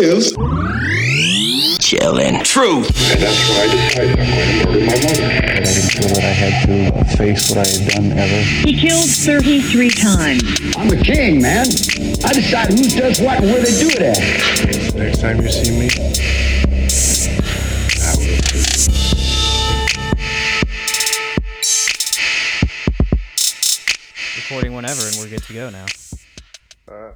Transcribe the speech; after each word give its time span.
is 0.00 0.32
chillin'. 1.78 2.42
Truth. 2.44 2.88
And 3.12 3.20
that's 3.22 3.48
when 3.48 3.58
I 3.60 3.66
decided 3.70 4.18
I'm 4.18 4.30
going 4.30 4.48
to 4.48 4.66
murder 4.66 4.86
my 4.86 4.96
mother. 5.04 5.26
I 5.28 5.60
didn't 5.60 5.90
feel 5.92 6.08
that 6.08 6.24
I 6.24 6.32
had 6.32 6.54
to 6.66 6.74
uh, 6.96 7.04
face 7.16 7.50
what 7.50 7.58
I 7.58 7.68
had 7.68 7.88
done 7.90 8.12
ever. 8.12 8.40
He 8.66 8.80
killed 8.80 9.10
33 9.10 9.90
times. 9.90 10.42
I'm 10.76 10.90
a 10.90 10.96
king, 10.96 11.42
man. 11.42 11.66
I 12.24 12.32
decide 12.32 12.70
who 12.70 12.88
does 12.88 13.20
what 13.20 13.42
and 13.42 13.52
where 13.52 13.62
they 13.62 13.76
do 13.78 13.88
it 13.90 14.00
at. 14.00 14.94
Next 14.96 15.20
time 15.20 15.40
you 15.40 15.48
see 15.48 15.70
me, 15.78 15.90
I 18.00 18.16
will 18.16 18.40
shoot 18.42 18.86
you. 18.86 19.30
recording 24.48 24.74
whenever 24.74 25.02
and 25.06 25.16
we're 25.18 25.28
good 25.28 25.42
to 25.42 25.52
go 25.52 25.70
now. 25.70 25.86
Uh, 26.90 27.12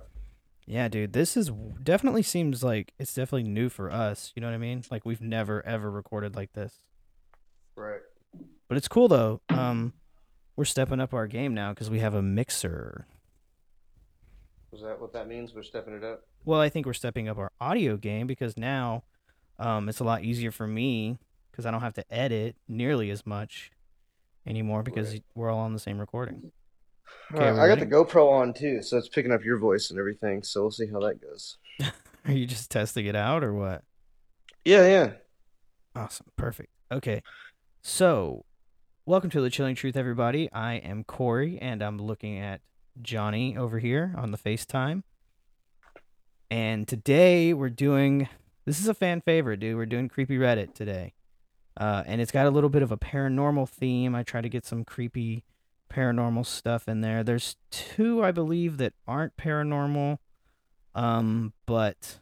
Yeah, 0.66 0.88
dude, 0.88 1.12
this 1.12 1.36
is 1.36 1.50
definitely 1.82 2.22
seems 2.22 2.64
like 2.64 2.94
it's 2.98 3.12
definitely 3.14 3.48
new 3.50 3.68
for 3.68 3.90
us. 3.90 4.32
You 4.34 4.40
know 4.40 4.48
what 4.48 4.54
I 4.54 4.58
mean? 4.58 4.82
Like 4.90 5.04
we've 5.04 5.20
never 5.20 5.64
ever 5.66 5.90
recorded 5.90 6.34
like 6.34 6.52
this. 6.54 6.80
Right. 7.76 8.00
But 8.68 8.78
it's 8.78 8.88
cool 8.88 9.08
though. 9.08 9.40
Um, 9.50 9.92
we're 10.56 10.64
stepping 10.64 11.00
up 11.00 11.12
our 11.12 11.26
game 11.26 11.52
now 11.54 11.70
because 11.72 11.90
we 11.90 11.98
have 12.00 12.14
a 12.14 12.22
mixer. 12.22 13.06
Was 14.72 14.82
that 14.82 15.00
what 15.00 15.12
that 15.12 15.28
means? 15.28 15.54
We're 15.54 15.62
stepping 15.62 15.94
it 15.94 16.02
up. 16.02 16.22
Well, 16.44 16.60
I 16.60 16.68
think 16.68 16.86
we're 16.86 16.92
stepping 16.94 17.28
up 17.28 17.38
our 17.38 17.52
audio 17.60 17.96
game 17.96 18.26
because 18.26 18.56
now, 18.56 19.04
um, 19.58 19.88
it's 19.88 20.00
a 20.00 20.04
lot 20.04 20.24
easier 20.24 20.50
for 20.50 20.66
me 20.66 21.18
because 21.50 21.64
I 21.66 21.70
don't 21.70 21.80
have 21.82 21.94
to 21.94 22.04
edit 22.12 22.56
nearly 22.66 23.10
as 23.10 23.24
much 23.26 23.70
anymore 24.46 24.82
because 24.82 25.12
Right. 25.12 25.24
we're 25.34 25.50
all 25.50 25.60
on 25.60 25.72
the 25.74 25.78
same 25.78 25.98
recording. 25.98 26.50
Okay, 27.34 27.48
I 27.48 27.66
got 27.66 27.78
the 27.78 27.86
GoPro 27.86 28.30
on 28.30 28.54
too, 28.54 28.82
so 28.82 28.96
it's 28.96 29.08
picking 29.08 29.32
up 29.32 29.44
your 29.44 29.58
voice 29.58 29.90
and 29.90 29.98
everything. 29.98 30.42
So 30.42 30.62
we'll 30.62 30.70
see 30.70 30.86
how 30.86 31.00
that 31.00 31.20
goes. 31.20 31.56
Are 32.26 32.32
you 32.32 32.46
just 32.46 32.70
testing 32.70 33.06
it 33.06 33.16
out 33.16 33.42
or 33.42 33.52
what? 33.52 33.82
Yeah, 34.64 34.86
yeah. 34.86 35.12
Awesome. 35.96 36.26
Perfect. 36.36 36.70
Okay. 36.92 37.22
So, 37.82 38.44
welcome 39.04 39.30
to 39.30 39.40
the 39.40 39.50
Chilling 39.50 39.74
Truth, 39.74 39.96
everybody. 39.96 40.50
I 40.52 40.74
am 40.74 41.04
Corey, 41.04 41.58
and 41.60 41.82
I'm 41.82 41.98
looking 41.98 42.38
at 42.38 42.60
Johnny 43.02 43.56
over 43.56 43.78
here 43.78 44.14
on 44.16 44.30
the 44.30 44.38
FaceTime. 44.38 45.02
And 46.50 46.86
today 46.86 47.52
we're 47.52 47.70
doing 47.70 48.28
this 48.64 48.80
is 48.80 48.88
a 48.88 48.94
fan 48.94 49.20
favorite, 49.20 49.60
dude. 49.60 49.76
We're 49.76 49.86
doing 49.86 50.08
Creepy 50.08 50.38
Reddit 50.38 50.74
today. 50.74 51.12
Uh, 51.76 52.02
and 52.06 52.20
it's 52.20 52.30
got 52.30 52.46
a 52.46 52.50
little 52.50 52.70
bit 52.70 52.82
of 52.82 52.92
a 52.92 52.96
paranormal 52.96 53.68
theme. 53.68 54.14
I 54.14 54.22
try 54.22 54.40
to 54.40 54.48
get 54.48 54.64
some 54.64 54.84
creepy 54.84 55.44
paranormal 55.94 56.44
stuff 56.46 56.88
in 56.88 57.00
there. 57.00 57.22
There's 57.22 57.56
two, 57.70 58.22
I 58.24 58.32
believe, 58.32 58.78
that 58.78 58.94
aren't 59.06 59.36
paranormal. 59.36 60.18
Um, 60.94 61.52
but 61.66 62.18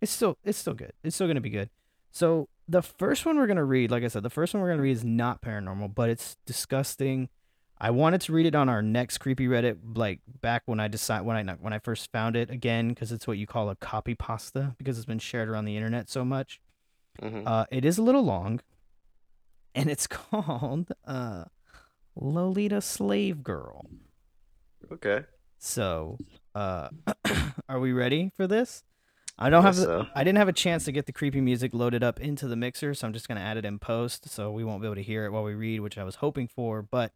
it's 0.00 0.12
still 0.12 0.38
it's 0.44 0.58
still 0.58 0.74
good. 0.74 0.92
It's 1.02 1.14
still 1.14 1.26
gonna 1.26 1.40
be 1.40 1.50
good. 1.50 1.70
So 2.10 2.48
the 2.68 2.82
first 2.82 3.24
one 3.26 3.36
we're 3.36 3.46
gonna 3.46 3.64
read, 3.64 3.90
like 3.90 4.04
I 4.04 4.08
said, 4.08 4.22
the 4.22 4.30
first 4.30 4.54
one 4.54 4.62
we're 4.62 4.70
gonna 4.70 4.82
read 4.82 4.92
is 4.96 5.04
not 5.04 5.42
paranormal, 5.42 5.94
but 5.94 6.10
it's 6.10 6.36
disgusting. 6.46 7.28
I 7.82 7.90
wanted 7.90 8.20
to 8.22 8.32
read 8.34 8.44
it 8.44 8.54
on 8.54 8.68
our 8.68 8.82
next 8.82 9.18
creepy 9.18 9.46
Reddit, 9.46 9.78
like 9.96 10.20
back 10.42 10.62
when 10.66 10.80
I 10.80 10.88
decide 10.88 11.22
when 11.22 11.48
I 11.48 11.54
when 11.54 11.72
I 11.72 11.78
first 11.78 12.12
found 12.12 12.36
it 12.36 12.50
again, 12.50 12.90
because 12.90 13.10
it's 13.10 13.26
what 13.26 13.38
you 13.38 13.46
call 13.46 13.70
a 13.70 13.76
copy 13.76 14.14
pasta, 14.14 14.74
because 14.78 14.98
it's 14.98 15.06
been 15.06 15.18
shared 15.18 15.48
around 15.48 15.64
the 15.64 15.76
internet 15.76 16.10
so 16.10 16.24
much. 16.24 16.60
hmm 17.20 17.42
Uh, 17.46 17.64
it 17.70 17.84
is 17.86 17.96
a 17.96 18.02
little 18.02 18.22
long, 18.22 18.60
and 19.74 19.88
it's 19.88 20.06
called 20.18 20.92
uh, 21.06 21.44
Lolita 22.16 22.80
Slave 22.80 23.42
Girl. 23.42 23.86
Okay. 24.92 25.24
So, 25.58 26.18
uh, 26.54 26.88
are 27.68 27.80
we 27.80 27.92
ready 27.92 28.32
for 28.36 28.46
this? 28.46 28.82
I 29.38 29.48
don't 29.48 29.62
have. 29.62 29.76
The, 29.76 29.82
so. 29.82 30.06
I 30.14 30.24
didn't 30.24 30.38
have 30.38 30.48
a 30.48 30.52
chance 30.52 30.84
to 30.84 30.92
get 30.92 31.06
the 31.06 31.12
creepy 31.12 31.40
music 31.40 31.72
loaded 31.72 32.02
up 32.02 32.20
into 32.20 32.46
the 32.46 32.56
mixer, 32.56 32.92
so 32.92 33.06
I'm 33.06 33.12
just 33.12 33.28
gonna 33.28 33.40
add 33.40 33.56
it 33.56 33.64
in 33.64 33.78
post, 33.78 34.28
so 34.28 34.50
we 34.50 34.64
won't 34.64 34.82
be 34.82 34.86
able 34.86 34.96
to 34.96 35.02
hear 35.02 35.24
it 35.24 35.32
while 35.32 35.44
we 35.44 35.54
read, 35.54 35.80
which 35.80 35.96
I 35.96 36.04
was 36.04 36.16
hoping 36.16 36.46
for. 36.46 36.82
But 36.82 37.12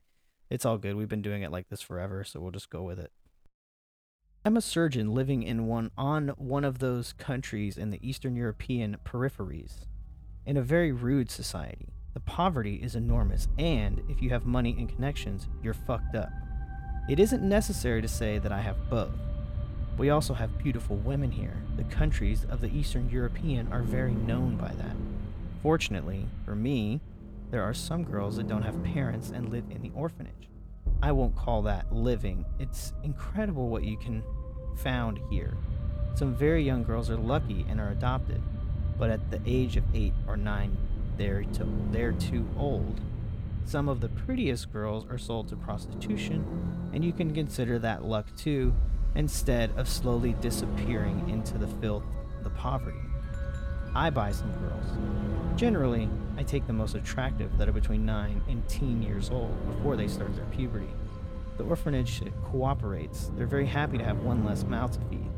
it's 0.49 0.65
all 0.65 0.79
good. 0.79 0.97
We've 0.97 1.09
been 1.09 1.23
doing 1.23 1.43
it 1.43 1.51
like 1.51 1.69
this 1.69 1.83
forever, 1.83 2.25
so 2.25 2.41
we'll 2.41 2.51
just 2.51 2.71
go 2.71 2.83
with 2.83 2.99
it. 2.99 3.13
I'm 4.45 4.57
a 4.57 4.63
surgeon 4.63 5.15
living 5.15 5.43
in 5.43 5.67
one 5.67 5.91
on 5.97 6.29
one 6.37 6.65
of 6.65 6.79
those 6.79 7.15
countries 7.15 7.79
in 7.79 7.91
the 7.91 8.07
Eastern 8.07 8.37
European 8.37 8.99
peripheries, 9.05 9.87
in 10.47 10.57
a 10.57 10.63
very 10.63 10.93
rude 10.93 11.31
society. 11.31 11.95
The 12.15 12.21
poverty 12.21 12.77
is 12.77 12.95
enormous, 12.95 13.49
and 13.59 14.01
if 14.09 14.23
you 14.23 14.31
have 14.31 14.47
money 14.47 14.77
and 14.79 14.89
connections, 14.89 15.49
you're 15.63 15.75
fucked 15.75 16.15
up. 16.15 16.31
It 17.09 17.19
isn't 17.19 17.43
necessary 17.43 18.01
to 18.01 18.09
say 18.09 18.39
that 18.39 18.53
I 18.53 18.61
have 18.61 18.89
both. 18.89 19.11
We 19.99 20.11
also 20.11 20.33
have 20.33 20.57
beautiful 20.59 20.97
women 20.97 21.33
here. 21.33 21.57
The 21.77 21.85
countries 21.85 22.47
of 22.49 22.61
the 22.61 22.73
Eastern 22.73 23.11
European 23.11 23.71
are 23.73 23.83
very 23.83 24.15
known 24.15 24.57
by 24.57 24.69
that. 24.75 24.97
Fortunately, 25.61 26.27
for 26.45 26.55
me, 26.55 27.01
there 27.51 27.63
are 27.63 27.75
some 27.75 28.05
girls 28.05 28.37
that 28.37 28.47
don't 28.49 28.63
have 28.63 28.83
parents 28.85 29.31
and 29.31 29.51
live 29.51 29.65
in 29.71 29.83
the 29.83 29.93
orphanage. 29.95 30.49
I 31.03 31.11
won't 31.13 31.37
call 31.37 31.63
that 31.63 31.93
living. 31.93 32.45
It's 32.61 32.93
incredible 33.03 33.69
what 33.69 33.85
you 33.85 33.97
can 33.97 34.23
found 34.77 35.19
here. 35.31 35.57
Some 36.15 36.35
very 36.35 36.63
young 36.63 36.85
girls 36.85 37.11
are 37.11 37.17
lucky 37.17 37.67
and 37.69 37.81
are 37.81 37.91
adopted, 37.91 38.41
but 38.99 39.11
at 39.11 39.31
the 39.31 39.41
age 39.45 39.77
of 39.77 39.85
8 39.93 40.13
or 40.29 40.37
9, 40.37 40.77
they're 41.17 41.45
too, 41.45 41.73
they're 41.91 42.13
too 42.13 42.47
old. 42.57 43.01
Some 43.67 43.89
of 43.89 44.01
the 44.01 44.09
prettiest 44.09 44.73
girls 44.73 45.07
are 45.11 45.19
sold 45.19 45.49
to 45.49 45.57
prostitution, 45.57 46.45
and 46.93 47.05
you 47.05 47.13
can 47.13 47.35
consider 47.35 47.79
that 47.79 48.05
luck 48.05 48.27
too, 48.37 48.75
instead 49.15 49.71
of 49.77 49.89
slowly 49.89 50.35
disappearing 50.41 51.29
into 51.31 51.57
the 51.57 51.67
filth, 51.67 52.05
the 52.43 52.51
poverty. 52.51 52.99
I 53.95 54.11
buy 54.11 54.33
some 54.33 54.53
girls. 54.55 54.85
Generally, 55.57 56.09
I 56.37 56.43
take 56.43 56.67
the 56.67 56.73
most 56.73 56.97
attractive 56.97 57.57
that 57.59 57.69
are 57.69 57.73
between 57.73 58.05
9 58.05 58.43
and 58.49 58.69
10 58.69 59.03
years 59.03 59.31
old 59.31 59.55
before 59.69 59.97
they 59.97 60.09
start 60.09 60.35
their 60.35 60.45
puberty. 60.47 60.89
The 61.57 61.65
orphanage 61.65 62.21
cooperates. 62.51 63.31
They're 63.37 63.47
very 63.47 63.67
happy 63.67 63.99
to 63.99 64.05
have 64.05 64.25
one 64.25 64.45
less 64.45 64.65
mouth 64.65 64.93
to 64.93 65.01
feed. 65.07 65.31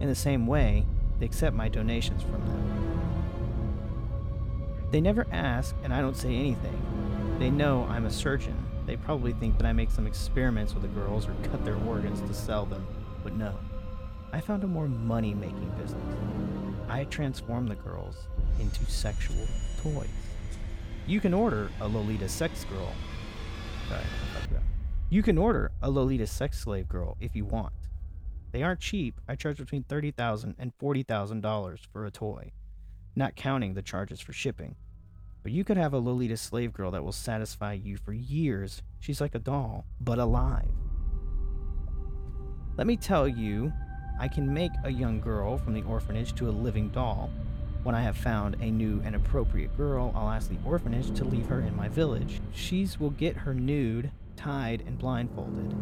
In 0.00 0.08
the 0.08 0.14
same 0.14 0.46
way, 0.46 0.84
they 1.18 1.26
accept 1.26 1.56
my 1.56 1.68
donations 1.68 2.22
from 2.22 2.44
them. 2.44 2.91
They 4.92 5.00
never 5.00 5.26
ask, 5.32 5.74
and 5.82 5.92
I 5.92 6.02
don't 6.02 6.16
say 6.16 6.34
anything. 6.36 7.36
They 7.38 7.48
know 7.48 7.84
I'm 7.88 8.04
a 8.04 8.10
surgeon. 8.10 8.54
They 8.84 8.96
probably 8.96 9.32
think 9.32 9.56
that 9.56 9.66
I 9.66 9.72
make 9.72 9.90
some 9.90 10.06
experiments 10.06 10.74
with 10.74 10.82
the 10.82 10.88
girls 10.88 11.26
or 11.26 11.34
cut 11.50 11.64
their 11.64 11.78
organs 11.86 12.20
to 12.20 12.34
sell 12.34 12.66
them, 12.66 12.86
but 13.24 13.32
no. 13.32 13.58
I 14.34 14.40
found 14.40 14.64
a 14.64 14.66
more 14.66 14.88
money 14.88 15.32
making 15.32 15.70
business. 15.80 16.02
I 16.90 17.04
transform 17.04 17.66
the 17.66 17.74
girls 17.74 18.28
into 18.60 18.84
sexual 18.84 19.46
toys. 19.82 20.10
You 21.06 21.20
can 21.20 21.32
order 21.32 21.70
a 21.80 21.88
Lolita 21.88 22.28
sex 22.28 22.64
girl. 22.64 22.92
Sorry. 23.88 24.02
You 25.08 25.22
can 25.22 25.38
order 25.38 25.70
a 25.80 25.88
Lolita 25.88 26.26
sex 26.26 26.58
slave 26.58 26.88
girl 26.88 27.16
if 27.18 27.34
you 27.34 27.46
want. 27.46 27.72
They 28.52 28.62
aren't 28.62 28.80
cheap. 28.80 29.20
I 29.26 29.36
charge 29.36 29.56
between 29.56 29.84
$30,000 29.84 30.54
and 30.58 30.72
$40,000 30.78 31.78
for 31.90 32.04
a 32.04 32.10
toy, 32.10 32.52
not 33.14 33.36
counting 33.36 33.74
the 33.74 33.82
charges 33.82 34.20
for 34.20 34.32
shipping. 34.32 34.76
But 35.42 35.52
you 35.52 35.64
could 35.64 35.76
have 35.76 35.92
a 35.92 35.98
Lolita 35.98 36.36
slave 36.36 36.72
girl 36.72 36.90
that 36.92 37.04
will 37.04 37.12
satisfy 37.12 37.72
you 37.72 37.96
for 37.96 38.12
years. 38.12 38.82
She's 39.00 39.20
like 39.20 39.34
a 39.34 39.40
doll, 39.40 39.86
but 40.00 40.18
alive. 40.18 40.70
Let 42.76 42.86
me 42.86 42.96
tell 42.96 43.26
you, 43.26 43.72
I 44.20 44.28
can 44.28 44.52
make 44.52 44.70
a 44.84 44.90
young 44.90 45.20
girl 45.20 45.58
from 45.58 45.74
the 45.74 45.82
orphanage 45.82 46.34
to 46.36 46.48
a 46.48 46.50
living 46.50 46.90
doll. 46.90 47.30
When 47.82 47.94
I 47.96 48.00
have 48.02 48.16
found 48.16 48.54
a 48.60 48.70
new 48.70 49.02
and 49.04 49.16
appropriate 49.16 49.76
girl, 49.76 50.12
I'll 50.14 50.30
ask 50.30 50.48
the 50.48 50.58
orphanage 50.64 51.10
to 51.18 51.24
leave 51.24 51.46
her 51.46 51.60
in 51.60 51.74
my 51.74 51.88
village. 51.88 52.40
She's 52.52 53.00
will 53.00 53.10
get 53.10 53.36
her 53.36 53.52
nude, 53.52 54.12
tied, 54.36 54.84
and 54.86 54.96
blindfolded. 54.96 55.74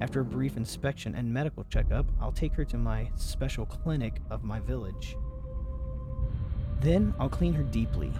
After 0.00 0.20
a 0.20 0.24
brief 0.24 0.56
inspection 0.56 1.16
and 1.16 1.34
medical 1.34 1.64
checkup, 1.64 2.06
I'll 2.20 2.32
take 2.32 2.54
her 2.54 2.64
to 2.66 2.78
my 2.78 3.10
special 3.16 3.66
clinic 3.66 4.20
of 4.30 4.44
my 4.44 4.60
village. 4.60 5.16
Then 6.80 7.14
I'll 7.18 7.28
clean 7.28 7.52
her 7.54 7.62
deeply. 7.62 8.12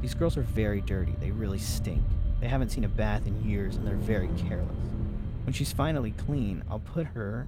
These 0.00 0.14
girls 0.14 0.36
are 0.36 0.42
very 0.42 0.80
dirty. 0.80 1.14
They 1.20 1.30
really 1.30 1.58
stink. 1.58 2.02
They 2.40 2.48
haven't 2.48 2.70
seen 2.70 2.84
a 2.84 2.88
bath 2.88 3.26
in 3.26 3.42
years 3.48 3.76
and 3.76 3.86
they're 3.86 3.96
very 3.96 4.28
careless. 4.48 4.76
When 5.44 5.52
she's 5.52 5.72
finally 5.72 6.12
clean, 6.12 6.62
I'll 6.70 6.80
put 6.80 7.06
her 7.06 7.46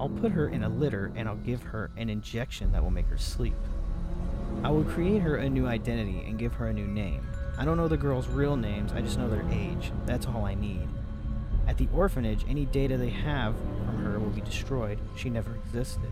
I'll 0.00 0.08
put 0.08 0.32
her 0.32 0.48
in 0.48 0.62
a 0.62 0.68
litter 0.68 1.12
and 1.14 1.28
I'll 1.28 1.36
give 1.36 1.62
her 1.62 1.90
an 1.96 2.08
injection 2.08 2.72
that 2.72 2.82
will 2.82 2.90
make 2.90 3.06
her 3.06 3.18
sleep. 3.18 3.54
I 4.64 4.70
will 4.70 4.84
create 4.84 5.22
her 5.22 5.36
a 5.36 5.48
new 5.48 5.66
identity 5.66 6.24
and 6.26 6.38
give 6.38 6.54
her 6.54 6.68
a 6.68 6.72
new 6.72 6.86
name. 6.86 7.26
I 7.58 7.64
don't 7.64 7.76
know 7.76 7.88
the 7.88 7.96
girls' 7.96 8.26
real 8.26 8.56
names, 8.56 8.92
I 8.92 9.02
just 9.02 9.18
know 9.18 9.28
their 9.28 9.44
age. 9.50 9.92
That's 10.06 10.26
all 10.26 10.44
I 10.44 10.54
need. 10.54 10.88
At 11.68 11.78
the 11.78 11.88
orphanage, 11.94 12.44
any 12.48 12.64
data 12.64 12.96
they 12.96 13.10
have 13.10 13.54
from 13.84 14.04
her 14.04 14.18
will 14.18 14.30
be 14.30 14.40
destroyed. 14.40 14.98
She 15.16 15.30
never 15.30 15.54
existed. 15.54 16.10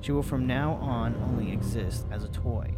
She 0.00 0.12
will 0.12 0.22
from 0.22 0.46
now 0.46 0.74
on 0.74 1.14
only 1.16 1.52
exist 1.52 2.06
as 2.10 2.22
a 2.22 2.28
toy. 2.28 2.75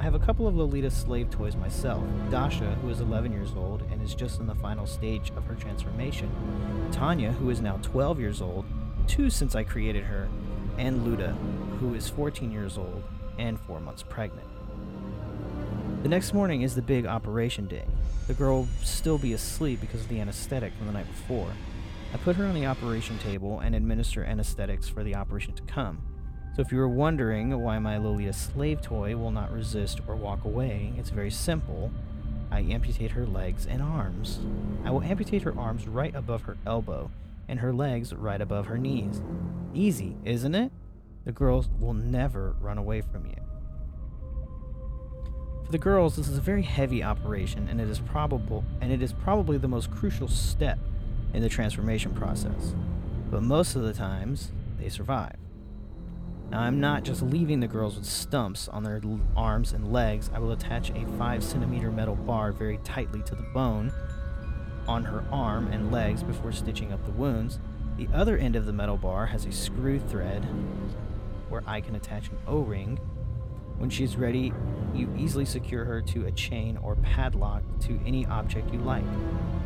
I 0.00 0.02
have 0.04 0.14
a 0.14 0.18
couple 0.18 0.48
of 0.48 0.56
Lolita 0.56 0.90
slave 0.90 1.30
toys 1.30 1.56
myself. 1.56 2.02
Dasha, 2.30 2.74
who 2.80 2.88
is 2.88 3.00
11 3.00 3.32
years 3.32 3.52
old 3.54 3.82
and 3.92 4.00
is 4.00 4.14
just 4.14 4.40
in 4.40 4.46
the 4.46 4.54
final 4.54 4.86
stage 4.86 5.30
of 5.36 5.44
her 5.44 5.54
transformation. 5.54 6.30
Tanya, 6.90 7.32
who 7.32 7.50
is 7.50 7.60
now 7.60 7.78
12 7.82 8.18
years 8.18 8.40
old, 8.40 8.64
two 9.06 9.28
since 9.28 9.54
I 9.54 9.62
created 9.62 10.04
her, 10.04 10.26
and 10.78 11.06
Luda, 11.06 11.36
who 11.80 11.92
is 11.92 12.08
14 12.08 12.50
years 12.50 12.78
old 12.78 13.02
and 13.36 13.60
4 13.60 13.78
months 13.80 14.02
pregnant. 14.02 14.48
The 16.02 16.08
next 16.08 16.32
morning 16.32 16.62
is 16.62 16.74
the 16.74 16.80
big 16.80 17.04
operation 17.04 17.66
day. 17.66 17.84
The 18.26 18.32
girl 18.32 18.60
will 18.60 18.68
still 18.82 19.18
be 19.18 19.34
asleep 19.34 19.82
because 19.82 20.00
of 20.00 20.08
the 20.08 20.18
anesthetic 20.18 20.72
from 20.78 20.86
the 20.86 20.94
night 20.94 21.08
before. 21.08 21.52
I 22.14 22.16
put 22.16 22.36
her 22.36 22.46
on 22.46 22.54
the 22.54 22.64
operation 22.64 23.18
table 23.18 23.60
and 23.60 23.74
administer 23.74 24.24
anesthetics 24.24 24.88
for 24.88 25.04
the 25.04 25.14
operation 25.14 25.52
to 25.52 25.62
come. 25.64 26.00
So 26.54 26.62
if 26.62 26.72
you 26.72 26.78
were 26.78 26.88
wondering 26.88 27.56
why 27.60 27.78
my 27.78 27.96
Lolita 27.96 28.32
slave 28.32 28.82
toy 28.82 29.16
will 29.16 29.30
not 29.30 29.52
resist 29.52 30.00
or 30.08 30.16
walk 30.16 30.44
away, 30.44 30.92
it's 30.98 31.10
very 31.10 31.30
simple. 31.30 31.92
I 32.50 32.60
amputate 32.60 33.12
her 33.12 33.24
legs 33.24 33.66
and 33.66 33.80
arms. 33.80 34.40
I 34.84 34.90
will 34.90 35.02
amputate 35.02 35.42
her 35.42 35.56
arms 35.56 35.86
right 35.86 36.14
above 36.14 36.42
her 36.42 36.56
elbow 36.66 37.10
and 37.48 37.60
her 37.60 37.72
legs 37.72 38.12
right 38.12 38.40
above 38.40 38.66
her 38.66 38.78
knees. 38.78 39.22
Easy, 39.74 40.16
isn't 40.24 40.54
it? 40.56 40.72
The 41.24 41.32
girls 41.32 41.68
will 41.78 41.94
never 41.94 42.56
run 42.60 42.78
away 42.78 43.00
from 43.00 43.26
you. 43.26 43.36
For 45.64 45.72
the 45.72 45.78
girls, 45.78 46.16
this 46.16 46.26
is 46.26 46.38
a 46.38 46.42
very 46.42 46.62
heavy 46.62 47.02
operation 47.02 47.68
and 47.68 47.80
it 47.80 47.88
is 47.88 48.00
probable 48.00 48.64
and 48.80 48.90
it 48.92 49.02
is 49.02 49.12
probably 49.12 49.56
the 49.56 49.68
most 49.68 49.92
crucial 49.92 50.26
step 50.26 50.80
in 51.32 51.42
the 51.42 51.48
transformation 51.48 52.12
process. 52.12 52.74
But 53.30 53.44
most 53.44 53.76
of 53.76 53.82
the 53.82 53.92
times, 53.92 54.50
they 54.80 54.88
survive. 54.88 55.36
Now, 56.50 56.62
I'm 56.62 56.80
not 56.80 57.04
just 57.04 57.22
leaving 57.22 57.60
the 57.60 57.68
girls 57.68 57.96
with 57.96 58.06
stumps 58.06 58.66
on 58.66 58.82
their 58.82 59.00
l- 59.04 59.20
arms 59.36 59.72
and 59.72 59.92
legs. 59.92 60.30
I 60.34 60.40
will 60.40 60.50
attach 60.50 60.90
a 60.90 61.06
5 61.16 61.44
centimeter 61.44 61.92
metal 61.92 62.16
bar 62.16 62.50
very 62.50 62.78
tightly 62.78 63.22
to 63.22 63.36
the 63.36 63.44
bone 63.54 63.92
on 64.88 65.04
her 65.04 65.24
arm 65.30 65.68
and 65.68 65.92
legs 65.92 66.24
before 66.24 66.50
stitching 66.50 66.92
up 66.92 67.04
the 67.04 67.12
wounds. 67.12 67.60
The 67.96 68.08
other 68.12 68.36
end 68.36 68.56
of 68.56 68.66
the 68.66 68.72
metal 68.72 68.96
bar 68.96 69.26
has 69.26 69.46
a 69.46 69.52
screw 69.52 70.00
thread 70.00 70.44
where 71.48 71.62
I 71.68 71.80
can 71.80 71.94
attach 71.94 72.30
an 72.30 72.38
O 72.48 72.60
ring. 72.60 72.98
When 73.78 73.88
she's 73.88 74.16
ready, 74.16 74.52
you 74.92 75.08
easily 75.16 75.44
secure 75.44 75.84
her 75.84 76.02
to 76.02 76.26
a 76.26 76.32
chain 76.32 76.76
or 76.78 76.96
padlock 76.96 77.62
to 77.82 78.00
any 78.04 78.26
object 78.26 78.72
you 78.72 78.80
like. 78.80 79.04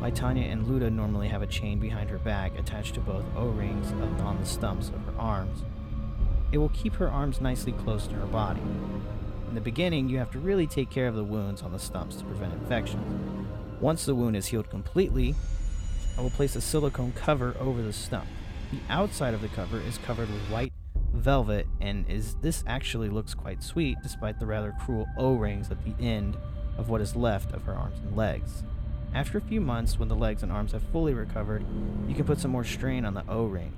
My 0.00 0.10
Tanya 0.10 0.46
and 0.46 0.66
Luda 0.66 0.92
normally 0.92 1.28
have 1.28 1.40
a 1.40 1.46
chain 1.46 1.78
behind 1.81 2.10
her 2.10 2.19
back 2.19 2.58
attached 2.58 2.94
to 2.94 3.00
both 3.00 3.25
O 3.34 3.46
rings 3.46 3.90
on 4.20 4.38
the 4.38 4.46
stumps 4.46 4.88
of 4.88 5.00
her 5.06 5.14
arms. 5.19 5.64
It 6.55 6.59
will 6.59 6.69
keep 6.69 6.95
her 6.95 7.11
arms 7.11 7.41
nicely 7.41 7.73
close 7.73 8.06
to 8.06 8.15
her 8.15 8.27
body. 8.27 8.61
In 9.49 9.56
the 9.56 9.61
beginning, 9.61 10.09
you 10.09 10.19
have 10.19 10.31
to 10.31 10.39
really 10.39 10.69
take 10.69 10.89
care 10.89 11.09
of 11.09 11.17
the 11.17 11.25
wounds 11.25 11.62
on 11.62 11.73
the 11.73 11.81
stumps 11.81 12.15
to 12.15 12.25
prevent 12.25 12.53
infection. 12.53 13.49
Once 13.81 14.05
the 14.05 14.15
wound 14.15 14.37
is 14.37 14.47
healed 14.47 14.71
completely, 14.71 15.35
I 16.17 16.21
will 16.21 16.31
place 16.31 16.55
a 16.55 16.61
silicone 16.61 17.11
cover 17.11 17.56
over 17.59 17.83
the 17.83 17.93
stump. 17.93 18.29
The 18.71 18.79
outside 18.89 19.35
of 19.35 19.41
the 19.41 19.49
cover 19.49 19.81
is 19.81 19.99
covered 19.99 20.31
with 20.31 20.43
white 20.43 20.73
velvet 21.12 21.67
and 21.81 22.09
is 22.09 22.37
this 22.37 22.62
actually 22.69 23.09
looks 23.09 23.35
quite 23.35 23.61
sweet 23.61 23.99
despite 24.05 24.39
the 24.39 24.47
rather 24.47 24.77
cruel 24.81 25.09
O-rings 25.19 25.73
at 25.73 25.85
the 25.85 25.95
end 26.01 26.37
of 26.79 26.89
what 26.89 27.01
is 27.01 27.17
left 27.17 27.53
of 27.53 27.65
her 27.65 27.75
arms 27.75 27.99
and 27.99 28.17
legs. 28.17 28.62
After 29.12 29.39
a 29.39 29.41
few 29.41 29.61
months 29.61 29.99
when 29.99 30.09
the 30.09 30.15
legs 30.15 30.45
and 30.45 30.53
arms 30.53 30.71
have 30.71 30.85
fully 30.93 31.15
recovered, 31.15 31.65
you 32.06 32.15
can 32.15 32.25
put 32.25 32.39
some 32.39 32.53
more 32.53 32.62
strain 32.62 33.05
on 33.05 33.15
the 33.15 33.29
O-rings. 33.29 33.75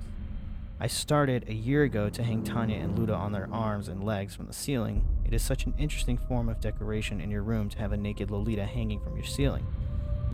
I 0.79 0.85
started 0.85 1.45
a 1.47 1.55
year 1.55 1.81
ago 1.81 2.07
to 2.07 2.21
hang 2.21 2.43
Tanya 2.43 2.77
and 2.77 2.95
Luda 2.95 3.17
on 3.17 3.31
their 3.31 3.49
arms 3.51 3.87
and 3.87 4.03
legs 4.03 4.35
from 4.35 4.45
the 4.45 4.53
ceiling. 4.53 5.07
It 5.25 5.33
is 5.33 5.41
such 5.41 5.65
an 5.65 5.73
interesting 5.75 6.19
form 6.19 6.49
of 6.49 6.61
decoration 6.61 7.19
in 7.19 7.31
your 7.31 7.41
room 7.41 7.67
to 7.69 7.79
have 7.79 7.93
a 7.93 7.97
naked 7.97 8.29
Lolita 8.29 8.63
hanging 8.63 8.99
from 8.99 9.15
your 9.15 9.25
ceiling. 9.25 9.65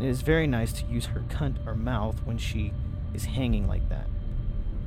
It 0.02 0.06
is 0.06 0.22
very 0.22 0.46
nice 0.46 0.74
to 0.74 0.86
use 0.86 1.06
her 1.06 1.22
cunt 1.30 1.66
or 1.66 1.76
mouth 1.76 2.26
when 2.26 2.38
she 2.38 2.74
is 3.14 3.24
hanging 3.24 3.70
like 3.70 3.88
that. 3.88 4.08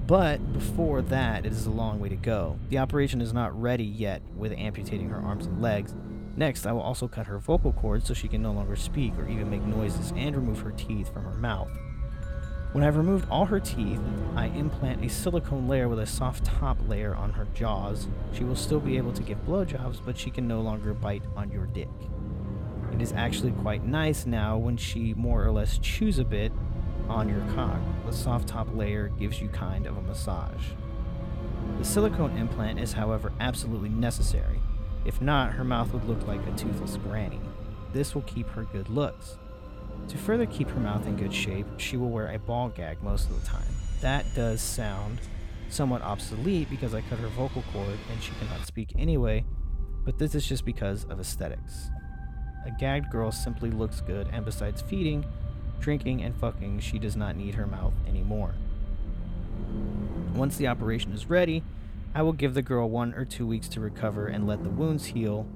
But 0.06 0.52
before 0.52 1.00
that, 1.00 1.46
it 1.46 1.52
is 1.52 1.64
a 1.64 1.70
long 1.70 2.00
way 2.00 2.10
to 2.10 2.16
go. 2.16 2.58
The 2.68 2.78
operation 2.78 3.22
is 3.22 3.32
not 3.32 3.58
ready 3.58 3.84
yet 3.84 4.20
with 4.36 4.52
amputating 4.52 5.08
her 5.08 5.16
arms 5.18 5.46
and 5.46 5.62
legs. 5.62 5.94
Next, 6.36 6.66
I 6.66 6.72
will 6.72 6.82
also 6.82 7.08
cut 7.08 7.28
her 7.28 7.38
vocal 7.38 7.72
cords 7.72 8.06
so 8.06 8.12
she 8.12 8.28
can 8.28 8.42
no 8.42 8.52
longer 8.52 8.76
speak 8.76 9.14
or 9.18 9.26
even 9.26 9.48
make 9.48 9.62
noises 9.62 10.12
and 10.16 10.36
remove 10.36 10.60
her 10.60 10.72
teeth 10.72 11.10
from 11.14 11.24
her 11.24 11.38
mouth. 11.38 11.70
When 12.76 12.84
I've 12.84 12.98
removed 12.98 13.26
all 13.30 13.46
her 13.46 13.58
teeth, 13.58 14.02
I 14.34 14.48
implant 14.48 15.02
a 15.02 15.08
silicone 15.08 15.66
layer 15.66 15.88
with 15.88 15.98
a 15.98 16.04
soft 16.04 16.44
top 16.44 16.76
layer 16.86 17.14
on 17.14 17.32
her 17.32 17.46
jaws. 17.54 18.06
She 18.34 18.44
will 18.44 18.54
still 18.54 18.80
be 18.80 18.98
able 18.98 19.14
to 19.14 19.22
give 19.22 19.46
blowjobs, 19.46 20.00
but 20.04 20.18
she 20.18 20.30
can 20.30 20.46
no 20.46 20.60
longer 20.60 20.92
bite 20.92 21.22
on 21.34 21.50
your 21.50 21.64
dick. 21.64 21.88
It 22.92 23.00
is 23.00 23.14
actually 23.14 23.52
quite 23.52 23.86
nice 23.86 24.26
now 24.26 24.58
when 24.58 24.76
she 24.76 25.14
more 25.14 25.42
or 25.42 25.50
less 25.52 25.78
chews 25.78 26.18
a 26.18 26.24
bit 26.24 26.52
on 27.08 27.30
your 27.30 27.40
cock. 27.54 27.80
The 28.04 28.12
soft 28.12 28.48
top 28.48 28.68
layer 28.74 29.08
gives 29.08 29.40
you 29.40 29.48
kind 29.48 29.86
of 29.86 29.96
a 29.96 30.02
massage. 30.02 30.72
The 31.78 31.84
silicone 31.86 32.36
implant 32.36 32.78
is, 32.78 32.92
however, 32.92 33.32
absolutely 33.40 33.88
necessary. 33.88 34.60
If 35.06 35.22
not, 35.22 35.52
her 35.52 35.64
mouth 35.64 35.94
would 35.94 36.04
look 36.04 36.26
like 36.26 36.46
a 36.46 36.52
toothless 36.52 36.98
granny. 36.98 37.40
This 37.94 38.14
will 38.14 38.20
keep 38.20 38.50
her 38.50 38.64
good 38.64 38.90
looks. 38.90 39.38
To 40.08 40.18
further 40.18 40.46
keep 40.46 40.68
her 40.70 40.80
mouth 40.80 41.06
in 41.06 41.16
good 41.16 41.34
shape, 41.34 41.66
she 41.78 41.96
will 41.96 42.10
wear 42.10 42.32
a 42.32 42.38
ball 42.38 42.68
gag 42.68 43.02
most 43.02 43.28
of 43.28 43.40
the 43.40 43.46
time. 43.46 43.66
That 44.00 44.24
does 44.34 44.60
sound 44.60 45.18
somewhat 45.68 46.02
obsolete 46.02 46.70
because 46.70 46.94
I 46.94 47.00
cut 47.02 47.18
her 47.18 47.28
vocal 47.28 47.64
cord 47.72 47.98
and 48.10 48.22
she 48.22 48.32
cannot 48.38 48.66
speak 48.66 48.92
anyway, 48.96 49.44
but 50.04 50.18
this 50.18 50.34
is 50.34 50.46
just 50.46 50.64
because 50.64 51.04
of 51.04 51.18
aesthetics. 51.18 51.90
A 52.66 52.70
gagged 52.70 53.10
girl 53.10 53.30
simply 53.32 53.70
looks 53.70 54.00
good, 54.00 54.28
and 54.32 54.44
besides 54.44 54.82
feeding, 54.82 55.24
drinking, 55.80 56.22
and 56.22 56.36
fucking, 56.36 56.80
she 56.80 56.98
does 56.98 57.16
not 57.16 57.36
need 57.36 57.54
her 57.54 57.66
mouth 57.66 57.94
anymore. 58.08 58.54
Once 60.34 60.56
the 60.56 60.68
operation 60.68 61.12
is 61.12 61.30
ready, 61.30 61.62
I 62.14 62.22
will 62.22 62.32
give 62.32 62.54
the 62.54 62.62
girl 62.62 62.88
one 62.88 63.14
or 63.14 63.24
two 63.24 63.46
weeks 63.46 63.68
to 63.68 63.80
recover 63.80 64.26
and 64.26 64.46
let 64.46 64.62
the 64.62 64.70
wounds 64.70 65.06
heal. 65.06 65.46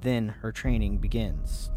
Then 0.00 0.28
her 0.40 0.52
training 0.52 0.98
begins. 0.98 1.70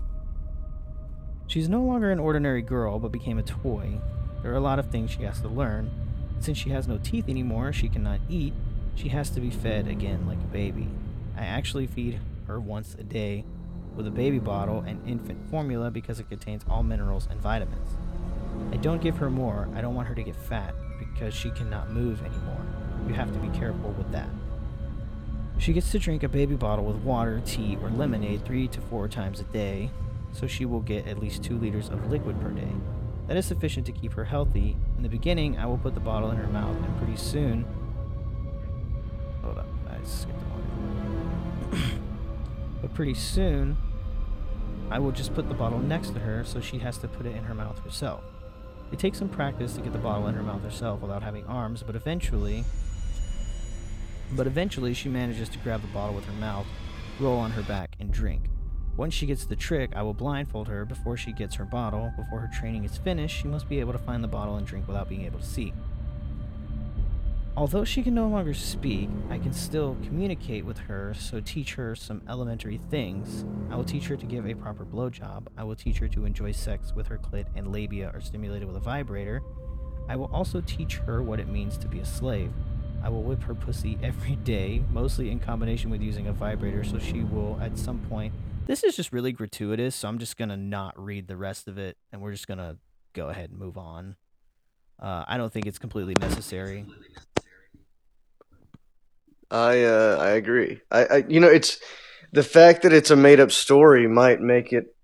She's 1.48 1.70
no 1.70 1.82
longer 1.82 2.12
an 2.12 2.20
ordinary 2.20 2.62
girl, 2.62 3.00
but 3.00 3.12
became 3.12 3.38
a 3.38 3.44
toy. 3.44 4.00
There 4.42 4.52
are 4.52 4.58
a 4.58 4.62
lot 4.62 4.80
of 4.80 4.88
things 4.88 5.12
she 5.12 5.24
has 5.24 5.40
to 5.42 5.48
learn. 5.48 5.92
Since 6.40 6.58
she 6.58 6.72
has 6.72 6.88
no 6.88 6.98
teeth 6.98 7.30
anymore, 7.30 7.72
she 7.72 7.90
cannot 7.90 8.20
eat. 8.30 8.54
She 8.96 9.10
has 9.10 9.30
to 9.32 9.40
be 9.40 9.50
fed 9.50 9.88
again 9.88 10.28
like 10.28 10.38
a 10.38 10.52
baby. 10.52 10.88
I 11.38 11.46
actually 11.46 11.88
feed 11.88 12.20
her 12.48 12.60
once 12.60 12.96
a 13.00 13.04
day 13.04 13.46
with 13.96 14.08
a 14.08 14.12
baby 14.12 14.40
bottle 14.40 14.84
and 14.86 15.08
infant 15.08 15.50
formula 15.50 15.92
because 15.92 16.20
it 16.20 16.30
contains 16.30 16.64
all 16.70 16.84
minerals 16.84 17.28
and 17.30 17.40
vitamins. 17.40 17.96
I 18.72 18.78
don't 18.78 19.02
give 19.02 19.18
her 19.18 19.30
more. 19.30 19.70
I 19.76 19.82
don't 19.82 19.96
want 19.96 20.08
her 20.08 20.16
to 20.16 20.24
get 20.24 20.36
fat 20.36 20.74
because 21.00 21.34
she 21.34 21.52
cannot 21.52 21.92
move 21.92 22.20
anymore. 22.22 22.66
You 23.08 23.14
have 23.14 23.32
to 23.34 23.40
be 23.40 23.50
careful 23.58 23.92
with 23.92 24.12
that. 24.12 24.30
She 25.58 25.74
gets 25.74 25.92
to 25.92 26.00
drink 26.00 26.24
a 26.24 26.30
baby 26.30 26.56
bottle 26.56 26.86
with 26.86 26.98
water, 26.98 27.42
tea, 27.46 27.78
or 27.82 27.90
lemonade 27.90 28.46
three 28.46 28.68
to 28.70 28.82
four 28.82 29.08
times 29.08 29.40
a 29.40 29.44
day, 29.44 29.92
so 30.34 30.48
she 30.48 30.66
will 30.66 30.82
get 30.82 31.08
at 31.08 31.20
least 31.20 31.44
two 31.44 31.58
liters 31.58 31.90
of 31.90 32.12
liquid 32.12 32.42
per 32.42 32.50
day. 32.50 32.74
That 33.28 33.38
is 33.38 33.46
sufficient 33.46 33.86
to 33.86 33.92
keep 33.92 34.14
her 34.14 34.26
healthy. 34.26 34.76
In 34.98 35.04
the 35.04 35.10
beginning, 35.10 35.58
I 35.58 35.66
will 35.66 35.78
put 35.78 35.94
the 35.94 36.02
bottle 36.02 36.32
in 36.32 36.38
her 36.38 36.48
mouth, 36.48 36.76
and 36.76 36.98
pretty 36.98 37.16
soon. 37.16 37.66
Hold 39.44 39.60
up, 39.60 39.68
I 39.90 40.04
skipped 40.04 40.40
one. 40.40 42.02
but 42.82 42.94
pretty 42.94 43.14
soon, 43.14 43.78
I 44.90 45.00
will 45.00 45.12
just 45.12 45.34
put 45.34 45.48
the 45.48 45.54
bottle 45.54 45.80
next 45.80 46.10
to 46.10 46.20
her 46.20 46.44
so 46.44 46.60
she 46.60 46.80
has 46.80 46.98
to 47.00 47.08
put 47.08 47.26
it 47.26 47.36
in 47.36 47.46
her 47.46 47.54
mouth 47.54 47.80
herself. 47.80 48.24
It 48.92 49.00
takes 49.00 49.18
some 49.18 49.30
practice 49.30 49.74
to 49.74 49.82
get 49.82 49.94
the 49.94 50.00
bottle 50.00 50.28
in 50.28 50.36
her 50.36 50.44
mouth 50.44 50.64
herself 50.64 51.02
without 51.02 51.24
having 51.24 51.46
arms, 51.46 51.82
but 51.82 51.96
eventually. 51.96 52.66
But 54.34 54.48
eventually, 54.48 54.94
she 54.94 55.10
manages 55.10 55.50
to 55.50 55.58
grab 55.60 55.82
the 55.82 55.88
bottle 55.88 56.16
with 56.16 56.26
her 56.26 56.34
mouth, 56.34 56.68
roll 57.20 57.40
on 57.40 57.52
her 57.52 57.64
back, 57.64 57.96
and 58.00 58.12
drink. 58.12 58.50
Once 58.96 59.14
she 59.14 59.26
gets 59.26 59.46
the 59.46 59.56
trick, 59.56 59.92
I 59.96 60.04
will 60.04 60.14
blindfold 60.14 60.68
her 60.68 60.86
before 60.86 61.18
she 61.18 61.32
gets 61.32 61.56
her 61.56 61.66
bottle. 61.66 62.14
Before 62.16 62.40
her 62.40 62.52
training 62.54 62.84
is 62.84 62.98
finished, 62.98 63.36
she 63.36 63.48
must 63.48 63.68
be 63.68 63.80
able 63.80 63.94
to 63.94 64.00
find 64.00 64.24
the 64.24 64.28
bottle 64.28 64.56
and 64.58 64.68
drink 64.68 64.88
without 64.88 65.10
being 65.10 65.26
able 65.26 65.40
to 65.40 65.46
see. 65.46 65.74
Although 67.56 67.86
she 67.86 68.02
can 68.02 68.16
no 68.16 68.28
longer 68.28 68.54
speak, 68.54 69.10
I 69.30 69.38
can 69.38 69.54
still 69.54 69.96
communicate 70.04 70.66
with 70.66 70.78
her, 70.80 71.14
so 71.14 71.40
teach 71.40 71.74
her 71.76 71.96
some 71.96 72.22
elementary 72.28 72.80
things. 72.90 73.46
I 73.72 73.76
will 73.76 73.84
teach 73.84 74.08
her 74.08 74.16
to 74.16 74.26
give 74.26 74.48
a 74.48 74.56
proper 74.56 74.86
blowjob. 74.86 75.48
I 75.56 75.64
will 75.64 75.76
teach 75.76 75.98
her 76.00 76.08
to 76.10 76.26
enjoy 76.26 76.52
sex 76.52 76.94
with 76.96 77.08
her 77.08 77.18
clit 77.20 77.46
and 77.56 77.72
labia 77.72 78.12
are 78.14 78.22
stimulated 78.22 78.68
with 78.68 78.78
a 78.78 78.80
vibrator. 78.80 79.42
I 80.08 80.16
will 80.16 80.32
also 80.34 80.62
teach 80.62 80.98
her 80.98 81.22
what 81.22 81.40
it 81.40 81.48
means 81.48 81.78
to 81.78 81.88
be 81.88 82.00
a 82.00 82.06
slave. 82.06 82.52
I 83.04 83.10
will 83.10 83.24
whip 83.24 83.44
her 83.44 83.56
pussy 83.56 83.98
every 84.04 84.36
day, 84.36 84.84
mostly 84.92 85.32
in 85.32 85.40
combination 85.40 85.90
with 85.90 86.02
using 86.02 86.28
a 86.28 86.34
vibrator, 86.34 86.84
so 86.84 87.00
she 87.00 87.22
will 87.22 87.60
at 87.62 87.78
some 87.78 88.00
point. 88.00 88.34
This 88.66 88.84
is 88.84 88.96
just 88.96 89.12
really 89.12 89.32
gratuitous, 89.32 89.96
so 89.96 90.08
I'm 90.08 90.20
just 90.20 90.38
gonna 90.38 90.58
not 90.58 90.98
read 91.02 91.28
the 91.28 91.36
rest 91.38 91.68
of 91.68 91.78
it, 91.78 91.98
and 92.12 92.22
we're 92.22 92.32
just 92.32 92.48
gonna 92.48 92.78
go 93.14 93.30
ahead 93.30 93.50
and 93.50 93.60
move 93.60 93.78
on. 93.78 94.16
Uh, 95.02 95.26
I 95.28 95.38
don't 95.38 95.52
think 95.52 95.66
it's 95.66 95.80
completely 95.80 96.16
necessary. 96.20 96.86
I 99.52 99.84
uh, 99.84 100.18
I 100.20 100.30
agree. 100.32 100.80
I, 100.90 101.06
I 101.06 101.24
you 101.28 101.40
know 101.40 101.50
it's 101.50 101.78
the 102.32 102.44
fact 102.44 102.84
that 102.84 102.94
it's 102.94 103.12
a 103.12 103.16
made 103.16 103.40
up 103.40 103.52
story 103.52 104.08
might 104.08 104.40
make 104.40 104.72
it 104.72 104.96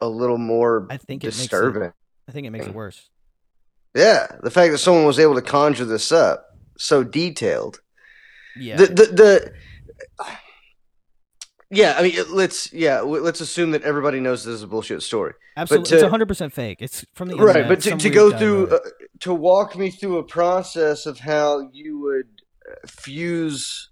a 0.00 0.08
little 0.08 0.38
more 0.38 0.86
I 0.90 0.96
think 0.96 1.22
it 1.22 1.28
makes 1.28 1.36
it- 1.38 1.42
disturbing. 1.42 1.92
I 2.28 2.32
think 2.32 2.46
it 2.46 2.50
makes 2.50 2.66
it 2.66 2.74
worse. 2.74 3.08
Yeah, 3.94 4.26
the 4.42 4.50
fact 4.50 4.70
that 4.72 4.78
someone 4.78 5.04
was 5.04 5.18
able 5.18 5.34
to 5.34 5.42
conjure 5.42 5.84
this 5.84 6.12
up 6.12 6.46
so 6.78 7.02
detailed. 7.02 7.80
Yeah. 8.56 8.76
The 8.76 8.86
the 8.86 9.04
the. 9.06 9.52
Yeah, 11.70 11.94
I 11.96 12.02
mean, 12.02 12.14
let's 12.30 12.72
yeah, 12.72 13.00
let's 13.00 13.40
assume 13.40 13.70
that 13.72 13.82
everybody 13.82 14.18
knows 14.20 14.44
this 14.44 14.54
is 14.56 14.62
a 14.62 14.66
bullshit 14.66 15.02
story. 15.02 15.34
Absolutely. 15.56 15.98
to- 16.00 16.04
it's 16.06 16.14
100% 16.14 16.52
fake. 16.52 16.78
It's 16.80 17.04
from 17.14 17.28
the 17.28 17.36
right 17.36 17.68
but 17.68 17.80
to, 17.82 17.96
to 17.96 18.10
go 18.10 18.36
through 18.36 18.68
uh, 18.70 18.78
to 19.20 19.32
walk 19.34 19.76
me 19.76 19.90
through 19.90 20.18
a 20.18 20.24
process 20.24 21.06
of 21.06 21.20
how 21.20 21.68
you 21.72 22.00
would 22.00 22.42
uh, 22.68 22.74
fuse 22.86 23.90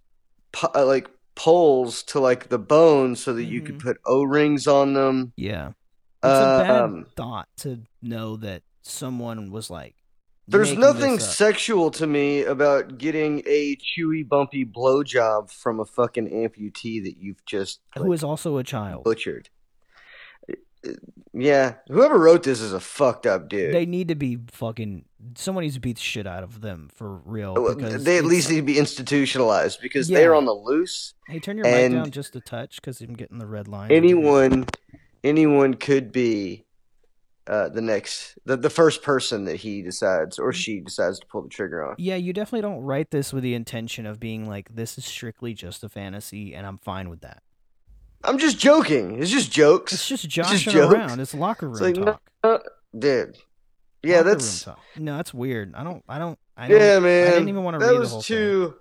uh, 0.75 0.85
like 0.85 1.09
poles 1.37 2.03
to 2.03 2.19
like 2.19 2.49
the 2.49 2.59
bone 2.59 3.15
so 3.15 3.33
that 3.33 3.45
you 3.45 3.63
Mhm. 3.63 3.67
could 3.67 3.79
put 3.79 3.97
o-rings 4.07 4.67
on 4.67 4.95
them 4.95 5.33
Yeah. 5.37 5.69
It's 6.21 6.25
a 6.25 6.65
bad 6.67 6.71
um, 6.83 7.07
thought 7.17 7.47
to 7.59 7.83
know 8.03 8.37
that 8.39 8.63
someone 8.83 9.53
was 9.53 9.71
like. 9.71 9.95
There's 10.49 10.73
nothing 10.77 11.19
sexual 11.19 11.91
to 11.93 12.07
me 12.07 12.43
about 12.43 12.99
getting 12.99 13.43
a 13.47 13.77
chewy 13.77 14.27
bumpy 14.27 14.65
blowjob 14.65 15.51
from 15.51 15.79
a 15.79 15.85
fucking 15.85 16.29
amputee 16.29 17.03
that 17.05 17.17
you've 17.19 17.45
just 17.45 17.81
Who 17.97 18.05
like, 18.05 18.15
is 18.15 18.25
also 18.25 18.57
a 18.57 18.65
child. 18.65 19.05
butchered 19.05 19.51
yeah 21.35 21.75
whoever 21.89 22.17
wrote 22.19 22.45
this 22.45 22.61
is 22.61 22.73
a 22.73 22.81
fucked 22.81 23.27
up 23.27 23.49
dude 23.49 23.75
They 23.75 23.85
need 23.85 24.09
to 24.09 24.15
be 24.15 24.39
fucking. 24.53 25.05
Someone 25.35 25.63
needs 25.63 25.75
to 25.75 25.81
beat 25.81 25.97
the 25.97 26.03
shit 26.03 26.27
out 26.27 26.45
of 26.45 26.61
them 26.61 26.89
for 26.95 27.17
real. 27.25 27.75
Because 27.75 28.05
they 28.05 28.17
at 28.17 28.25
least 28.25 28.49
need 28.49 28.57
to 28.57 28.63
be 28.63 28.79
institutionalized 28.79 29.81
because 29.83 30.07
they're 30.09 30.35
on 30.35 30.45
the 30.45 30.53
loose 30.55 31.15
Hey, 31.27 31.41
turn 31.41 31.59
your 31.59 31.67
mic 31.67 31.93
down 31.93 32.11
just 32.13 32.37
a 32.37 32.41
touch 32.41 32.77
because 32.77 33.01
I'm 33.01 33.15
getting 33.15 33.39
the 33.39 33.47
red 33.47 33.67
line. 33.67 33.91
anyone 33.91 34.67
anyone 35.25 35.75
could 35.75 36.13
be 36.13 36.65
uh, 37.49 37.69
the 37.71 37.81
next 37.81 38.39
the, 38.45 38.57
the 38.57 38.71
first 38.71 39.03
person 39.03 39.45
that 39.47 39.57
he 39.57 39.83
decides 39.83 40.39
or 40.39 40.53
she 40.53 40.81
decides 40.81 41.19
to 41.19 41.27
pull 41.27 41.43
the 41.43 41.49
trigger 41.49 41.83
on 41.85 41.95
Yeah, 41.99 42.17
you 42.17 42.33
definitely 42.33 42.63
don't 42.63 42.83
write 42.83 43.11
this 43.11 43.33
with 43.33 43.43
the 43.43 43.55
intention 43.55 44.05
of 44.07 44.21
being 44.21 44.47
like, 44.47 44.75
this 44.75 44.99
is 44.99 45.05
strictly 45.07 45.55
just 45.55 45.83
a 45.83 45.89
fantasy, 45.89 46.55
and 46.55 46.67
I'm 46.67 46.79
fine 46.79 47.09
with 47.09 47.23
that. 47.23 47.43
i'm 48.25 48.37
just 48.39 48.59
joking 48.59 49.21
it's 49.23 49.31
just 49.31 49.51
jokes 49.53 49.93
It's 49.93 50.07
just 50.09 50.25
just 50.29 50.49
joshing 50.49 50.73
jokes. 50.73 50.95
around. 50.95 51.21
It's 51.21 51.33
locker 51.35 51.67
room 51.69 51.75
It's 51.75 51.81
like, 51.83 51.97
no, 51.97 52.19
talk. 52.43 52.63
dude 52.99 53.39
yeah 54.03 54.17
Locker 54.19 54.29
that's 54.31 54.67
no, 54.97 55.17
that's 55.17 55.35
weird. 55.35 55.75
I 55.75 55.83
don't. 55.85 56.05
I 56.09 56.19
don't. 56.21 56.39
I 56.57 56.69
yeah 56.69 56.99
man 57.01 57.27
I 57.27 57.31
didn't 57.31 57.49
even 57.49 57.65
want 57.65 57.75
to 57.81 57.87
that 57.87 57.93
read 57.93 57.99
was 57.99 58.11
the 58.11 58.15
whole 58.15 58.23
too 58.23 58.75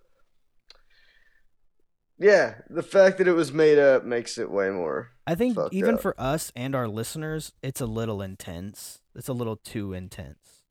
yeah 2.19 2.55
the 2.69 2.83
fact 2.83 3.17
that 3.17 3.27
it 3.27 3.33
was 3.33 3.51
made 3.51 3.77
up 3.77 4.03
makes 4.03 4.38
it 4.38 4.50
way 4.50 4.69
more 4.69 5.12
I 5.27 5.36
think 5.36 5.57
even 5.71 5.95
up. 5.95 6.01
for 6.01 6.15
us 6.17 6.53
and 6.55 6.74
our 6.74 6.88
listeners, 6.88 7.51
it's 7.62 7.81
a 7.81 7.86
little 7.86 8.21
intense. 8.21 9.01
It's 9.13 9.27
a 9.27 9.33
little 9.33 9.57
too 9.57 9.91
intense. 9.91 10.63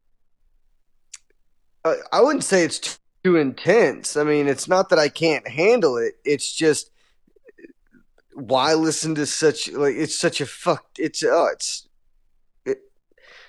I, 1.85 1.97
I 2.11 2.21
wouldn't 2.23 2.43
say 2.43 2.65
it's 2.65 2.79
too, 2.79 2.97
too 3.23 3.37
intense. 3.37 4.17
I 4.17 4.25
mean, 4.25 4.49
it's 4.49 4.67
not 4.67 4.88
that 4.88 4.99
I 4.99 5.11
can't 5.11 5.47
handle 5.47 5.99
it. 5.99 6.15
It's 6.25 6.50
just 6.50 6.91
why 8.33 8.73
listen 8.73 9.15
to 9.17 9.26
such 9.26 9.71
like 9.73 9.95
it's 9.95 10.19
such 10.19 10.41
a 10.41 10.47
fuck. 10.47 10.87
It's 10.99 11.23
oh, 11.23 11.49
it's 11.53 11.87
it, 12.65 12.79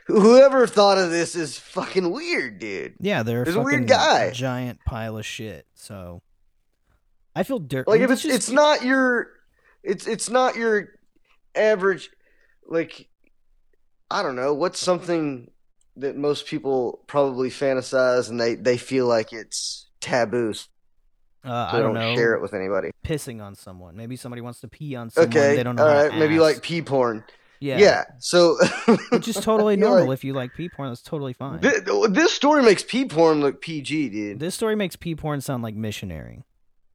whoever 0.07 0.67
thought 0.67 0.97
of 0.97 1.09
this 1.09 1.35
is 1.35 1.57
fucking 1.57 2.11
weird, 2.11 2.59
dude. 2.59 2.95
Yeah, 2.99 3.23
they're 3.23 3.43
a 3.43 3.45
There's 3.45 3.55
a 3.55 3.61
weird 3.61 3.87
guy. 3.87 4.31
giant 4.31 4.79
pile 4.85 5.17
of 5.17 5.25
shit. 5.25 5.67
So 5.73 6.21
I 7.37 7.43
feel 7.43 7.59
dirty. 7.59 7.89
Like 7.89 8.01
if 8.01 8.09
it's 8.11 8.25
it's 8.25 8.49
not 8.49 8.83
your 8.83 9.27
it's 9.83 10.07
it's 10.07 10.29
not 10.29 10.55
your 10.55 10.89
average 11.55 12.09
like 12.67 13.07
I 14.09 14.23
don't 14.23 14.35
know 14.35 14.53
what's 14.53 14.79
something 14.79 15.51
that 15.97 16.15
most 16.15 16.45
people 16.47 17.03
probably 17.07 17.49
fantasize 17.49 18.29
and 18.29 18.39
they 18.39 18.55
they 18.55 18.77
feel 18.77 19.05
like 19.07 19.33
it's 19.33 19.87
taboo 20.01 20.53
uh, 21.43 21.71
they 21.71 21.77
I 21.77 21.81
don't, 21.81 21.93
don't 21.93 22.03
know. 22.03 22.15
share 22.15 22.33
it 22.33 22.41
with 22.41 22.53
anybody. 22.53 22.91
Pissing 23.05 23.41
on 23.41 23.55
someone. 23.55 23.95
Maybe 23.95 24.15
somebody 24.17 24.41
wants 24.41 24.59
to 24.61 24.67
pee 24.67 24.95
on 24.95 25.09
someone. 25.09 25.29
Okay, 25.29 25.55
They 25.55 25.63
don't 25.63 25.75
know. 25.75 25.85
all 25.87 25.93
how 25.93 26.09
to 26.09 26.17
maybe 26.17 26.39
like 26.39 26.61
pee 26.61 26.81
porn. 26.81 27.23
yeah, 27.61 27.77
Yeah, 27.77 28.03
so 28.19 28.57
which 29.11 29.27
is 29.29 29.35
totally 29.35 29.77
normal. 29.77 30.07
like, 30.07 30.13
if 30.15 30.23
you 30.25 30.33
like 30.33 30.53
pee 30.55 30.67
porn, 30.67 30.89
that's 30.89 31.01
totally 31.01 31.31
fine. 31.33 31.59
thi- 31.59 31.79
this 32.09 32.33
story 32.33 32.63
makes 32.63 32.83
pee 32.83 33.05
porn 33.05 33.39
look 33.39 33.61
PG, 33.61 34.09
dude. 34.09 34.39
This 34.39 34.55
story 34.55 34.75
makes 34.75 34.95
pee 34.97 35.15
porn 35.15 35.39
sound 35.39 35.63
like 35.63 35.75
missionary. 35.75 36.43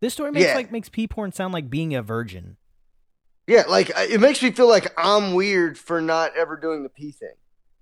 This 0.02 0.12
story 0.12 0.32
makes 0.32 0.47
Yeah. 0.49 0.56
like 0.56 0.73
makes 0.73 0.88
pee 0.88 1.06
porn 1.06 1.30
sound 1.32 1.54
like 1.54 1.71
being 1.71 1.94
a 1.94 2.02
virgin. 2.02 2.56
Yeah, 3.47 3.62
like 3.68 3.90
it 3.97 4.21
makes 4.21 4.42
me 4.42 4.50
feel 4.50 4.68
like 4.68 4.92
I'm 4.99 5.32
weird 5.35 5.78
for 5.78 6.00
not 6.00 6.37
ever 6.37 6.56
doing 6.56 6.82
the 6.82 6.88
pee 6.88 7.12
thing. 7.12 7.35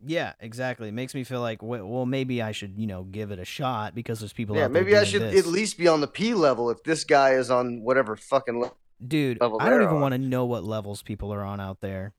Yeah, 0.04 0.34
exactly. 0.38 0.88
It 0.88 0.92
makes 0.94 1.14
me 1.14 1.24
feel 1.24 1.40
like, 1.40 1.62
well, 1.62 2.06
maybe 2.06 2.40
I 2.42 2.52
should, 2.52 2.78
you 2.78 2.86
know, 2.86 3.04
give 3.04 3.30
it 3.30 3.38
a 3.38 3.44
shot 3.44 3.94
because 3.94 4.20
there's 4.20 4.32
people 4.34 4.54
Yeah, 4.54 4.64
out 4.66 4.72
there 4.72 4.82
maybe 4.82 4.96
I 4.96 5.04
should 5.04 5.22
this. 5.22 5.40
at 5.40 5.46
least 5.46 5.76
be 5.78 5.88
on 5.88 6.00
the 6.02 6.06
pee 6.06 6.32
level 6.34 6.70
if 6.70 6.82
this 6.84 7.04
guy 7.04 7.32
is 7.34 7.50
on 7.50 7.82
whatever 7.82 8.16
fucking 8.16 8.60
level. 8.60 8.76
Dude, 9.06 9.38
I 9.40 9.70
don't 9.70 9.82
even 9.82 10.00
want 10.00 10.12
to 10.12 10.18
know 10.18 10.44
what 10.44 10.62
levels 10.62 11.02
people 11.02 11.32
are 11.32 11.42
on 11.42 11.58
out 11.58 11.80
there. 11.80 12.12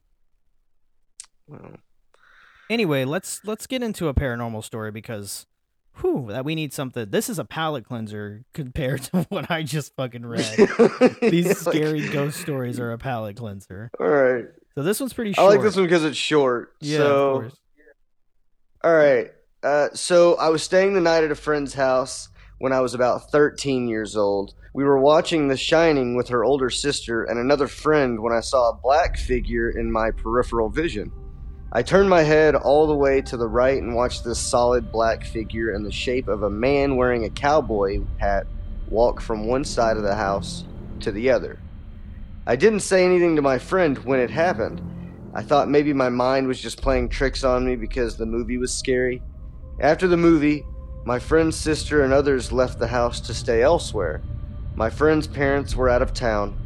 Well, 1.47 1.77
Anyway, 2.69 3.03
let's 3.05 3.41
let's 3.43 3.67
get 3.67 3.83
into 3.83 4.07
a 4.07 4.13
paranormal 4.15 4.63
story 4.63 4.91
because, 4.91 5.45
whew, 6.01 6.27
that 6.29 6.45
we 6.45 6.55
need 6.55 6.73
something. 6.73 7.09
This 7.09 7.29
is 7.29 7.39
a 7.39 7.45
palate 7.45 7.85
cleanser 7.85 8.43
compared 8.53 9.03
to 9.03 9.25
what 9.29 9.49
I 9.49 9.63
just 9.63 9.95
fucking 9.95 10.25
read. 10.25 10.69
These 11.21 11.59
scary 11.59 12.07
ghost 12.09 12.39
stories 12.41 12.79
are 12.79 12.91
a 12.91 12.97
palate 12.97 13.37
cleanser. 13.37 13.89
All 13.99 14.07
right, 14.07 14.45
So 14.75 14.83
this 14.83 14.99
one's 14.99 15.13
pretty 15.13 15.33
short. 15.33 15.45
I 15.45 15.55
like 15.55 15.61
this 15.61 15.75
one 15.75 15.85
because 15.85 16.03
it's 16.03 16.17
short. 16.17 16.73
Yeah, 16.81 16.97
so, 16.97 17.29
of 17.29 17.41
course. 17.41 17.57
All 18.83 18.95
right. 18.95 19.31
Uh, 19.63 19.89
so 19.93 20.35
I 20.35 20.49
was 20.49 20.63
staying 20.63 20.93
the 20.93 21.01
night 21.01 21.23
at 21.23 21.31
a 21.31 21.35
friend's 21.35 21.73
house 21.73 22.29
when 22.57 22.73
I 22.73 22.79
was 22.79 22.93
about 22.93 23.31
13 23.31 23.87
years 23.87 24.17
old. 24.17 24.55
We 24.73 24.83
were 24.83 24.99
watching 24.99 25.47
The 25.49 25.57
Shining 25.57 26.15
with 26.15 26.29
her 26.29 26.43
older 26.43 26.69
sister 26.69 27.25
and 27.25 27.37
another 27.37 27.67
friend 27.67 28.21
when 28.21 28.33
I 28.33 28.39
saw 28.39 28.69
a 28.69 28.79
black 28.81 29.17
figure 29.17 29.69
in 29.69 29.91
my 29.91 30.11
peripheral 30.11 30.69
vision. 30.69 31.11
I 31.73 31.83
turned 31.83 32.09
my 32.09 32.23
head 32.23 32.53
all 32.53 32.85
the 32.85 32.95
way 32.95 33.21
to 33.21 33.37
the 33.37 33.47
right 33.47 33.81
and 33.81 33.95
watched 33.95 34.25
this 34.25 34.39
solid 34.39 34.91
black 34.91 35.23
figure 35.23 35.71
in 35.71 35.83
the 35.83 35.91
shape 35.91 36.27
of 36.27 36.43
a 36.43 36.49
man 36.49 36.97
wearing 36.97 37.23
a 37.23 37.29
cowboy 37.29 38.01
hat 38.17 38.45
walk 38.89 39.21
from 39.21 39.47
one 39.47 39.63
side 39.63 39.95
of 39.95 40.03
the 40.03 40.15
house 40.15 40.65
to 40.99 41.13
the 41.13 41.29
other. 41.29 41.59
I 42.45 42.57
didn't 42.57 42.81
say 42.81 43.05
anything 43.05 43.37
to 43.37 43.41
my 43.41 43.57
friend 43.57 43.97
when 43.99 44.19
it 44.19 44.29
happened. 44.29 44.81
I 45.33 45.43
thought 45.43 45.69
maybe 45.69 45.93
my 45.93 46.09
mind 46.09 46.45
was 46.47 46.59
just 46.59 46.81
playing 46.81 47.07
tricks 47.07 47.45
on 47.45 47.65
me 47.65 47.77
because 47.77 48.17
the 48.17 48.25
movie 48.25 48.57
was 48.57 48.73
scary. 48.73 49.21
After 49.79 50.09
the 50.09 50.17
movie, 50.17 50.65
my 51.05 51.19
friend's 51.19 51.55
sister 51.55 52.03
and 52.03 52.11
others 52.11 52.51
left 52.51 52.79
the 52.79 52.87
house 52.87 53.21
to 53.21 53.33
stay 53.33 53.61
elsewhere. 53.61 54.21
My 54.75 54.89
friend's 54.89 55.25
parents 55.25 55.73
were 55.73 55.87
out 55.87 56.01
of 56.01 56.13
town. 56.13 56.57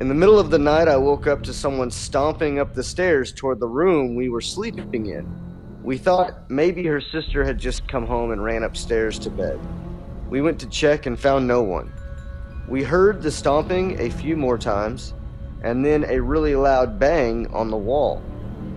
In 0.00 0.06
the 0.06 0.14
middle 0.14 0.38
of 0.38 0.50
the 0.50 0.60
night, 0.60 0.86
I 0.86 0.96
woke 0.96 1.26
up 1.26 1.42
to 1.42 1.52
someone 1.52 1.90
stomping 1.90 2.60
up 2.60 2.72
the 2.72 2.84
stairs 2.84 3.32
toward 3.32 3.58
the 3.58 3.66
room 3.66 4.14
we 4.14 4.28
were 4.28 4.40
sleeping 4.40 5.06
in. 5.06 5.26
We 5.82 5.98
thought 5.98 6.48
maybe 6.48 6.84
her 6.86 7.00
sister 7.00 7.42
had 7.42 7.58
just 7.58 7.88
come 7.88 8.06
home 8.06 8.30
and 8.30 8.44
ran 8.44 8.62
upstairs 8.62 9.18
to 9.18 9.30
bed. 9.30 9.58
We 10.30 10.40
went 10.40 10.60
to 10.60 10.68
check 10.68 11.06
and 11.06 11.18
found 11.18 11.48
no 11.48 11.64
one. 11.64 11.92
We 12.68 12.84
heard 12.84 13.22
the 13.22 13.32
stomping 13.32 13.98
a 13.98 14.08
few 14.08 14.36
more 14.36 14.56
times, 14.56 15.14
and 15.62 15.84
then 15.84 16.04
a 16.04 16.22
really 16.22 16.54
loud 16.54 17.00
bang 17.00 17.48
on 17.48 17.68
the 17.68 17.76
wall. 17.76 18.22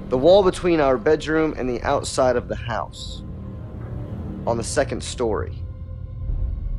The 0.10 0.18
wall 0.18 0.42
between 0.42 0.82
our 0.82 0.98
bedroom 0.98 1.54
and 1.56 1.70
the 1.70 1.84
outside 1.84 2.36
of 2.36 2.48
the 2.48 2.56
house. 2.56 3.22
On 4.48 4.58
the 4.58 4.64
second 4.64 5.04
story. 5.04 5.64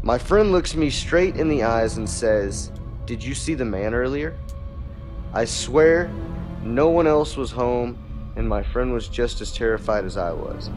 My 0.02 0.18
friend 0.18 0.50
looks 0.50 0.74
me 0.74 0.90
straight 0.90 1.36
in 1.36 1.48
the 1.48 1.62
eyes 1.62 1.96
and 1.96 2.10
says, 2.10 2.72
Did 3.12 3.22
you 3.22 3.34
see 3.34 3.52
the 3.52 3.66
man 3.66 3.92
earlier? 3.92 4.38
I 5.34 5.44
swear, 5.44 6.10
no 6.62 6.88
one 6.88 7.06
else 7.06 7.36
was 7.36 7.50
home, 7.50 7.98
and 8.36 8.48
my 8.48 8.62
friend 8.62 8.90
was 8.90 9.06
just 9.06 9.42
as 9.42 9.52
terrified 9.52 10.06
as 10.06 10.16
I 10.16 10.32
was. 10.32 10.70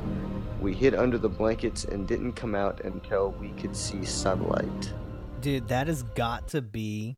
We 0.60 0.74
hid 0.74 0.96
under 0.96 1.18
the 1.18 1.30
blankets 1.30 1.86
and 1.86 2.06
didn't 2.06 2.34
come 2.34 2.54
out 2.54 2.82
until 2.82 3.32
we 3.40 3.52
could 3.52 3.74
see 3.74 4.04
sunlight. 4.04 4.94
Dude, 5.40 5.70
that 5.70 5.88
has 5.88 6.04
got 6.04 6.50
to 6.50 6.62
be. 6.62 7.16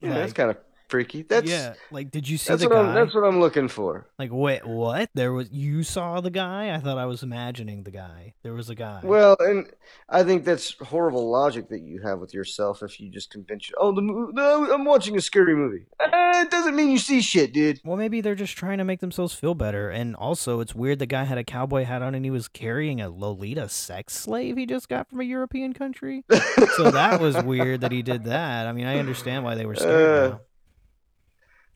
Yeah, 0.00 0.10
that's 0.10 0.28
like- 0.28 0.36
kind 0.36 0.50
of 0.50 0.58
freaky. 0.88 1.22
That's 1.22 1.48
yeah. 1.48 1.74
Like, 1.90 2.10
did 2.10 2.28
you 2.28 2.38
see 2.38 2.50
that's 2.52 2.62
the 2.62 2.68
what 2.68 2.76
guy? 2.76 2.88
I'm 2.88 2.94
that's 2.94 3.14
what 3.14 3.24
I'm 3.24 3.40
looking 3.40 3.68
for. 3.68 4.06
Like, 4.18 4.30
wait, 4.32 4.66
what? 4.66 5.10
There 5.14 5.32
was 5.32 5.50
you 5.50 5.82
saw 5.82 6.20
the 6.20 6.30
guy? 6.30 6.74
I 6.74 6.78
thought 6.78 6.98
I 6.98 7.06
was 7.06 7.22
imagining 7.22 7.82
the 7.82 7.90
guy. 7.90 8.34
There 8.42 8.54
was 8.54 8.70
a 8.70 8.74
guy. 8.74 9.00
Well, 9.02 9.36
and 9.40 9.70
I 10.08 10.22
think 10.22 10.44
that's 10.44 10.74
horrible 10.80 11.30
logic 11.30 11.68
that 11.70 11.80
you 11.80 12.00
have 12.02 12.18
with 12.20 12.34
yourself 12.34 12.82
if 12.82 13.00
you 13.00 13.10
just 13.10 13.30
convince 13.30 13.68
you, 13.68 13.74
oh, 13.78 13.92
the 13.92 14.00
no, 14.02 14.72
I'm 14.72 14.84
watching 14.84 15.16
a 15.16 15.20
scary 15.20 15.54
movie. 15.54 15.86
Eh, 16.00 16.42
it 16.42 16.50
doesn't 16.50 16.76
mean 16.76 16.90
you 16.90 16.98
see 16.98 17.20
shit, 17.20 17.52
dude. 17.52 17.80
Well, 17.84 17.96
maybe 17.96 18.20
they're 18.20 18.34
just 18.34 18.56
trying 18.56 18.78
to 18.78 18.84
make 18.84 19.00
themselves 19.00 19.34
feel 19.34 19.54
better. 19.54 19.90
And 19.90 20.14
also, 20.16 20.60
it's 20.60 20.74
weird 20.74 20.98
the 20.98 21.06
guy 21.06 21.24
had 21.24 21.38
a 21.38 21.44
cowboy 21.44 21.84
hat 21.84 22.02
on 22.02 22.14
and 22.14 22.24
he 22.24 22.30
was 22.30 22.48
carrying 22.48 23.00
a 23.00 23.08
Lolita 23.08 23.68
sex 23.68 24.14
slave 24.14 24.56
he 24.56 24.66
just 24.66 24.88
got 24.88 25.08
from 25.08 25.20
a 25.20 25.24
European 25.24 25.72
country. 25.72 26.24
So 26.76 26.90
that 26.90 27.20
was 27.20 27.42
weird 27.42 27.80
that 27.82 27.92
he 27.92 28.02
did 28.02 28.24
that. 28.24 28.66
I 28.66 28.72
mean, 28.72 28.86
I 28.86 28.98
understand 28.98 29.44
why 29.44 29.54
they 29.54 29.64
were 29.66 29.74
scared 29.76 30.32
Uh. 30.34 30.38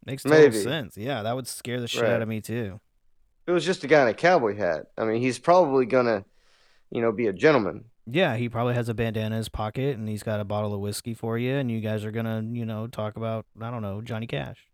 Makes 0.07 0.23
total 0.25 0.39
maybe. 0.39 0.57
sense. 0.57 0.97
Yeah, 0.97 1.23
that 1.23 1.35
would 1.37 1.47
scare 1.47 1.81
the 1.81 1.89
shit 1.89 2.03
Right. 2.03 2.13
out 2.13 2.23
of 2.23 2.29
me 2.29 2.41
too. 2.41 2.81
It 3.47 3.53
was 3.53 3.65
just 3.65 3.85
a 3.85 3.87
guy 3.87 4.03
in 4.03 4.09
a 4.09 4.15
cowboy 4.15 4.57
hat. 4.57 4.87
I 4.97 5.05
mean, 5.05 5.21
he's 5.21 5.39
probably 5.39 5.85
gonna, 5.87 6.25
you 6.91 7.01
know, 7.03 7.13
be 7.13 7.27
a 7.27 7.33
gentleman. 7.33 7.85
Yeah, 8.07 8.37
he 8.37 8.49
probably 8.49 8.75
has 8.75 8.89
a 8.89 8.95
bandana 8.95 9.27
in 9.27 9.33
his 9.39 9.49
pocket 9.49 9.97
and 9.97 10.09
he's 10.09 10.23
got 10.23 10.41
a 10.41 10.45
bottle 10.45 10.73
of 10.75 10.81
whiskey 10.81 11.15
for 11.15 11.37
you, 11.39 11.55
and 11.57 11.71
you 11.71 11.81
guys 11.81 12.05
are 12.05 12.11
gonna, 12.11 12.43
you 12.53 12.65
know, 12.65 12.87
talk 12.87 13.17
about 13.17 13.47
I 13.61 13.71
don't 13.71 13.83
know 13.83 14.01
Johnny 14.01 14.27
Cash. 14.27 14.67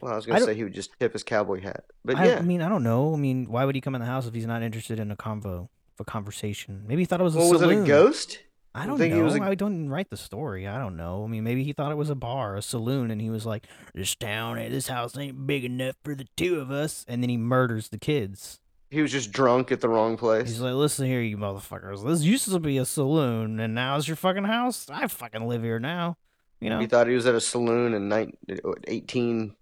Well, 0.00 0.12
I 0.12 0.16
was 0.16 0.26
gonna 0.26 0.38
don't- 0.40 0.46
say 0.48 0.54
he 0.54 0.62
would 0.64 0.74
just 0.74 0.90
tip 1.00 1.12
his 1.12 1.24
cowboy 1.24 1.60
hat, 1.60 1.84
but 2.04 2.16
I, 2.16 2.26
yeah, 2.26 2.38
I 2.38 2.42
mean, 2.42 2.62
I 2.62 2.68
don't 2.68 2.84
know. 2.84 3.14
I 3.14 3.16
mean, 3.16 3.46
why 3.50 3.64
would 3.64 3.74
he 3.74 3.80
come 3.80 3.94
in 3.96 4.00
the 4.00 4.06
house 4.06 4.26
if 4.26 4.34
he's 4.34 4.46
not 4.46 4.62
interested 4.62 5.00
in 5.00 5.10
a 5.10 5.16
convo, 5.16 5.68
a 5.98 6.04
conversation? 6.04 6.84
Maybe 6.86 7.02
he 7.02 7.06
thought 7.06 7.20
it 7.20 7.24
was 7.24 7.34
a 7.34 7.38
well, 7.38 7.50
was 7.52 7.62
it 7.62 7.70
a 7.70 7.84
ghost? 7.84 8.38
I 8.82 8.86
don't 8.86 8.98
think 8.98 9.10
know. 9.12 9.16
he 9.18 9.22
was 9.22 9.36
a- 9.36 9.42
I 9.42 9.54
don't 9.54 9.88
write 9.88 10.10
the 10.10 10.16
story. 10.16 10.66
I 10.66 10.78
don't 10.78 10.96
know. 10.96 11.24
I 11.24 11.26
mean, 11.26 11.44
maybe 11.44 11.64
he 11.64 11.72
thought 11.72 11.90
it 11.92 11.96
was 11.96 12.10
a 12.10 12.14
bar, 12.14 12.56
a 12.56 12.62
saloon, 12.62 13.10
and 13.10 13.20
he 13.20 13.30
was 13.30 13.44
like, 13.46 13.66
"This 13.94 14.14
town, 14.14 14.58
eh, 14.58 14.68
this 14.68 14.88
house 14.88 15.16
ain't 15.16 15.46
big 15.46 15.64
enough 15.64 15.96
for 16.04 16.14
the 16.14 16.26
two 16.36 16.60
of 16.60 16.70
us." 16.70 17.04
And 17.08 17.22
then 17.22 17.30
he 17.30 17.36
murders 17.36 17.88
the 17.88 17.98
kids. 17.98 18.60
He 18.90 19.02
was 19.02 19.12
just 19.12 19.32
drunk 19.32 19.70
at 19.70 19.80
the 19.82 19.88
wrong 19.88 20.16
place. 20.16 20.48
He's 20.48 20.60
like, 20.60 20.74
"Listen 20.74 21.06
here, 21.06 21.20
you 21.20 21.36
motherfuckers. 21.36 22.06
This 22.06 22.22
used 22.22 22.50
to 22.50 22.58
be 22.58 22.78
a 22.78 22.84
saloon, 22.86 23.60
and 23.60 23.74
now 23.74 23.96
it's 23.96 24.08
your 24.08 24.16
fucking 24.16 24.44
house. 24.44 24.88
I 24.90 25.06
fucking 25.08 25.46
live 25.46 25.62
here 25.62 25.78
now." 25.78 26.16
You 26.60 26.70
know? 26.70 26.80
He 26.80 26.86
thought 26.86 27.06
he 27.06 27.14
was 27.14 27.26
at 27.26 27.34
a 27.34 27.40
saloon 27.40 27.94
in 27.94 28.08
nine, 28.08 28.32
1820, 28.48 29.54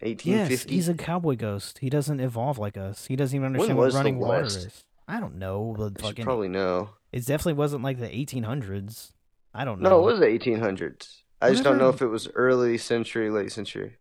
Yes, 0.00 0.02
1850. 0.02 0.74
he's 0.74 0.88
a 0.88 0.94
cowboy 0.94 1.36
ghost. 1.36 1.78
He 1.78 1.90
doesn't 1.90 2.20
evolve 2.20 2.58
like 2.58 2.76
us. 2.76 3.06
He 3.06 3.16
doesn't 3.16 3.36
even 3.36 3.46
understand 3.46 3.76
what 3.78 3.92
running 3.92 4.18
water 4.18 4.46
is. 4.46 4.84
I 5.08 5.20
don't 5.20 5.36
know. 5.36 5.74
The 5.78 6.00
fucking 6.02 6.24
probably 6.24 6.48
know. 6.48 6.90
It 7.12 7.26
definitely 7.26 7.54
wasn't 7.54 7.82
like 7.82 7.98
the 7.98 8.08
1800s. 8.08 9.12
I 9.54 9.64
don't 9.64 9.80
know. 9.80 9.90
No, 9.90 10.00
it 10.00 10.12
was 10.12 10.20
the 10.20 10.26
1800s. 10.26 11.22
I 11.40 11.50
just 11.50 11.64
don't 11.64 11.78
know 11.78 11.88
if 11.88 12.00
it 12.02 12.06
was 12.06 12.28
early 12.34 12.78
century, 12.78 13.30
late 13.30 13.52
century. 13.52 13.96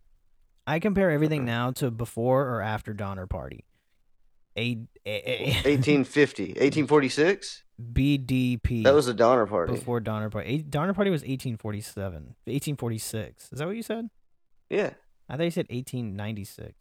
I 0.67 0.79
compare 0.79 1.11
everything 1.11 1.45
now 1.45 1.71
to 1.73 1.91
before 1.91 2.47
or 2.47 2.61
after 2.61 2.93
Donner 2.93 3.27
Party. 3.27 3.65
A, 4.57 4.79
a, 5.05 5.09
a 5.09 5.45
1850, 5.65 6.43
1846. 6.53 7.63
BDP. 7.93 8.83
That 8.83 8.93
was 8.93 9.05
the 9.05 9.13
Donner 9.13 9.45
Party. 9.45 9.73
before 9.73 9.99
Donner 9.99 10.29
Party. 10.29 10.55
A, 10.55 10.57
Donner 10.59 10.93
Party 10.93 11.11
was 11.11 11.21
1847, 11.21 12.13
1846. 12.45 13.49
Is 13.51 13.59
that 13.59 13.67
what 13.67 13.75
you 13.75 13.83
said? 13.83 14.09
Yeah. 14.69 14.91
I 15.27 15.35
thought 15.35 15.43
you 15.43 15.51
said 15.51 15.67
1896. 15.69 16.73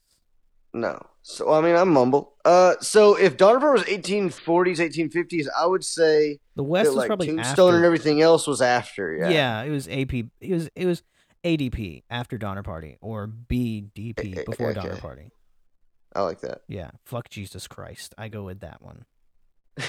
No. 0.75 1.01
So 1.23 1.51
I 1.53 1.63
mean, 1.63 1.77
I 1.77 1.85
mumble. 1.85 2.35
Uh, 2.45 2.75
so 2.81 3.15
if 3.15 3.39
Donner 3.39 3.61
Party 3.61 3.81
was 3.81 3.89
1840s, 3.89 4.79
1850s, 4.79 5.47
I 5.59 5.65
would 5.65 5.85
say 5.85 6.39
The 6.57 6.63
West 6.63 6.85
that 6.85 6.91
was 6.91 6.97
like 6.97 7.07
probably 7.07 7.29
Tombstone 7.29 7.69
after. 7.69 7.77
and 7.77 7.85
everything 7.87 8.21
else 8.21 8.47
was 8.47 8.61
after. 8.61 9.17
Yeah. 9.17 9.29
yeah. 9.31 9.63
it 9.63 9.71
was 9.71 9.89
AP. 9.89 10.13
It 10.13 10.51
was 10.51 10.69
it 10.75 10.85
was 10.85 11.03
ADP 11.45 12.03
after 12.11 12.37
Donner 12.37 12.63
Party 12.63 12.99
or 13.01 13.27
BDP 13.27 14.39
eh, 14.39 14.43
before 14.45 14.71
okay. 14.71 14.81
Donner 14.81 14.97
Party. 14.97 15.31
I 16.15 16.23
like 16.23 16.41
that. 16.43 16.61
Yeah, 16.69 16.91
fuck 17.05 17.31
Jesus 17.31 17.67
Christ. 17.67 18.15
I 18.19 18.29
go 18.29 18.43
with 18.43 18.61
that 18.61 18.83
one. 18.83 19.05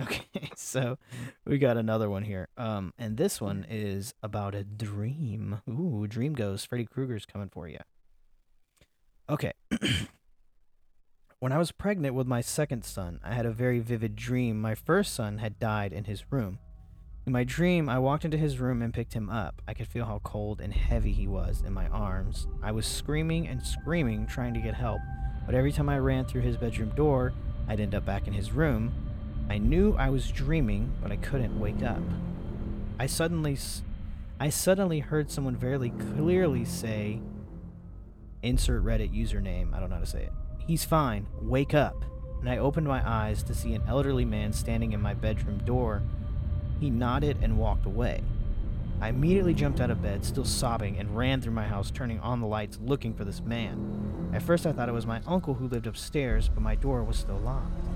Okay, 0.00 0.24
so 0.56 0.98
we 1.46 1.58
got 1.58 1.76
another 1.76 2.08
one 2.08 2.22
here. 2.22 2.48
Um, 2.56 2.92
and 2.98 3.16
this 3.16 3.40
one 3.40 3.66
is 3.68 4.14
about 4.22 4.54
a 4.54 4.64
dream. 4.64 5.60
Ooh, 5.68 6.06
dream 6.06 6.32
ghost. 6.32 6.68
Freddy 6.68 6.86
Krueger's 6.86 7.26
coming 7.26 7.48
for 7.48 7.68
you. 7.68 7.78
Okay. 9.28 9.52
when 11.38 11.52
I 11.52 11.58
was 11.58 11.72
pregnant 11.72 12.14
with 12.14 12.26
my 12.26 12.40
second 12.40 12.84
son, 12.84 13.20
I 13.22 13.34
had 13.34 13.46
a 13.46 13.52
very 13.52 13.78
vivid 13.78 14.16
dream. 14.16 14.60
My 14.60 14.74
first 14.74 15.14
son 15.14 15.38
had 15.38 15.58
died 15.58 15.92
in 15.92 16.04
his 16.04 16.30
room. 16.30 16.58
In 17.24 17.32
my 17.32 17.44
dream, 17.44 17.88
I 17.88 18.00
walked 18.00 18.24
into 18.24 18.36
his 18.36 18.58
room 18.58 18.82
and 18.82 18.92
picked 18.92 19.12
him 19.12 19.30
up. 19.30 19.62
I 19.68 19.74
could 19.74 19.86
feel 19.86 20.06
how 20.06 20.20
cold 20.24 20.60
and 20.60 20.72
heavy 20.72 21.12
he 21.12 21.28
was 21.28 21.62
in 21.64 21.72
my 21.72 21.86
arms. 21.88 22.48
I 22.62 22.72
was 22.72 22.84
screaming 22.84 23.46
and 23.46 23.64
screaming, 23.64 24.26
trying 24.26 24.54
to 24.54 24.60
get 24.60 24.74
help, 24.74 25.00
but 25.46 25.54
every 25.54 25.70
time 25.70 25.88
I 25.88 25.98
ran 26.00 26.24
through 26.24 26.40
his 26.40 26.56
bedroom 26.56 26.90
door, 26.96 27.32
I'd 27.68 27.78
end 27.78 27.94
up 27.94 28.04
back 28.04 28.26
in 28.26 28.32
his 28.32 28.50
room. 28.50 28.92
I 29.48 29.58
knew 29.58 29.94
I 29.96 30.10
was 30.10 30.32
dreaming, 30.32 30.92
but 31.00 31.12
I 31.12 31.16
couldn't 31.16 31.60
wake 31.60 31.84
up. 31.84 32.02
I 32.98 33.06
suddenly, 33.06 33.56
I 34.40 34.48
suddenly 34.48 34.98
heard 34.98 35.30
someone 35.30 35.54
very 35.54 35.90
clearly 35.90 36.64
say, 36.64 37.20
"Insert 38.42 38.84
Reddit 38.84 39.12
username." 39.12 39.72
I 39.74 39.80
don't 39.80 39.88
know 39.88 39.96
how 39.96 40.00
to 40.00 40.06
say 40.06 40.24
it. 40.24 40.32
He's 40.58 40.84
fine. 40.84 41.26
Wake 41.40 41.74
up. 41.74 42.04
And 42.40 42.48
I 42.48 42.58
opened 42.58 42.86
my 42.86 43.08
eyes 43.08 43.42
to 43.44 43.54
see 43.54 43.74
an 43.74 43.82
elderly 43.86 44.24
man 44.24 44.52
standing 44.52 44.92
in 44.92 45.00
my 45.00 45.14
bedroom 45.14 45.58
door. 45.58 46.02
He 46.80 46.90
nodded 46.90 47.38
and 47.40 47.58
walked 47.58 47.86
away. 47.86 48.22
I 49.00 49.08
immediately 49.08 49.54
jumped 49.54 49.80
out 49.80 49.90
of 49.90 50.02
bed, 50.02 50.24
still 50.24 50.44
sobbing, 50.44 50.96
and 50.98 51.16
ran 51.16 51.40
through 51.40 51.52
my 51.52 51.66
house, 51.66 51.90
turning 51.90 52.20
on 52.20 52.40
the 52.40 52.46
lights, 52.46 52.78
looking 52.80 53.14
for 53.14 53.24
this 53.24 53.40
man. 53.40 54.30
At 54.32 54.42
first, 54.42 54.66
I 54.66 54.72
thought 54.72 54.88
it 54.88 54.92
was 54.92 55.06
my 55.06 55.20
uncle 55.26 55.54
who 55.54 55.68
lived 55.68 55.86
upstairs, 55.86 56.48
but 56.48 56.62
my 56.62 56.76
door 56.76 57.02
was 57.02 57.16
still 57.16 57.38
locked. 57.38 57.86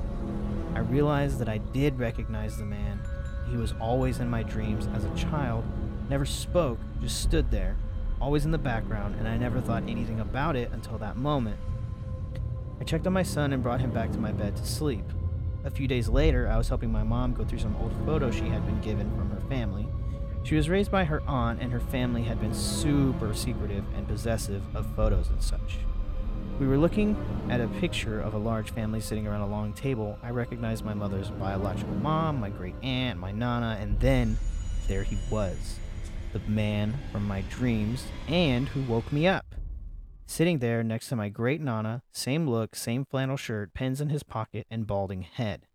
I 0.75 0.81
realized 0.81 1.39
that 1.39 1.49
I 1.49 1.59
did 1.59 1.99
recognize 1.99 2.57
the 2.57 2.65
man. 2.65 3.01
He 3.49 3.57
was 3.57 3.75
always 3.81 4.19
in 4.19 4.29
my 4.29 4.43
dreams 4.43 4.89
as 4.95 5.05
a 5.05 5.15
child, 5.15 5.65
never 6.11 6.25
spoke, 6.25 6.79
just 7.01 7.23
stood 7.23 7.51
there, 7.51 7.77
always 8.20 8.44
in 8.44 8.50
the 8.50 8.59
background, 8.59 9.16
and 9.18 9.29
I 9.29 9.37
never 9.37 9.61
thought 9.61 9.83
anything 9.88 10.20
about 10.20 10.57
it 10.57 10.70
until 10.72 10.98
that 10.98 11.16
moment. 11.16 11.59
I 12.81 12.85
checked 12.85 13.07
on 13.07 13.12
my 13.12 13.22
son 13.22 13.52
and 13.52 13.62
brought 13.62 13.81
him 13.81 13.90
back 13.90 14.12
to 14.12 14.18
my 14.18 14.33
bed 14.33 14.57
to 14.57 14.66
sleep. 14.66 15.05
A 15.64 15.70
few 15.70 15.88
days 15.88 16.09
later, 16.09 16.48
I 16.48 16.57
was 16.57 16.68
helping 16.68 16.92
my 16.92 17.02
mom 17.02 17.35
go 17.35 17.44
through 17.44 17.59
some 17.59 17.76
old 17.76 17.92
photos 18.05 18.35
she 18.35 18.48
had 18.48 18.64
been 18.66 18.81
given 18.81 19.11
from 19.16 19.31
her 19.31 19.40
family. 19.48 19.88
She 20.44 20.55
was 20.55 20.68
raised 20.68 20.92
by 20.92 21.05
her 21.05 21.22
aunt, 21.26 21.61
and 21.61 21.72
her 21.72 21.81
family 21.81 22.22
had 22.22 22.40
been 22.40 22.55
super 22.55 23.35
secretive 23.35 23.85
and 23.96 24.07
possessive 24.07 24.62
of 24.76 24.87
photos 24.94 25.29
and 25.29 25.42
such. 25.42 25.79
We 26.61 26.66
were 26.66 26.79
looking 26.79 27.16
at 27.50 27.61
a 27.61 27.66
picture 27.66 28.20
of 28.20 28.33
a 28.33 28.38
large 28.38 28.70
family 28.70 29.00
sitting 29.00 29.26
around 29.26 29.40
a 29.40 29.46
long 29.46 29.72
table. 29.72 30.18
I 30.22 30.31
recognized 30.31 30.85
my 30.85 30.94
mother's 30.94 31.31
biological 31.31 31.94
mom, 31.96 32.40
my 32.40 32.50
great 32.50 32.76
aunt, 32.83 33.18
my 33.18 33.33
nana, 33.33 33.76
and 33.81 33.98
then 34.00 34.38
there 34.87 35.02
he 35.02 35.18
was, 35.31 35.79
the 36.38 36.51
man 36.51 36.99
from 37.11 37.27
my 37.27 37.42
dreams 37.49 38.05
and 38.29 38.68
who 38.68 38.83
woke 38.83 39.11
me 39.12 39.27
up. 39.27 39.55
Sitting 40.27 40.59
there 40.59 40.83
next 40.83 41.09
to 41.09 41.16
my 41.16 41.29
great 41.29 41.61
nana, 41.61 42.03
same 42.12 42.49
look, 42.49 42.75
same 42.75 43.05
flannel 43.05 43.37
shirt, 43.37 43.72
pens 43.72 44.01
in 44.01 44.09
his 44.09 44.22
pocket, 44.22 44.66
and 44.70 44.87
balding 44.87 45.22
head. 45.22 45.66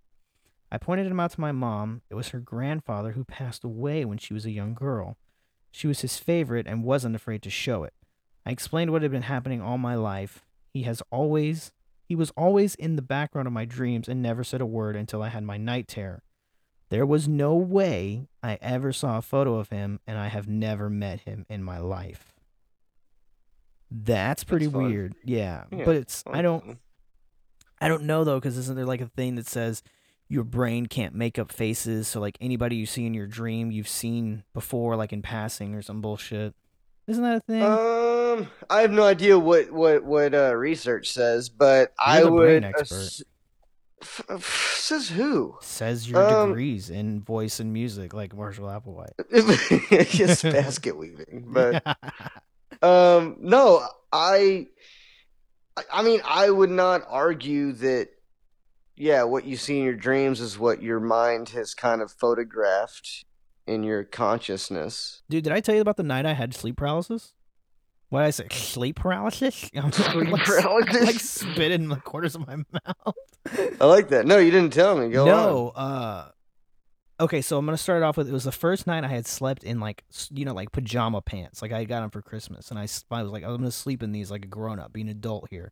I 0.71 0.77
pointed 0.77 1.07
him 1.07 1.19
out 1.19 1.31
to 1.31 1.41
my 1.41 1.51
mom. 1.51 2.01
It 2.09 2.15
was 2.15 2.29
her 2.29 2.39
grandfather 2.39 3.13
who 3.13 3.23
passed 3.23 3.63
away 3.63 4.05
when 4.05 4.17
she 4.17 4.33
was 4.33 4.45
a 4.45 4.51
young 4.51 4.73
girl. 4.73 5.17
She 5.71 5.87
was 5.87 6.01
his 6.01 6.17
favorite 6.17 6.67
and 6.67 6.83
wasn't 6.83 7.15
afraid 7.15 7.41
to 7.43 7.49
show 7.49 7.83
it. 7.83 7.93
I 8.45 8.51
explained 8.51 8.91
what 8.91 9.01
had 9.01 9.11
been 9.11 9.23
happening 9.23 9.61
all 9.61 9.77
my 9.77 9.95
life. 9.95 10.45
He 10.69 10.83
has 10.83 11.01
always 11.11 11.71
he 12.05 12.15
was 12.15 12.31
always 12.31 12.75
in 12.75 12.97
the 12.97 13.01
background 13.01 13.47
of 13.47 13.53
my 13.53 13.63
dreams 13.63 14.09
and 14.09 14.21
never 14.21 14.43
said 14.43 14.59
a 14.59 14.65
word 14.65 14.97
until 14.97 15.23
I 15.23 15.29
had 15.29 15.43
my 15.43 15.55
night 15.55 15.87
terror. 15.87 16.23
There 16.91 17.05
was 17.05 17.25
no 17.25 17.55
way 17.55 18.27
I 18.43 18.57
ever 18.61 18.91
saw 18.91 19.17
a 19.17 19.21
photo 19.21 19.55
of 19.55 19.69
him 19.69 20.01
and 20.05 20.17
I 20.17 20.27
have 20.27 20.49
never 20.49 20.89
met 20.89 21.21
him 21.21 21.45
in 21.49 21.63
my 21.63 21.79
life. 21.79 22.33
That's 23.89 24.43
pretty 24.43 24.65
That's 24.65 24.75
weird. 24.75 25.15
Yeah, 25.23 25.63
Yeah, 25.71 25.85
but 25.85 25.95
it's 25.95 26.21
I 26.27 26.39
I 26.39 26.41
don't. 26.41 26.79
I 27.79 27.87
don't 27.87 28.03
know 28.03 28.25
though, 28.25 28.39
because 28.39 28.57
isn't 28.57 28.75
there 28.75 28.85
like 28.85 28.99
a 28.99 29.07
thing 29.07 29.35
that 29.35 29.47
says 29.47 29.83
your 30.27 30.43
brain 30.43 30.85
can't 30.85 31.15
make 31.15 31.39
up 31.39 31.53
faces? 31.53 32.09
So 32.09 32.19
like 32.19 32.37
anybody 32.41 32.75
you 32.75 32.85
see 32.85 33.05
in 33.05 33.13
your 33.13 33.25
dream, 33.25 33.71
you've 33.71 33.87
seen 33.87 34.43
before, 34.53 34.97
like 34.97 35.13
in 35.13 35.21
passing 35.21 35.73
or 35.73 35.81
some 35.81 36.01
bullshit. 36.01 36.53
Isn't 37.07 37.23
that 37.23 37.37
a 37.37 37.39
thing? 37.39 37.63
Um, 37.63 38.49
I 38.69 38.81
have 38.81 38.91
no 38.91 39.03
idea 39.03 39.39
what 39.39 39.71
what 39.71 40.03
what 40.03 40.33
uh, 40.33 40.53
research 40.55 41.11
says, 41.13 41.47
but 41.47 41.93
I 41.97 42.21
the 42.21 42.31
brain 42.31 42.63
would. 42.63 42.65
expert. 42.65 42.95
ass- 42.95 43.23
f- 44.01 44.21
f- 44.29 44.75
says 44.77 45.09
who? 45.09 45.55
Says 45.61 46.09
your 46.09 46.21
um, 46.21 46.49
degrees 46.49 46.89
in 46.89 47.21
voice 47.21 47.59
and 47.59 47.71
music, 47.73 48.13
like 48.13 48.35
Marshall 48.35 48.67
Applewhite. 48.67 49.13
yes, 50.19 50.41
basket 50.43 50.97
weaving, 50.97 51.45
but 51.47 51.85
um, 52.83 53.37
no, 53.39 53.85
I, 54.11 54.67
I- 55.77 55.83
I 55.93 56.03
mean, 56.03 56.21
I 56.25 56.49
would 56.49 56.69
not 56.71 57.01
argue 57.07 57.71
that. 57.73 58.09
Yeah, 58.97 59.23
what 59.23 59.45
you 59.45 59.57
see 59.57 59.79
in 59.79 59.83
your 59.85 59.95
dreams 59.95 60.39
is 60.41 60.59
what 60.59 60.83
your 60.83 60.99
mind 60.99 61.49
has 61.49 61.73
kind 61.73 62.01
of 62.03 62.11
photographed 62.11 63.23
in 63.65 63.81
your 63.83 64.03
consciousness. 64.03 65.23
Dude, 65.29 65.43
did 65.45 65.53
I 65.53 65.59
tell 65.59 65.73
you 65.73 65.81
about 65.81 65.97
the 65.97 66.03
night 66.03 66.25
I 66.27 66.33
had 66.33 66.53
sleep 66.53 66.75
paralysis? 66.77 67.33
What 68.11 68.19
did 68.23 68.27
I 68.27 68.29
say? 68.31 68.47
Sleep 68.51 68.97
paralysis? 68.97 69.69
I'm 69.75 69.89
Sleep 69.93 70.29
like, 70.31 70.43
paralysis? 70.43 71.05
like 71.05 71.19
spit 71.21 71.71
in 71.71 71.87
the 71.87 71.95
corners 71.95 72.35
of 72.35 72.45
my 72.45 72.57
mouth. 72.73 73.15
I 73.79 73.85
like 73.85 74.09
that. 74.09 74.25
No, 74.25 74.37
you 74.37 74.51
didn't 74.51 74.73
tell 74.73 74.97
me. 74.97 75.07
Go 75.09 75.21
on. 75.21 75.27
no, 75.27 75.69
uh 75.69 76.29
okay, 77.21 77.41
so 77.41 77.57
I'm 77.57 77.65
gonna 77.65 77.77
start 77.77 78.03
off 78.03 78.17
with 78.17 78.27
it 78.27 78.33
was 78.33 78.43
the 78.43 78.51
first 78.51 78.85
night 78.85 79.05
I 79.05 79.07
had 79.07 79.25
slept 79.27 79.63
in 79.63 79.79
like 79.79 80.03
you 80.29 80.43
know 80.43 80.53
like 80.53 80.73
pajama 80.73 81.21
pants, 81.21 81.61
like 81.61 81.71
I 81.71 81.85
got 81.85 82.01
them 82.01 82.09
for 82.09 82.21
Christmas, 82.21 82.69
and 82.69 82.77
I, 82.77 82.87
I 83.11 83.23
was 83.23 83.31
like 83.31 83.45
I'm 83.45 83.55
gonna 83.55 83.71
sleep 83.71 84.03
in 84.03 84.11
these 84.11 84.29
like 84.29 84.43
a 84.43 84.47
grown 84.49 84.77
up, 84.77 84.91
being 84.91 85.07
an 85.07 85.11
adult 85.15 85.47
here. 85.49 85.71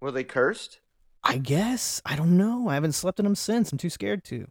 Were 0.00 0.12
they 0.12 0.22
cursed? 0.22 0.78
I 1.24 1.38
guess 1.38 2.00
I 2.06 2.14
don't 2.14 2.36
know. 2.36 2.68
I 2.68 2.74
haven't 2.74 2.92
slept 2.92 3.18
in 3.18 3.24
them 3.24 3.34
since. 3.34 3.72
I'm 3.72 3.78
too 3.78 3.90
scared 3.90 4.22
to. 4.26 4.46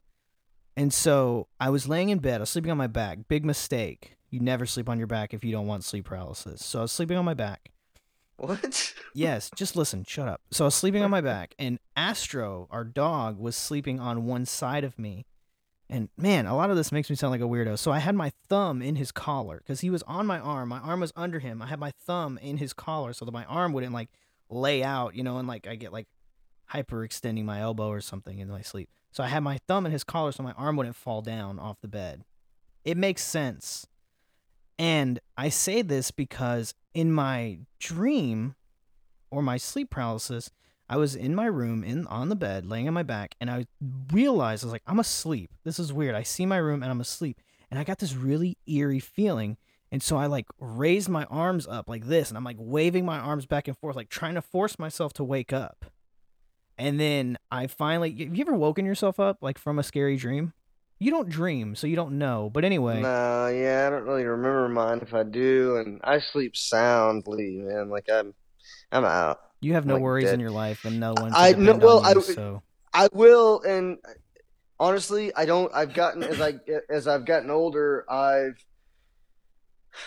And 0.76 0.93
so 0.93 1.48
I 1.58 1.70
was 1.70 1.88
laying 1.88 2.10
in 2.10 2.20
bed. 2.20 2.36
I 2.36 2.39
was 2.41 2.50
sleeping 2.50 2.70
on 2.70 2.78
my 2.78 2.88
back. 2.88 3.30
Big 3.30 3.46
mistake. 3.46 4.17
You 4.30 4.40
never 4.40 4.66
sleep 4.66 4.90
on 4.90 4.98
your 4.98 5.08
back 5.08 5.34
if 5.34 5.44
you 5.44 5.52
don't 5.52 5.68
want 5.68 5.84
sleep 5.84 6.06
paralysis. 6.06 6.63
So 6.63 6.80
I 6.80 6.82
was 6.84 6.92
sleeping 6.92 7.18
on 7.18 7.26
my 7.26 7.34
back, 7.34 7.72
What? 8.38 8.94
Yes, 9.13 9.50
just 9.56 9.76
listen, 9.76 10.04
shut 10.04 10.28
up. 10.28 10.42
So 10.52 10.66
I 10.66 10.68
was 10.68 10.76
sleeping 10.76 11.02
on 11.02 11.10
my 11.10 11.22
back, 11.34 11.56
and 11.58 11.80
Astro, 11.96 12.68
our 12.70 12.84
dog, 12.84 13.40
was 13.40 13.56
sleeping 13.56 14.00
on 14.00 14.26
one 14.26 14.46
side 14.46 14.84
of 14.84 15.00
me. 15.00 15.26
And 15.90 16.10
man, 16.18 16.46
a 16.46 16.56
lot 16.56 16.70
of 16.70 16.76
this 16.76 16.92
makes 16.92 17.10
me 17.10 17.16
sound 17.16 17.32
like 17.32 17.40
a 17.40 17.46
weirdo. 17.46 17.80
So 17.80 17.92
I 17.92 18.00
had 18.00 18.13
my 18.13 18.34
thumb 18.50 18.82
in 18.82 18.98
his 18.98 19.13
collar 19.13 19.60
because 19.60 19.80
he 19.80 19.90
was 19.90 20.04
on 20.04 20.26
my 20.28 20.38
arm. 20.38 20.68
My 20.68 20.80
arm 20.80 21.00
was 21.00 21.13
under 21.16 21.40
him. 21.40 21.62
I 21.62 21.68
had 21.68 21.80
my 21.80 21.92
thumb 21.92 22.38
in 22.40 22.58
his 22.58 22.74
collar 22.74 23.13
so 23.13 23.24
that 23.24 23.32
my 23.32 23.46
arm 23.46 23.72
wouldn't 23.72 23.94
like 23.94 24.10
lay 24.50 24.84
out, 24.84 25.16
you 25.16 25.24
know, 25.24 25.38
and 25.38 25.48
like 25.48 25.66
I 25.66 25.76
get 25.76 25.94
like 25.94 26.08
hyperextending 26.74 27.46
my 27.46 27.62
elbow 27.62 27.88
or 27.88 28.02
something 28.02 28.40
in 28.40 28.50
my 28.50 28.62
sleep. 28.62 28.90
So 29.12 29.24
I 29.24 29.28
had 29.28 29.44
my 29.44 29.60
thumb 29.68 29.86
in 29.86 29.94
his 29.94 30.04
collar 30.04 30.34
so 30.34 30.44
my 30.44 30.52
arm 30.54 30.76
wouldn't 30.76 30.98
fall 30.98 31.22
down 31.22 31.58
off 31.58 31.80
the 31.82 31.88
bed. 31.88 32.26
It 32.84 32.98
makes 32.98 33.24
sense. 33.24 33.88
And 34.80 35.20
I 35.38 35.50
say 35.50 35.82
this 35.82 36.12
because 36.12 36.74
in 36.94 37.12
my 37.12 37.60
dream 37.80 38.56
or 39.32 39.42
my 39.42 39.58
sleep 39.58 39.90
paralysis, 39.90 40.52
I 40.90 40.98
was 40.98 41.16
in 41.16 41.36
my 41.36 41.48
room 41.48 41.84
in 41.84 42.08
on 42.08 42.30
the 42.30 42.36
bed, 42.36 42.66
laying 42.66 42.88
on 42.88 42.94
my 42.94 43.04
back, 43.04 43.36
and 43.42 43.50
I 43.50 43.66
realized 44.12 44.63
I 44.63 44.68
was 44.68 44.72
like, 44.72 44.84
I'm 44.88 45.00
asleep. 45.00 45.52
This 45.63 45.80
is 45.80 45.92
weird. 45.92 46.16
I 46.16 46.24
see 46.24 46.46
my 46.46 46.58
room 46.58 46.82
and 46.82 46.92
I'm 46.92 47.02
asleep. 47.02 47.42
And 47.70 47.80
I 47.80 47.84
got 47.84 48.00
this 48.00 48.16
really 48.16 48.58
eerie 48.66 49.00
feeling. 49.02 49.58
And 49.92 50.02
so 50.02 50.18
I 50.18 50.28
like 50.28 50.46
raised 50.60 51.10
my 51.10 51.26
arms 51.26 51.68
up 51.68 51.90
like 51.90 52.06
this, 52.06 52.30
and 52.30 52.38
I'm 52.38 52.44
like 52.44 52.58
waving 52.60 53.06
my 53.06 53.20
arms 53.20 53.46
back 53.46 53.68
and 53.68 53.78
forth, 53.78 53.96
like 53.96 54.10
trying 54.10 54.36
to 54.36 54.42
force 54.42 54.80
myself 54.80 55.13
to 55.13 55.24
wake 55.24 55.52
up. 55.52 55.86
And 56.78 57.00
then 57.00 57.38
I 57.52 57.68
finally 57.68 58.12
have 58.12 58.36
you 58.36 58.42
ever 58.42 58.54
woken 58.54 58.86
yourself 58.86 59.20
up 59.20 59.38
like 59.42 59.58
from 59.58 59.80
a 59.80 59.84
scary 59.84 60.18
dream? 60.18 60.54
You 61.00 61.12
don't 61.12 61.30
dream, 61.30 61.76
so 61.76 61.86
you 61.86 61.96
don't 61.96 62.18
know. 62.18 62.50
But 62.52 62.66
anyway, 62.66 63.02
No, 63.02 63.48
yeah, 63.48 63.86
I 63.88 63.90
don't 63.92 64.06
really 64.06 64.24
remember 64.26 64.68
mine 64.70 65.00
if 65.02 65.14
I 65.14 65.24
do, 65.24 65.78
and 65.78 66.02
I 66.04 66.20
sleep 66.20 66.56
soundly, 66.58 67.58
man. 67.58 67.90
Like 67.90 68.10
I'm, 68.12 68.34
I'm 68.92 69.06
out. 69.06 69.40
you 69.62 69.74
have 69.74 69.86
no 69.86 69.96
like 69.96 70.04
worries 70.04 70.26
dead. 70.26 70.34
in 70.36 70.40
your 70.40 70.52
life 70.52 70.86
and 70.86 71.00
no 71.00 71.14
one 71.14 71.34
I- 71.36 71.52
no, 71.52 71.76
well, 71.76 72.02
you, 72.02 72.20
I- 72.20 72.34
so 72.34 72.64
I 72.94 73.10
will, 73.14 73.62
and 73.62 73.98
honestly, 74.80 75.32
I 75.36 75.46
don't. 75.46 75.72
I've 75.74 75.94
gotten 75.94 76.24
as 76.24 76.42
I 76.42 76.56
as 76.90 77.08
I've 77.08 77.26
gotten 77.26 77.52
older, 77.52 78.04
I've 78.10 78.58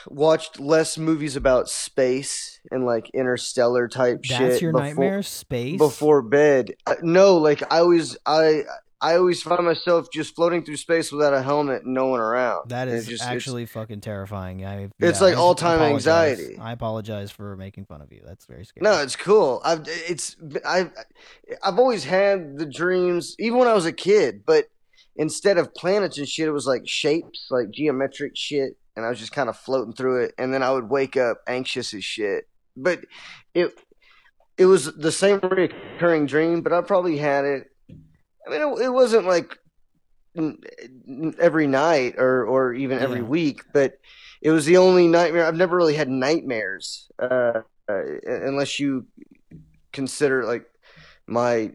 watched 0.09 0.59
less 0.61 0.99
movies 0.99 1.37
about 1.37 1.69
space 1.69 2.61
and 2.71 2.85
like 2.85 3.11
interstellar 3.15 3.87
type 3.89 4.23
that's 4.23 4.29
shit. 4.29 4.39
That's 4.51 4.63
your 4.63 4.73
before, 4.73 4.87
nightmare 4.87 5.23
space 5.23 5.79
before 5.79 6.23
bed. 6.23 6.75
Uh, 6.87 6.95
No, 7.03 7.37
like 7.39 7.63
I 7.73 7.79
always, 7.79 8.17
I 8.27 8.63
I 9.03 9.17
always 9.17 9.43
find 9.43 9.65
myself 9.65 10.09
just 10.13 10.35
floating 10.35 10.63
through 10.63 10.77
space 10.77 11.11
without 11.11 11.33
a 11.33 11.43
helmet 11.43 11.85
and 11.85 11.95
no 11.95 12.07
one 12.09 12.21
around. 12.21 12.69
That 12.69 12.89
is 12.89 13.07
just- 13.07 13.25
actually 13.25 13.65
fucking 13.65 14.03
terrifying. 14.03 14.65
I, 14.67 14.91
It's 14.99 15.21
yeah, 15.21 15.27
like 15.27 15.37
all-time 15.37 15.81
anxiety. 15.81 16.59
I 16.59 16.73
apologize 16.73 17.31
for 17.31 17.57
making 17.57 17.87
fun 17.87 18.03
of 18.03 18.13
you. 18.13 18.21
That's 18.25 18.45
very 18.45 18.65
scary. 18.65 18.85
No, 18.85 19.01
it's 19.01 19.17
cool. 19.17 19.63
I've 19.65 19.85
it's 19.87 20.37
I've 20.67 20.93
I've 21.63 21.79
always 21.79 22.05
had 22.05 22.59
the 22.59 22.67
dreams, 22.67 23.35
even 23.39 23.59
when 23.59 23.69
I 23.69 23.75
was 23.75 23.87
a 23.87 23.93
kid. 23.93 24.43
But 24.45 24.67
instead 25.17 25.57
of 25.57 25.73
planets 25.75 26.19
and 26.19 26.29
shit, 26.29 26.49
it 26.49 26.53
was 26.53 26.67
like 26.67 26.83
shapes, 26.87 27.47
like 27.51 27.71
geometric 27.71 28.33
shit, 28.37 28.77
and 28.97 29.07
I 29.07 29.09
was 29.09 29.19
just 29.19 29.33
kind 29.33 29.49
of 29.49 29.57
floating 29.57 29.95
through 29.95 30.25
it. 30.25 30.35
And 30.37 30.53
then 30.53 30.63
I 30.63 30.73
would 30.73 30.91
wake 30.91 31.17
up 31.17 31.39
anxious 31.47 31.95
as 31.95 32.05
shit. 32.05 32.49
But 32.77 33.01
it 33.55 33.73
it 34.59 34.67
was 34.67 34.93
the 34.95 35.13
same 35.13 35.41
recurring 35.43 36.27
dream, 36.27 36.61
but 36.61 36.75
I 36.75 36.83
probably 36.83 37.17
had 37.17 37.47
it. 37.47 37.69
I 38.47 38.51
mean, 38.51 38.61
it, 38.61 38.85
it 38.87 38.91
wasn't 38.91 39.27
like 39.27 39.59
every 41.39 41.67
night 41.67 42.15
or 42.19 42.45
or 42.47 42.73
even 42.73 42.99
every 42.99 43.21
Yeah. 43.21 43.27
week, 43.27 43.63
but 43.73 43.99
it 44.41 44.51
was 44.51 44.65
the 44.65 44.77
only 44.79 45.09
nightmare. 45.09 45.45
I've 45.47 45.57
never 45.57 45.77
really 45.77 45.95
had 45.95 46.09
nightmares, 46.09 47.11
uh, 47.19 47.63
uh, 47.89 48.03
unless 48.25 48.79
you 48.79 49.07
consider 49.93 50.45
like 50.45 50.67
my. 51.27 51.73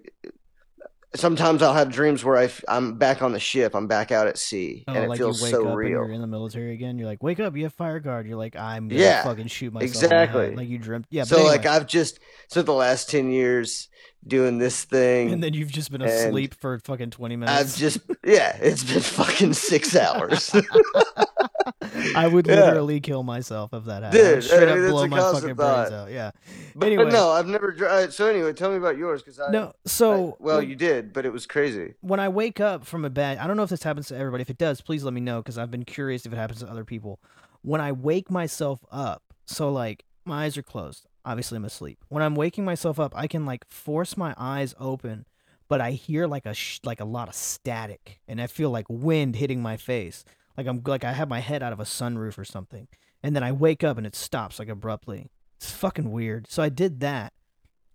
Sometimes 1.15 1.61
I'll 1.61 1.73
have 1.73 1.91
dreams 1.91 2.23
where 2.23 2.37
I 2.37 2.45
f- 2.45 2.63
I'm 2.67 2.97
back 2.97 3.21
on 3.21 3.31
the 3.31 3.39
ship. 3.39 3.73
I'm 3.75 3.87
back 3.87 4.11
out 4.11 4.27
at 4.27 4.37
sea, 4.37 4.83
Oh, 4.87 4.93
and 4.93 5.05
it 5.05 5.09
like 5.09 5.17
feels 5.17 5.39
you 5.39 5.45
wake 5.45 5.51
so 5.53 5.61
up 5.61 5.67
and 5.69 5.77
real. 5.77 5.89
you're 5.89 6.11
in 6.11 6.21
the 6.21 6.27
military 6.27 6.73
again. 6.73 6.97
You're 6.97 7.07
like, 7.07 7.23
wake 7.23 7.39
up, 7.39 7.55
you 7.55 7.63
have 7.63 7.73
fire 7.73 7.99
guard. 7.99 8.27
You're 8.27 8.37
like, 8.37 8.55
I'm 8.55 8.87
gonna 8.87 9.01
Yeah, 9.01 9.23
fucking 9.23 9.47
shoot 9.47 9.73
myself. 9.73 9.89
exactly. 10.03 10.55
Like 10.55 10.67
you 10.67 10.77
dreamt. 10.77 11.05
Yeah. 11.09 11.23
so 11.23 11.37
but 11.37 11.45
like. 11.45 11.65
I've 11.65 11.87
just 11.87 12.19
so 12.49 12.61
the 12.61 12.73
last 12.73 13.09
ten 13.09 13.31
years 13.31 13.89
doing 14.27 14.57
this 14.57 14.83
thing. 14.85 15.31
and 15.31 15.43
then 15.43 15.53
you've 15.53 15.71
just 15.71 15.91
been 15.91 16.01
asleep 16.01 16.55
for 16.59 16.79
fucking 16.79 17.11
20 17.11 17.35
minutes. 17.35 17.59
I've 17.59 17.75
just 17.79 17.99
yeah, 18.23 18.57
it's 18.59 18.83
been 18.83 18.99
fucking 19.01 19.53
six 19.53 19.95
hours. 19.95 20.53
I 22.15 22.27
would 22.27 22.47
Yeah. 22.47 22.55
literally 22.65 22.99
kill 22.99 23.23
myself 23.23 23.73
if 23.73 23.85
that 23.85 24.03
happened. 24.03 24.21
I 24.21 24.33
Dude, 24.35 24.43
straight 24.43 24.67
I 24.67 24.71
up 24.71 24.75
mean, 24.75 24.81
that's 24.81 24.91
blow 24.91 25.07
my 25.07 25.19
fucking 25.19 25.55
brains 25.55 25.91
out. 25.91 26.11
Yeah. 26.11 26.31
but, 26.75 26.87
Anyway. 26.87 27.03
but 27.05 27.13
no, 27.13 27.29
I've 27.31 27.47
never. 27.47 27.75
uh, 27.87 28.09
So 28.09 28.27
anyway, 28.27 28.53
tell 28.53 28.71
me 28.71 28.77
about 28.77 28.97
yours 28.97 29.21
because 29.21 29.39
I 29.39 29.51
No. 29.51 29.67
I- 29.67 29.71
So 29.85 30.37
well, 30.39 30.61
you 30.61 30.75
did, 30.75 31.04
but 31.13 31.25
it 31.25 31.33
was 31.33 31.45
crazy. 31.45 31.95
when 32.01 32.19
I 32.19 32.29
wake 32.29 32.59
up 32.59 32.85
from 32.85 33.05
a 33.05 33.09
bed, 33.09 33.37
I 33.37 33.47
don't 33.47 33.57
know 33.57 33.63
if 33.63 33.69
this 33.69 33.83
happens 33.83 34.07
to 34.07 34.17
everybody. 34.17 34.41
If 34.41 34.49
it 34.49 34.57
does, 34.57 34.81
please 34.81 35.03
let 35.03 35.13
me 35.13 35.21
know 35.21 35.41
because 35.41 35.57
I've 35.57 35.71
been 35.71 35.85
curious 35.85 36.25
if 36.25 36.33
it 36.33 36.37
happens 36.37 36.59
to 36.59 36.69
other 36.69 36.85
people. 36.85 37.19
When 37.61 37.81
I 37.81 37.91
wake 37.91 38.29
myself 38.29 38.79
up, 38.91 39.23
so 39.45 39.71
like 39.71 40.05
my 40.25 40.45
eyes 40.45 40.57
are 40.57 40.63
closed, 40.63 41.07
obviously 41.23 41.55
I'm 41.57 41.65
asleep. 41.65 42.03
When 42.09 42.23
I'm 42.23 42.35
waking 42.35 42.65
myself 42.65 42.99
up, 42.99 43.13
I 43.15 43.27
can 43.27 43.45
like 43.45 43.65
force 43.69 44.15
my 44.17 44.33
eyes 44.37 44.75
open, 44.79 45.25
but 45.67 45.81
I 45.81 45.91
hear 45.91 46.27
like 46.27 46.45
a 46.45 46.53
sh- 46.53 46.79
like 46.83 46.99
a 46.99 47.05
lot 47.05 47.27
of 47.27 47.35
static, 47.35 48.19
and 48.27 48.41
I 48.41 48.47
feel 48.47 48.69
like 48.69 48.85
wind 48.89 49.35
hitting 49.35 49.61
my 49.61 49.77
face, 49.77 50.23
like 50.57 50.67
I'm 50.67 50.81
like 50.85 51.03
I 51.03 51.13
have 51.13 51.29
my 51.29 51.39
head 51.39 51.63
out 51.63 51.73
of 51.73 51.79
a 51.79 51.85
sunroof 51.85 52.37
or 52.37 52.45
something. 52.45 52.87
And 53.23 53.35
then 53.35 53.43
I 53.43 53.51
wake 53.51 53.83
up 53.83 53.97
and 53.97 54.05
it 54.05 54.15
stops 54.15 54.59
like 54.59 54.69
abruptly. 54.69 55.31
It's 55.57 55.71
fucking 55.71 56.11
weird. 56.11 56.45
So 56.49 56.61
I 56.61 56.69
did 56.69 56.99
that, 56.99 57.33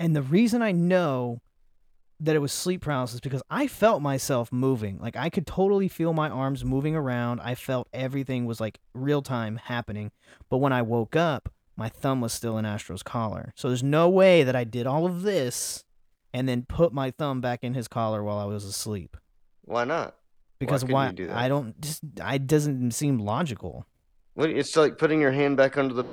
and 0.00 0.16
the 0.16 0.22
reason 0.22 0.62
I 0.62 0.72
know 0.72 1.40
that 2.20 2.37
it 2.37 2.40
was 2.40 2.52
sleep 2.52 2.83
paralysis 2.83 3.20
because 3.20 3.42
I 3.50 3.66
felt 3.66 4.02
myself 4.02 4.52
moving. 4.52 4.98
Like 4.98 5.16
I 5.16 5.30
could 5.30 5.46
totally 5.46 5.88
feel 5.88 6.12
my 6.12 6.28
arms 6.28 6.64
moving 6.64 6.94
around. 6.94 7.40
I 7.40 7.54
felt 7.54 7.88
everything 7.92 8.44
was 8.44 8.61
like 8.61 8.78
real 8.94 9.22
time 9.22 9.56
happening. 9.56 10.12
But 10.48 10.59
when 10.59 10.72
I 10.72 10.83
woke 10.83 11.16
up, 11.16 11.48
my 11.76 11.88
thumb 11.88 12.20
was 12.20 12.33
still 12.33 12.59
in 12.59 12.66
Astro's 12.66 13.02
collar. 13.02 13.52
So 13.56 13.68
there's 13.68 13.83
no 13.83 14.09
way 14.09 14.42
that 14.42 14.54
I 14.54 14.64
did 14.64 14.87
all 14.87 15.06
of 15.06 15.22
this 15.22 15.85
and 16.33 16.48
then 16.48 16.64
put 16.68 16.92
my 16.92 17.11
thumb 17.11 17.40
back 17.40 17.64
in 17.64 17.74
his 17.74 17.88
collar 17.88 18.22
while 18.22 18.38
I 18.38 18.44
was 18.44 18.64
asleep. 18.64 19.16
Why 19.64 19.85
not? 19.85 20.14
Because 20.59 20.85
why? 20.85 21.06
you 21.06 21.12
do 21.14 21.26
that? 21.28 21.37
I 21.37 21.48
don't 21.48 21.80
just. 21.80 22.02
I 22.22 22.37
doesn't 22.37 22.90
seem 22.90 23.18
logical. 23.18 23.87
What? 24.35 24.50
It's 24.50 24.76
like 24.76 24.98
putting 24.98 25.20
your 25.20 25.33
hand 25.33 25.56
back 25.56 25.78
under 25.78 25.94
the 25.94 26.04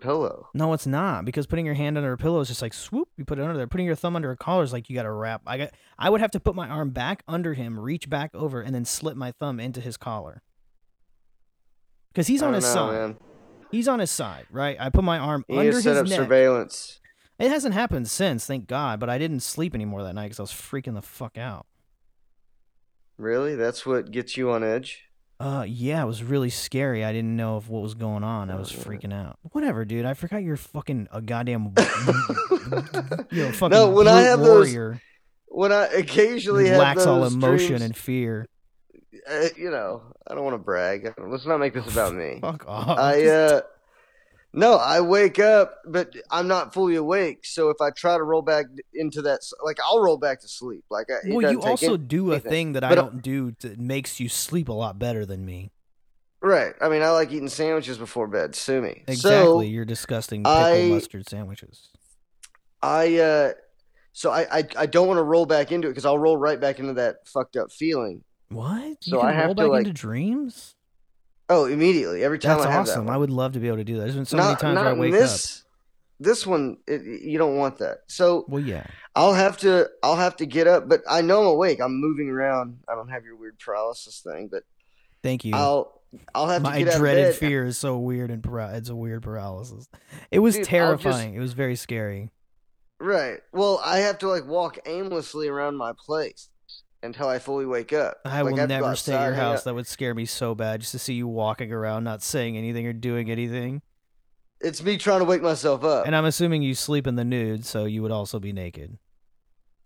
pillow. 0.00 0.48
No, 0.54 0.72
it's 0.72 0.86
not 0.86 1.24
because 1.24 1.46
putting 1.46 1.66
your 1.66 1.74
hand 1.74 1.96
under 1.96 2.12
a 2.12 2.16
pillow 2.16 2.40
is 2.40 2.48
just 2.48 2.62
like 2.62 2.74
swoop. 2.74 3.08
You 3.16 3.24
put 3.24 3.38
it 3.38 3.42
under 3.42 3.56
there. 3.56 3.66
Putting 3.66 3.86
your 3.86 3.94
thumb 3.94 4.16
under 4.16 4.30
a 4.30 4.36
collar 4.36 4.62
is 4.62 4.72
like 4.72 4.88
you 4.90 4.96
got 4.96 5.04
to 5.04 5.12
wrap. 5.12 5.42
I 5.46 5.58
got. 5.58 5.70
I 5.98 6.10
would 6.10 6.20
have 6.20 6.30
to 6.32 6.40
put 6.40 6.54
my 6.54 6.68
arm 6.68 6.90
back 6.90 7.22
under 7.28 7.54
him, 7.54 7.78
reach 7.78 8.08
back 8.08 8.34
over, 8.34 8.60
and 8.60 8.74
then 8.74 8.84
slip 8.84 9.16
my 9.16 9.32
thumb 9.32 9.60
into 9.60 9.80
his 9.80 9.96
collar. 9.96 10.42
Because 12.12 12.26
he's 12.26 12.42
on 12.42 12.54
his 12.54 12.64
know, 12.64 12.72
side. 12.72 12.92
man. 12.92 13.16
He's 13.70 13.86
on 13.86 14.00
his 14.00 14.10
side, 14.10 14.46
right? 14.50 14.76
I 14.80 14.90
put 14.90 15.04
my 15.04 15.18
arm 15.18 15.44
need 15.48 15.58
under 15.58 15.72
his 15.72 15.84
set 15.84 15.96
up 15.96 16.06
neck. 16.06 16.18
surveillance. 16.18 17.00
It 17.38 17.50
hasn't 17.50 17.72
happened 17.72 18.08
since, 18.08 18.44
thank 18.44 18.66
God. 18.66 18.98
But 18.98 19.08
I 19.08 19.18
didn't 19.18 19.40
sleep 19.40 19.74
anymore 19.74 20.02
that 20.02 20.14
night 20.14 20.24
because 20.24 20.40
I 20.40 20.42
was 20.42 20.52
freaking 20.52 20.94
the 20.94 21.02
fuck 21.02 21.38
out. 21.38 21.66
Really? 23.16 23.54
That's 23.54 23.86
what 23.86 24.10
gets 24.10 24.36
you 24.36 24.50
on 24.50 24.64
edge? 24.64 25.09
Uh, 25.40 25.64
yeah, 25.66 26.02
it 26.02 26.06
was 26.06 26.22
really 26.22 26.50
scary. 26.50 27.02
I 27.02 27.12
didn't 27.12 27.34
know 27.34 27.56
if 27.56 27.66
what 27.66 27.80
was 27.82 27.94
going 27.94 28.22
on. 28.22 28.50
I 28.50 28.56
was 28.56 28.70
freaking 28.70 29.12
out. 29.14 29.38
Whatever, 29.52 29.86
dude. 29.86 30.04
I 30.04 30.12
forgot 30.12 30.42
you're 30.42 30.58
fucking 30.58 31.08
a 31.10 31.22
goddamn, 31.22 31.72
you 33.30 33.44
know, 33.44 33.52
fucking 33.52 33.70
No, 33.70 33.88
when 33.88 34.06
I 34.06 34.20
have 34.20 34.40
those 34.40 34.66
warrior. 34.72 35.00
When 35.46 35.72
I 35.72 35.86
occasionally 35.86 36.64
who 36.64 36.70
have 36.72 36.78
lacks 36.78 37.06
all 37.06 37.24
emotion 37.24 37.68
dreams, 37.68 37.82
and 37.82 37.96
fear. 37.96 38.46
uh, 39.28 39.48
you 39.56 39.70
know, 39.70 40.02
I 40.26 40.34
don't 40.34 40.44
want 40.44 40.54
to 40.54 40.58
brag. 40.58 41.12
Let's 41.18 41.46
not 41.46 41.58
make 41.58 41.72
this 41.72 41.90
about 41.90 42.14
me. 42.14 42.38
Fuck 42.42 42.68
off. 42.68 42.98
I 42.98 43.24
uh 43.26 43.60
no, 44.52 44.74
I 44.74 45.00
wake 45.00 45.38
up, 45.38 45.76
but 45.86 46.12
I'm 46.30 46.48
not 46.48 46.74
fully 46.74 46.96
awake. 46.96 47.40
So 47.44 47.70
if 47.70 47.76
I 47.80 47.90
try 47.90 48.16
to 48.16 48.22
roll 48.22 48.42
back 48.42 48.66
into 48.94 49.22
that, 49.22 49.40
like 49.64 49.78
I'll 49.84 50.02
roll 50.02 50.16
back 50.18 50.40
to 50.40 50.48
sleep. 50.48 50.84
Like 50.90 51.06
I, 51.10 51.28
well, 51.32 51.52
you 51.52 51.60
also 51.62 51.96
do 51.96 52.32
a 52.32 52.40
thing 52.40 52.72
that 52.72 52.82
I 52.84 52.88
uh, 52.90 52.94
don't 52.96 53.22
do 53.22 53.52
that 53.60 53.78
makes 53.78 54.18
you 54.20 54.28
sleep 54.28 54.68
a 54.68 54.72
lot 54.72 54.98
better 54.98 55.24
than 55.24 55.44
me. 55.44 55.70
right. 56.40 56.74
I 56.80 56.88
mean, 56.88 57.02
I 57.02 57.10
like 57.10 57.30
eating 57.32 57.48
sandwiches 57.48 57.96
before 57.98 58.26
bed. 58.26 58.54
Sue 58.54 58.80
me. 58.80 59.04
Exactly. 59.06 59.20
So 59.44 59.60
You're 59.60 59.84
disgusting 59.84 60.42
pickle 60.42 60.56
I- 60.58 60.88
mustard 60.88 61.28
sandwiches. 61.28 61.88
I 62.82 63.18
uh, 63.18 63.52
so 64.12 64.30
I 64.30 64.46
I, 64.50 64.64
I 64.78 64.86
don't 64.86 65.06
want 65.06 65.18
to 65.18 65.22
roll 65.22 65.46
back 65.46 65.70
into 65.70 65.86
it 65.88 65.90
because 65.92 66.06
I'll 66.06 66.18
roll 66.18 66.36
right 66.36 66.58
back 66.60 66.78
into 66.78 66.94
that 66.94 67.28
fucked 67.28 67.56
up 67.56 67.70
feeling. 67.70 68.24
What? 68.48 68.82
You 68.82 68.96
So 69.02 69.20
can 69.20 69.28
I 69.28 69.32
have 69.32 69.44
roll 69.46 69.54
to, 69.54 69.62
back 69.62 69.70
like- 69.70 69.78
into 69.86 69.92
dreams? 69.92 70.74
Oh, 71.50 71.66
immediately 71.66 72.22
every 72.24 72.38
time 72.38 72.56
That's 72.58 72.66
I 72.66 72.70
have 72.70 72.86
that. 72.86 72.90
That's 72.92 72.98
awesome. 72.98 73.10
I 73.10 73.16
would 73.18 73.28
love 73.30 73.52
to 73.52 73.58
be 73.60 73.66
able 73.66 73.78
to 73.78 73.84
do 73.84 73.96
that. 73.96 74.04
There's 74.04 74.14
been 74.14 74.24
so 74.24 74.36
not, 74.38 74.62
many 74.62 74.74
times 74.74 74.78
I 74.86 74.92
wake 74.94 75.12
up. 75.12 75.20
this. 75.20 75.64
This 76.22 76.46
one, 76.46 76.76
it, 76.86 77.02
you 77.02 77.38
don't 77.38 77.56
want 77.56 77.78
that. 77.78 78.00
So 78.06 78.44
Well, 78.46 78.62
yeah. 78.62 78.86
I'll 79.16 79.32
have 79.34 79.56
to 79.58 79.88
I'll 80.02 80.16
have 80.16 80.36
to 80.36 80.46
get 80.46 80.66
up, 80.66 80.88
but 80.88 81.00
I 81.08 81.22
know 81.22 81.40
I'm 81.40 81.46
awake. 81.48 81.80
I'm 81.80 82.00
moving 82.00 82.28
around. 82.28 82.78
I 82.88 82.94
don't 82.94 83.08
have 83.08 83.24
your 83.24 83.36
weird 83.36 83.58
paralysis 83.58 84.20
thing, 84.20 84.48
but 84.50 84.62
Thank 85.22 85.44
you. 85.44 85.52
I'll 85.54 86.00
I'll 86.34 86.48
have 86.48 86.62
My 86.62 86.78
to 86.78 86.84
get 86.84 86.94
out 86.94 86.98
dreaded 86.98 87.34
fear 87.34 87.64
is 87.66 87.78
so 87.78 87.98
weird 87.98 88.30
and 88.30 88.42
para- 88.42 88.72
it's 88.74 88.88
a 88.90 88.96
weird 88.96 89.22
paralysis. 89.22 89.88
It 90.30 90.38
was 90.40 90.54
Dude, 90.54 90.60
I'll 90.60 90.62
just- 90.62 90.70
terrifying. 91.02 91.34
It 91.34 91.40
was 91.40 91.52
very 91.54 91.74
scary. 91.76 92.30
Right. 93.00 93.40
Well, 93.52 93.80
I 93.84 93.98
have 94.00 94.18
to 94.18 94.28
like 94.28 94.46
walk 94.46 94.78
aimlessly 94.86 95.48
around 95.48 95.76
my 95.76 95.92
place 95.98 96.48
until 97.02 97.28
I 97.28 97.38
fully 97.38 97.66
wake 97.66 97.92
up. 97.92 98.18
I 98.24 98.42
Like, 98.42 98.52
will 98.52 98.58
have 98.58 98.68
never 98.68 98.94
stay 98.96 99.14
at 99.14 99.24
your 99.24 99.34
house. 99.34 99.64
That 99.64 99.74
would 99.74 99.86
scare 99.86 100.14
me 100.14 100.24
so 100.26 100.54
bad 100.54 100.80
just 100.80 100.92
to 100.92 100.98
see 100.98 101.14
you 101.14 101.26
walking 101.28 101.72
around, 101.72 102.04
not 102.04 102.22
saying 102.22 102.56
anything 102.56 102.86
or 102.86 102.92
doing 102.92 103.30
anything. 103.30 103.82
It's 104.60 104.82
me 104.82 104.98
trying 104.98 105.20
to 105.20 105.24
wake 105.24 105.40
myself 105.42 105.84
up. 105.84 106.06
And 106.06 106.14
I'm 106.14 106.26
assuming 106.26 106.62
you 106.62 106.74
sleep 106.74 107.06
in 107.06 107.14
the 107.16 107.24
nude, 107.24 107.64
so 107.64 107.86
you 107.86 108.02
would 108.02 108.12
also 108.12 108.38
be 108.38 108.52
naked. 108.52 108.98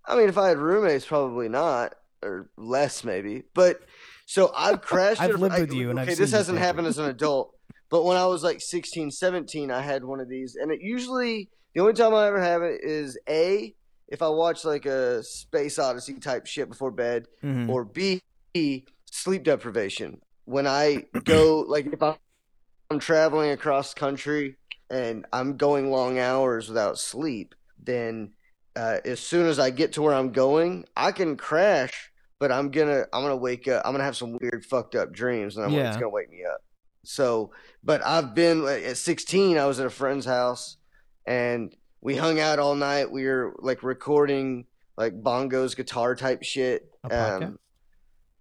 I 0.06 0.16
mean, 0.16 0.28
if 0.28 0.36
I 0.36 0.48
had 0.48 0.58
roommates, 0.58 1.06
probably 1.06 1.48
not, 1.48 1.94
or 2.22 2.50
less 2.56 3.04
maybe. 3.04 3.44
But 3.54 3.80
so 4.26 4.52
I've 4.54 4.80
crashed. 4.82 5.20
I've 5.20 5.38
lived 5.38 5.54
I- 5.54 5.60
with 5.60 5.72
you, 5.72 5.90
and 5.90 6.00
I've 6.00 6.08
okay, 6.08 6.14
this 6.16 6.32
hasn't 6.32 6.58
happened 6.58 6.86
as 6.88 6.98
an 6.98 7.06
adult. 7.06 7.52
But 7.90 8.04
when 8.04 8.16
I 8.16 8.26
was 8.26 8.42
like 8.42 8.60
16, 8.60 9.12
17, 9.12 9.70
I 9.70 9.80
had 9.80 10.04
one 10.04 10.18
of 10.18 10.28
these, 10.28 10.56
and 10.60 10.72
it 10.72 10.80
usually 10.82 11.48
the 11.74 11.80
only 11.80 11.92
time 11.92 12.12
I 12.14 12.26
ever 12.26 12.40
have 12.40 12.62
it 12.62 12.80
is 12.82 13.16
a 13.28 13.72
if 14.08 14.22
I 14.22 14.28
watch 14.28 14.64
like 14.64 14.86
a 14.86 15.22
Space 15.22 15.78
Odyssey 15.78 16.14
type 16.14 16.46
shit 16.46 16.68
before 16.68 16.90
bed, 16.90 17.26
Mhm. 17.42 17.68
or 17.68 17.84
B 17.84 18.20
sleep 19.10 19.42
deprivation. 19.44 20.20
When 20.44 20.66
I 20.66 21.06
go 21.24 21.60
like 21.66 21.86
if 21.86 22.02
I'm 22.02 22.16
I'm 22.90 22.98
traveling 22.98 23.50
across 23.50 23.94
country 23.94 24.56
and 24.90 25.26
I'm 25.32 25.56
going 25.56 25.90
long 25.90 26.18
hours 26.18 26.68
without 26.68 26.98
sleep, 26.98 27.54
then 27.82 28.32
uh, 28.76 28.98
as 29.04 29.20
soon 29.20 29.46
as 29.46 29.58
I 29.58 29.70
get 29.70 29.92
to 29.94 30.02
where 30.02 30.14
I'm 30.14 30.30
going, 30.32 30.84
I 30.96 31.12
can 31.12 31.36
crash, 31.36 32.12
but 32.38 32.52
I'm 32.52 32.70
gonna 32.70 33.06
I'm 33.12 33.22
gonna 33.22 33.36
wake 33.36 33.66
up. 33.68 33.82
I'm 33.84 33.92
gonna 33.92 34.04
have 34.04 34.16
some 34.16 34.36
weird 34.40 34.64
fucked 34.66 34.94
up 34.94 35.12
dreams, 35.12 35.56
and 35.56 35.64
I'm 35.64 35.72
Yeah. 35.72 35.88
it's 35.88 35.96
gonna 35.96 36.10
wake 36.10 36.30
me 36.30 36.44
up. 36.44 36.60
So, 37.04 37.52
but 37.82 38.04
I've 38.04 38.34
been 38.34 38.66
at 38.66 38.96
16. 38.96 39.58
I 39.58 39.66
was 39.66 39.78
at 39.80 39.86
a 39.86 39.90
friend's 39.90 40.24
house, 40.26 40.76
and 41.26 41.74
we 42.04 42.14
hung 42.16 42.38
out 42.38 42.60
all 42.60 42.76
night. 42.76 43.10
We 43.10 43.24
were 43.26 43.56
like 43.58 43.82
recording 43.82 44.66
like 44.96 45.20
bongos, 45.20 45.74
guitar 45.74 46.14
type 46.14 46.44
shit. 46.44 46.88
Um, 47.10 47.58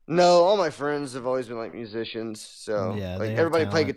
no, 0.08 0.44
all 0.44 0.58
my 0.58 0.70
friends 0.70 1.14
have 1.14 1.26
always 1.26 1.48
been 1.48 1.58
like 1.58 1.74
musicians, 1.74 2.42
so 2.42 2.94
Yeah, 2.96 3.18
like 3.18 3.32
everybody 3.32 3.66
play 3.66 3.86
talent. 3.86 3.88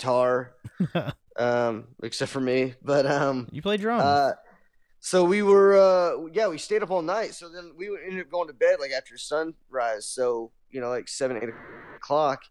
guitar, 0.94 1.12
um, 1.36 1.88
except 2.02 2.30
for 2.30 2.40
me. 2.40 2.74
But 2.82 3.06
um, 3.06 3.48
you 3.52 3.60
play 3.60 3.76
drums. 3.76 4.02
uh, 4.04 4.32
so 5.00 5.24
we 5.24 5.42
were, 5.42 5.76
uh, 5.76 6.26
yeah, 6.32 6.48
we 6.48 6.58
stayed 6.58 6.82
up 6.82 6.90
all 6.90 7.02
night. 7.02 7.34
So 7.34 7.48
then 7.48 7.72
we 7.76 7.88
ended 8.06 8.20
up 8.26 8.30
going 8.30 8.46
to 8.48 8.54
bed 8.54 8.76
like 8.80 8.92
after 8.92 9.18
sunrise. 9.18 10.06
So 10.06 10.52
you 10.70 10.80
know, 10.80 10.88
like 10.90 11.08
seven, 11.08 11.36
eight 11.42 11.50
o'clock, 11.96 12.42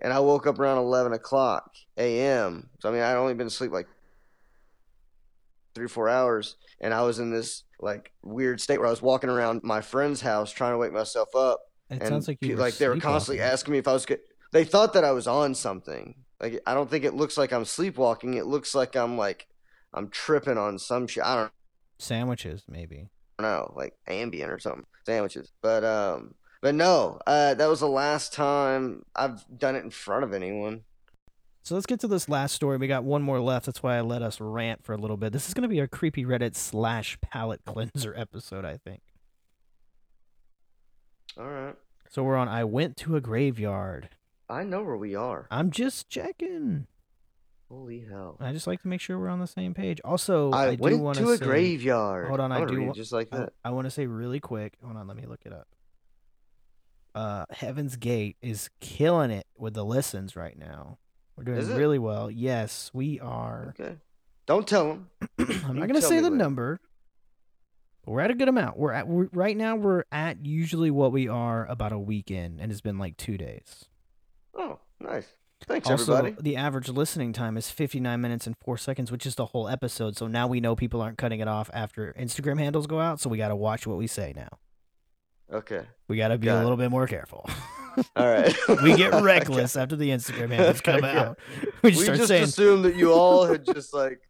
and 0.00 0.12
I 0.12 0.20
woke 0.20 0.46
up 0.46 0.58
around 0.58 0.78
eleven 0.78 1.12
o'clock 1.14 1.70
a.m. 1.96 2.68
So 2.80 2.88
I 2.90 2.92
mean, 2.92 3.02
I'd 3.02 3.16
only 3.16 3.34
been 3.34 3.46
asleep 3.46 3.72
like 3.72 3.88
three, 5.74 5.88
four 5.88 6.08
hours, 6.08 6.56
and 6.80 6.92
I 6.92 7.02
was 7.02 7.18
in 7.18 7.30
this 7.30 7.64
like 7.80 8.12
weird 8.22 8.60
state 8.60 8.78
where 8.78 8.86
I 8.86 8.90
was 8.90 9.02
walking 9.02 9.30
around 9.30 9.62
my 9.64 9.80
friend's 9.80 10.20
house 10.20 10.52
trying 10.52 10.72
to 10.72 10.78
wake 10.78 10.92
myself 10.92 11.34
up 11.34 11.60
it 11.92 12.00
and 12.00 12.08
sounds 12.08 12.28
like 12.28 12.38
you 12.40 12.56
like 12.56 12.76
they 12.76 12.88
were 12.88 12.96
constantly 12.98 13.42
asking 13.42 13.72
me 13.72 13.78
if 13.78 13.88
I 13.88 13.92
was. 13.92 14.06
They 14.52 14.64
thought 14.64 14.94
that 14.94 15.04
I 15.04 15.12
was 15.12 15.26
on 15.26 15.54
something. 15.54 16.14
Like 16.40 16.60
I 16.66 16.74
don't 16.74 16.90
think 16.90 17.04
it 17.04 17.14
looks 17.14 17.36
like 17.36 17.52
I'm 17.52 17.64
sleepwalking. 17.64 18.34
It 18.34 18.46
looks 18.46 18.74
like 18.74 18.96
I'm 18.96 19.18
like 19.18 19.46
I'm 19.92 20.08
tripping 20.08 20.58
on 20.58 20.78
some 20.78 21.06
shit. 21.06 21.24
I 21.24 21.36
don't 21.36 21.52
sandwiches, 21.98 22.64
maybe. 22.68 23.08
know, 23.38 23.72
like 23.76 23.94
Ambien 24.08 24.48
or 24.48 24.58
something, 24.58 24.86
sandwiches. 25.06 25.52
But 25.60 25.84
um, 25.84 26.34
but 26.60 26.74
no, 26.74 27.20
uh, 27.26 27.54
that 27.54 27.68
was 27.68 27.80
the 27.80 27.88
last 27.88 28.32
time 28.32 29.04
I've 29.14 29.44
done 29.56 29.76
it 29.76 29.84
in 29.84 29.90
front 29.90 30.24
of 30.24 30.32
anyone. 30.32 30.82
So 31.64 31.74
let's 31.76 31.86
get 31.86 32.00
to 32.00 32.08
this 32.08 32.28
last 32.28 32.54
story. 32.54 32.76
We 32.76 32.88
got 32.88 33.04
one 33.04 33.22
more 33.22 33.40
left. 33.40 33.66
That's 33.66 33.82
why 33.82 33.96
I 33.96 34.00
let 34.00 34.20
us 34.20 34.40
rant 34.40 34.84
for 34.84 34.94
a 34.94 34.96
little 34.96 35.16
bit. 35.16 35.32
This 35.32 35.46
is 35.46 35.54
going 35.54 35.62
to 35.62 35.68
be 35.68 35.78
a 35.78 35.86
creepy 35.86 36.24
Reddit 36.24 36.56
slash 36.56 37.16
palate 37.20 37.60
cleanser 37.64 38.12
episode, 38.16 38.64
I 38.64 38.78
think. 38.78 39.00
All 41.38 41.46
right, 41.48 41.74
So 42.10 42.22
we're 42.24 42.36
on. 42.36 42.48
I 42.48 42.64
went 42.64 42.96
to 42.98 43.16
a 43.16 43.20
graveyard. 43.20 44.10
I 44.50 44.64
know 44.64 44.82
where 44.82 44.96
we 44.96 45.14
are. 45.14 45.46
I'm 45.50 45.70
just 45.70 46.08
checking. 46.10 46.86
Holy 47.70 48.00
hell! 48.00 48.36
I 48.38 48.52
just 48.52 48.66
like 48.66 48.82
to 48.82 48.88
make 48.88 49.00
sure 49.00 49.18
we're 49.18 49.30
on 49.30 49.40
the 49.40 49.46
same 49.46 49.72
page. 49.72 49.98
Also, 50.04 50.50
I, 50.50 50.70
I, 50.70 50.74
do 50.74 50.82
went 50.82 51.00
want 51.00 51.18
to 51.18 51.30
a 51.30 51.38
say, 51.38 51.44
graveyard. 51.46 52.28
Hold 52.28 52.40
on, 52.40 52.52
I'm 52.52 52.64
I 52.64 52.66
do 52.66 52.82
wa- 52.82 52.92
just 52.92 53.12
like 53.12 53.32
I. 53.34 53.48
I 53.64 53.70
want 53.70 53.86
to 53.86 53.90
say 53.90 54.04
really 54.06 54.40
quick. 54.40 54.74
Hold 54.84 54.98
on, 54.98 55.06
let 55.06 55.16
me 55.16 55.24
look 55.24 55.40
it 55.46 55.54
up. 55.54 55.68
Uh, 57.14 57.46
Heaven's 57.50 57.96
Gate 57.96 58.36
is 58.42 58.68
killing 58.80 59.30
it 59.30 59.46
with 59.56 59.72
the 59.72 59.86
listens 59.86 60.36
right 60.36 60.58
now. 60.58 60.98
We're 61.36 61.44
doing 61.44 61.58
Is 61.58 61.68
it? 61.68 61.76
really 61.76 61.98
well. 61.98 62.30
Yes, 62.30 62.90
we 62.92 63.18
are. 63.20 63.74
Okay, 63.78 63.96
don't 64.46 64.66
tell 64.66 64.88
them. 64.88 65.10
I'm 65.38 65.78
not 65.78 65.88
gonna 65.88 66.02
say 66.02 66.20
the 66.20 66.30
number. 66.30 66.80
We're 68.04 68.20
at 68.20 68.30
a 68.32 68.34
good 68.34 68.48
amount. 68.48 68.78
We're 68.78 68.92
at 68.92 69.06
we're, 69.06 69.28
right 69.32 69.56
now. 69.56 69.76
We're 69.76 70.04
at 70.10 70.44
usually 70.44 70.90
what 70.90 71.12
we 71.12 71.28
are 71.28 71.66
about 71.66 71.92
a 71.92 71.98
week 71.98 72.30
in, 72.30 72.58
and 72.60 72.72
it's 72.72 72.80
been 72.80 72.98
like 72.98 73.16
two 73.16 73.38
days. 73.38 73.84
Oh, 74.56 74.80
nice. 75.00 75.26
Thanks, 75.68 75.88
also, 75.88 76.14
everybody. 76.16 76.42
the 76.42 76.56
average 76.56 76.88
listening 76.88 77.32
time 77.32 77.56
is 77.56 77.70
59 77.70 78.20
minutes 78.20 78.48
and 78.48 78.56
four 78.58 78.76
seconds, 78.76 79.12
which 79.12 79.24
is 79.24 79.36
the 79.36 79.46
whole 79.46 79.68
episode. 79.68 80.16
So 80.16 80.26
now 80.26 80.48
we 80.48 80.60
know 80.60 80.74
people 80.74 81.00
aren't 81.00 81.18
cutting 81.18 81.38
it 81.38 81.46
off 81.46 81.70
after 81.72 82.12
Instagram 82.18 82.58
handles 82.58 82.88
go 82.88 82.98
out. 82.98 83.20
So 83.20 83.30
we 83.30 83.38
got 83.38 83.48
to 83.48 83.56
watch 83.56 83.86
what 83.86 83.96
we 83.96 84.08
say 84.08 84.32
now. 84.34 84.48
Okay. 85.52 85.82
We 86.08 86.16
got 86.16 86.28
to 86.28 86.38
be 86.38 86.46
Got 86.46 86.56
a 86.56 86.60
it. 86.60 86.62
little 86.62 86.76
bit 86.76 86.90
more 86.90 87.06
careful. 87.06 87.48
All 88.16 88.26
right. 88.26 88.54
we 88.82 88.94
get 88.96 89.12
reckless 89.22 89.76
after 89.76 89.96
the 89.96 90.10
Instagram 90.10 90.50
handles 90.50 90.80
come 90.82 91.00
Yeah. 91.04 91.20
out. 91.20 91.38
We 91.82 91.88
We 91.88 91.90
just 91.92 92.02
start 92.04 92.16
just 92.18 92.28
saying 92.28 92.44
assumed 92.44 92.84
that 92.84 92.96
you 92.96 93.12
all 93.12 93.44
had 93.46 93.64
just 93.64 93.92
like 93.94 94.20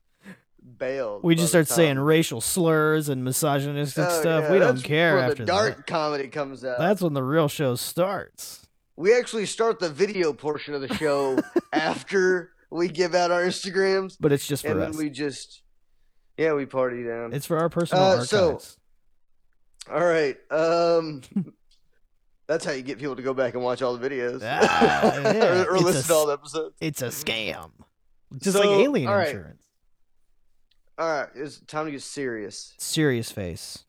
bailed. 0.79 1.23
we 1.23 1.35
just 1.35 1.49
start 1.51 1.69
saying 1.69 1.99
racial 1.99 2.41
slurs 2.41 3.09
and 3.09 3.25
misogynistic 3.25 4.05
Oh, 4.09 4.21
stuff. 4.21 4.45
yeah, 4.45 4.53
we 4.53 4.59
don't 4.59 4.83
care 4.83 5.19
after 5.19 5.45
the 5.45 5.45
dark 5.47 5.77
that. 5.79 5.87
comedy 5.87 6.29
comes 6.29 6.65
out. 6.65 6.79
That's 6.79 7.01
when 7.03 7.13
the 7.15 7.23
real 7.23 7.49
show 7.49 7.75
starts. 7.77 8.67
We 8.97 9.17
actually 9.17 9.47
start 9.47 9.79
the 9.81 9.89
video 9.91 10.33
portion 10.33 10.75
of 10.75 10.81
the 10.81 10.95
show 10.95 11.39
after 11.73 12.53
we 12.71 12.89
give 12.89 13.15
out 13.15 13.31
our 13.31 13.43
Instagrams, 13.43 14.17
But 14.21 14.33
it's 14.33 14.47
just 14.47 14.65
for 14.65 14.73
and 14.73 14.81
us. 14.83 14.97
we 14.97 15.11
just 15.11 15.63
yeah 16.37 16.55
we 16.55 16.67
party 16.67 17.05
down. 17.05 17.33
It's 17.33 17.47
for 17.47 17.59
our 17.59 17.69
personal 17.69 18.03
Uh, 18.05 18.09
archives. 18.11 18.29
so- 18.31 18.61
all 19.93 20.05
right. 20.05 20.37
Um, 20.51 21.23
that's 22.53 22.65
how 22.65 22.73
you 22.73 22.83
get 22.83 22.99
people 22.99 23.17
to 23.17 23.23
go 23.23 23.33
back 23.35 23.55
and 23.55 23.63
watch 23.63 23.81
all 23.83 23.97
the 23.97 24.09
videos, 24.09 24.41
Ah, 24.45 25.03
yeah, 25.23 25.63
or, 25.65 25.71
or 25.71 25.75
it's 25.77 25.83
a 25.83 25.87
listen 25.87 26.03
to 26.09 26.15
all 26.15 26.27
the 26.27 26.33
episodes. 26.35 26.77
It's 26.81 27.03
a 27.03 27.07
scam. 27.09 27.71
Just 28.39 28.57
like 28.57 28.67
alien 28.69 29.09
all 29.09 29.17
right. 29.17 29.29
insurance. 29.29 29.63
All 30.99 31.09
right, 31.11 31.29
it's 31.35 31.61
time 31.61 31.87
to 31.87 31.91
get 31.93 32.03
serious. 32.03 32.75
Serious 32.79 33.31
face. 33.33 33.85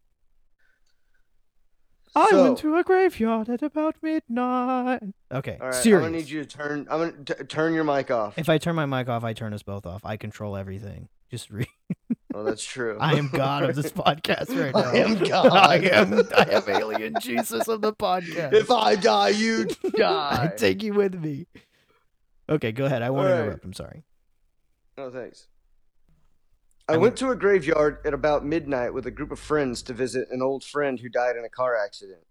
I 2.15 2.29
So- 2.29 2.43
went 2.43 2.57
to 2.59 2.75
a 2.77 2.83
graveyard 2.83 3.49
at 3.49 3.63
about 3.63 3.95
midnight. 4.01 5.01
Okay, 5.31 5.57
All 5.59 5.67
right, 5.67 5.75
serious. 5.75 6.05
I'm 6.05 6.11
gonna 6.11 6.17
need 6.21 6.29
you 6.29 6.43
to 6.45 6.47
turn. 6.57 6.87
I'm 6.89 6.99
gonna 7.11 7.23
t- 7.25 7.43
turn 7.45 7.73
your 7.73 7.83
mic 7.83 8.11
off. 8.11 8.37
If 8.37 8.49
I 8.49 8.57
turn 8.59 8.75
my 8.75 8.85
mic 8.85 9.09
off, 9.09 9.23
I 9.23 9.33
turn 9.33 9.53
us 9.53 9.63
both 9.63 9.85
off. 9.85 10.01
I 10.05 10.15
control 10.17 10.55
everything. 10.55 11.09
Just 11.33 11.49
read. 11.49 11.67
Oh, 12.31 12.43
that's 12.43 12.63
true. 12.63 12.95
I 12.99 13.15
am 13.15 13.27
God 13.27 13.63
of 13.63 13.75
this 13.75 13.91
podcast 13.91 14.55
right 14.55 14.71
now. 14.71 14.81
I 14.91 14.97
am 14.97 15.17
God. 15.17 15.47
I 15.51 15.77
am. 15.77 16.13
I 16.37 16.47
am 16.51 16.63
alien 16.69 17.15
Jesus 17.19 17.67
of 17.67 17.81
the 17.81 17.91
podcast. 17.91 18.53
If 18.53 18.69
I 18.69 18.93
die, 18.93 19.29
you 19.29 19.65
die. 19.97 20.43
I 20.43 20.55
take 20.55 20.83
you 20.83 20.93
with 20.93 21.15
me. 21.15 21.47
Okay, 22.47 22.71
go 22.71 22.85
ahead. 22.85 23.01
I 23.01 23.09
won't 23.09 23.31
right. 23.31 23.39
interrupt. 23.39 23.65
I'm 23.65 23.73
sorry. 23.73 24.03
No 24.95 25.09
thanks. 25.09 25.47
I 26.87 26.93
I 26.93 26.97
went 26.97 27.17
to 27.17 27.31
a 27.31 27.35
graveyard 27.35 27.97
at 28.05 28.13
about 28.13 28.45
midnight 28.45 28.93
with 28.93 29.07
a 29.07 29.11
group 29.11 29.31
of 29.31 29.39
friends 29.39 29.81
to 29.81 29.93
visit 29.93 30.27
an 30.29 30.43
old 30.43 30.63
friend 30.63 30.99
who 30.99 31.09
died 31.09 31.35
in 31.35 31.45
a 31.45 31.49
car 31.49 31.75
accident. 31.75 32.21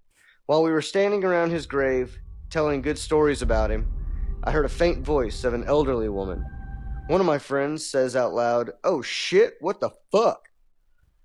While 0.46 0.62
we 0.62 0.70
were 0.70 0.80
standing 0.80 1.24
around 1.24 1.50
his 1.50 1.66
grave, 1.66 2.20
telling 2.50 2.82
good 2.82 2.98
stories 2.98 3.42
about 3.42 3.72
him, 3.72 3.92
I 4.44 4.52
heard 4.52 4.64
a 4.64 4.68
faint 4.68 5.04
voice 5.04 5.42
of 5.42 5.54
an 5.54 5.64
elderly 5.64 6.08
woman. 6.08 6.46
One 7.12 7.20
of 7.20 7.26
my 7.26 7.36
friends 7.36 7.84
says 7.84 8.16
out 8.16 8.32
loud, 8.32 8.70
Oh 8.84 9.02
shit, 9.02 9.56
what 9.60 9.80
the 9.80 9.90
fuck? 10.10 10.48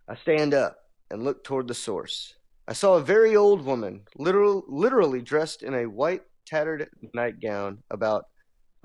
I 0.10 0.15
stand 0.15 0.54
up 0.54 0.76
and 1.10 1.23
look 1.23 1.45
toward 1.45 1.69
the 1.69 1.73
source. 1.73 2.34
I 2.67 2.73
saw 2.73 2.95
a 2.95 3.02
very 3.02 3.38
old 3.38 3.63
woman, 3.63 4.02
literal, 4.17 4.65
literally 4.67 5.21
dressed 5.21 5.63
in 5.63 5.73
a 5.73 5.86
white, 5.86 6.23
tattered 6.45 6.89
nightgown, 7.13 7.84
about 7.89 8.26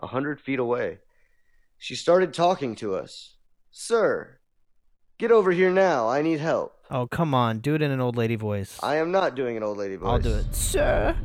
a 0.01 0.07
hundred 0.07 0.41
feet 0.41 0.61
away. 0.61 0.99
She 1.77 1.97
started 1.97 2.33
talking 2.33 2.77
to 2.77 2.95
us. 2.95 3.35
Sir, 3.73 4.39
get 5.19 5.33
over 5.33 5.51
here 5.51 5.73
now. 5.73 6.09
I 6.09 6.23
need 6.23 6.39
help. 6.39 6.77
Oh, 6.89 7.09
come 7.09 7.35
on. 7.35 7.59
Do 7.59 7.75
it 7.75 7.83
in 7.83 7.91
an 7.91 8.01
old 8.01 8.17
lady 8.17 8.37
voice. 8.37 8.79
I 8.81 8.95
am 8.99 9.11
not 9.11 9.35
doing 9.35 9.57
an 9.57 9.65
old 9.65 9.79
lady 9.79 9.97
voice. 9.97 10.09
I'll 10.09 10.19
do 10.21 10.35
it. 10.35 10.55
Sir, 10.55 11.17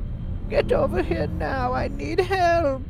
get 0.49 0.71
over 0.71 1.03
here 1.03 1.27
now. 1.27 1.71
I 1.71 1.87
need 1.89 2.19
help. 2.19 2.81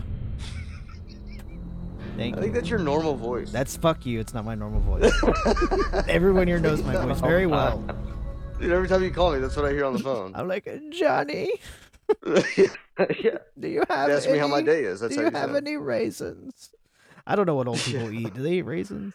Thank 2.17 2.35
I 2.35 2.37
you. 2.37 2.41
think 2.43 2.53
that's 2.55 2.69
your 2.69 2.79
normal 2.79 3.15
voice. 3.15 3.51
That's 3.51 3.77
fuck 3.77 4.05
you. 4.05 4.19
It's 4.19 4.33
not 4.33 4.43
my 4.43 4.55
normal 4.55 4.81
voice. 4.81 5.13
Everyone 6.07 6.47
here 6.47 6.59
knows 6.59 6.83
my 6.83 6.95
voice 6.95 7.21
very 7.21 7.45
well. 7.45 7.77
Dude, 8.59 8.71
every 8.71 8.87
time 8.87 9.03
you 9.03 9.11
call 9.11 9.33
me, 9.33 9.39
that's 9.39 9.55
what 9.55 9.65
I 9.65 9.71
hear 9.71 9.85
on 9.85 9.93
the 9.93 9.99
phone. 9.99 10.33
I'm 10.35 10.47
like, 10.47 10.67
Johnny, 10.89 11.51
yeah. 12.25 12.67
Do 13.59 13.67
you 13.67 13.83
have 13.89 14.09
Ask 14.09 14.29
me 14.29 14.37
how 14.37 14.47
my 14.47 14.61
day 14.61 14.83
is. 14.83 14.99
That's 14.99 15.13
do 15.13 15.21
how 15.21 15.27
you 15.27 15.31
you 15.31 15.37
have 15.37 15.49
sound. 15.51 15.67
any 15.67 15.77
raisins? 15.77 16.69
I 17.25 17.35
don't 17.35 17.45
know 17.45 17.55
what 17.55 17.67
old 17.67 17.79
people 17.79 18.11
eat. 18.11 18.33
Do 18.33 18.41
they 18.41 18.53
eat 18.53 18.61
raisins? 18.63 19.13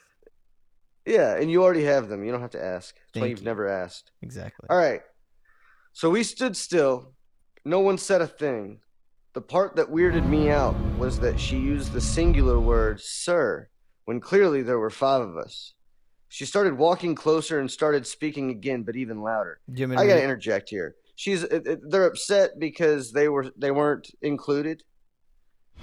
Yeah, 1.05 1.35
and 1.37 1.51
you 1.51 1.65
already 1.65 1.85
have 1.85 2.09
them. 2.09 2.23
You 2.25 2.31
don't 2.31 2.41
have 2.43 2.51
to 2.51 2.65
ask. 2.65 2.95
That's 3.13 3.21
why 3.21 3.27
you've 3.29 3.41
you. 3.41 3.45
never 3.45 3.67
asked. 3.67 4.13
Exactly. 4.21 4.69
All 4.71 4.77
right. 4.77 5.01
So 5.93 6.11
we 6.11 6.23
stood 6.23 6.57
still. 6.57 7.13
No 7.65 7.81
one 7.81 7.99
said 7.99 8.21
a 8.23 8.27
thing. 8.27 8.81
The 9.35 9.41
part 9.41 9.77
that 9.77 9.87
weirded 9.89 10.29
me 10.29 10.51
out 10.51 10.77
was 10.99 11.19
that 11.21 11.41
she 11.41 11.57
used 11.57 11.93
the 11.93 12.01
singular 12.01 12.61
word, 12.61 13.01
sir, 13.01 13.69
when 14.05 14.21
clearly 14.21 14.63
there 14.63 14.79
were 14.79 14.91
five 14.91 15.23
of 15.23 15.37
us. 15.37 15.73
She 16.29 16.45
started 16.45 16.77
walking 16.77 17.15
closer 17.15 17.59
and 17.59 17.71
started 17.71 18.07
speaking 18.07 18.51
again, 18.51 18.83
but 18.83 18.97
even 18.97 19.21
louder. 19.23 19.61
Do 19.71 19.81
you 19.81 19.87
want 19.89 19.91
me 19.93 19.97
to 19.97 20.03
I 20.03 20.07
gotta 20.07 20.19
read- 20.21 20.25
interject 20.25 20.69
here. 20.71 20.97
She's 21.15 21.47
they're 21.49 22.07
upset 22.07 22.59
because 22.59 23.13
they 23.13 23.29
were 23.29 23.51
they 23.57 23.71
weren't 23.71 24.09
included. 24.23 24.83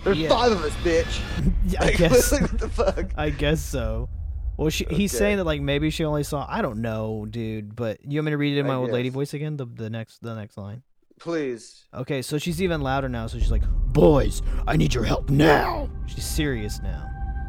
There's 0.03 0.17
Yeah. 0.17 0.29
five 0.29 0.51
of 0.51 0.63
us, 0.63 0.73
bitch. 0.77 1.21
Yeah, 1.67 1.81
I 1.83 1.85
Like, 1.85 1.97
guess. 1.97 2.31
what 2.31 2.57
the 2.59 2.69
fuck? 2.69 3.12
I 3.17 3.29
guess 3.29 3.62
so. 3.62 4.09
Well, 4.57 4.69
she, 4.69 4.85
he's 4.89 5.12
saying 5.12 5.38
that 5.38 5.43
like 5.43 5.62
maybe 5.62 5.89
she 5.91 6.03
only 6.03 6.23
saw. 6.23 6.45
I 6.49 6.62
don't 6.62 6.81
know, 6.81 7.25
dude. 7.29 7.75
But 7.75 7.99
you 8.03 8.17
want 8.19 8.25
me 8.25 8.31
to 8.31 8.38
read 8.38 8.57
it 8.57 8.59
in 8.59 8.65
I 8.65 8.69
my 8.69 8.75
old 8.75 8.91
lady 8.91 9.09
voice 9.09 9.33
again? 9.33 9.55
The 9.57 9.65
the 9.65 9.89
next 9.89 10.21
the 10.21 10.33
next 10.35 10.57
line. 10.57 10.81
Please. 11.19 11.86
Okay, 11.93 12.21
so 12.21 12.38
she's 12.38 12.62
even 12.62 12.82
louder 12.82 13.10
now. 13.10 13.27
So 13.27 13.38
she's 13.39 13.51
like, 13.51 13.63
"Boys, 13.93 14.41
I 14.67 14.77
need 14.77 14.93
your 14.93 15.03
help 15.03 15.29
now." 15.29 15.89
She's 16.08 16.25
serious 16.25 16.79
now. 16.82 17.05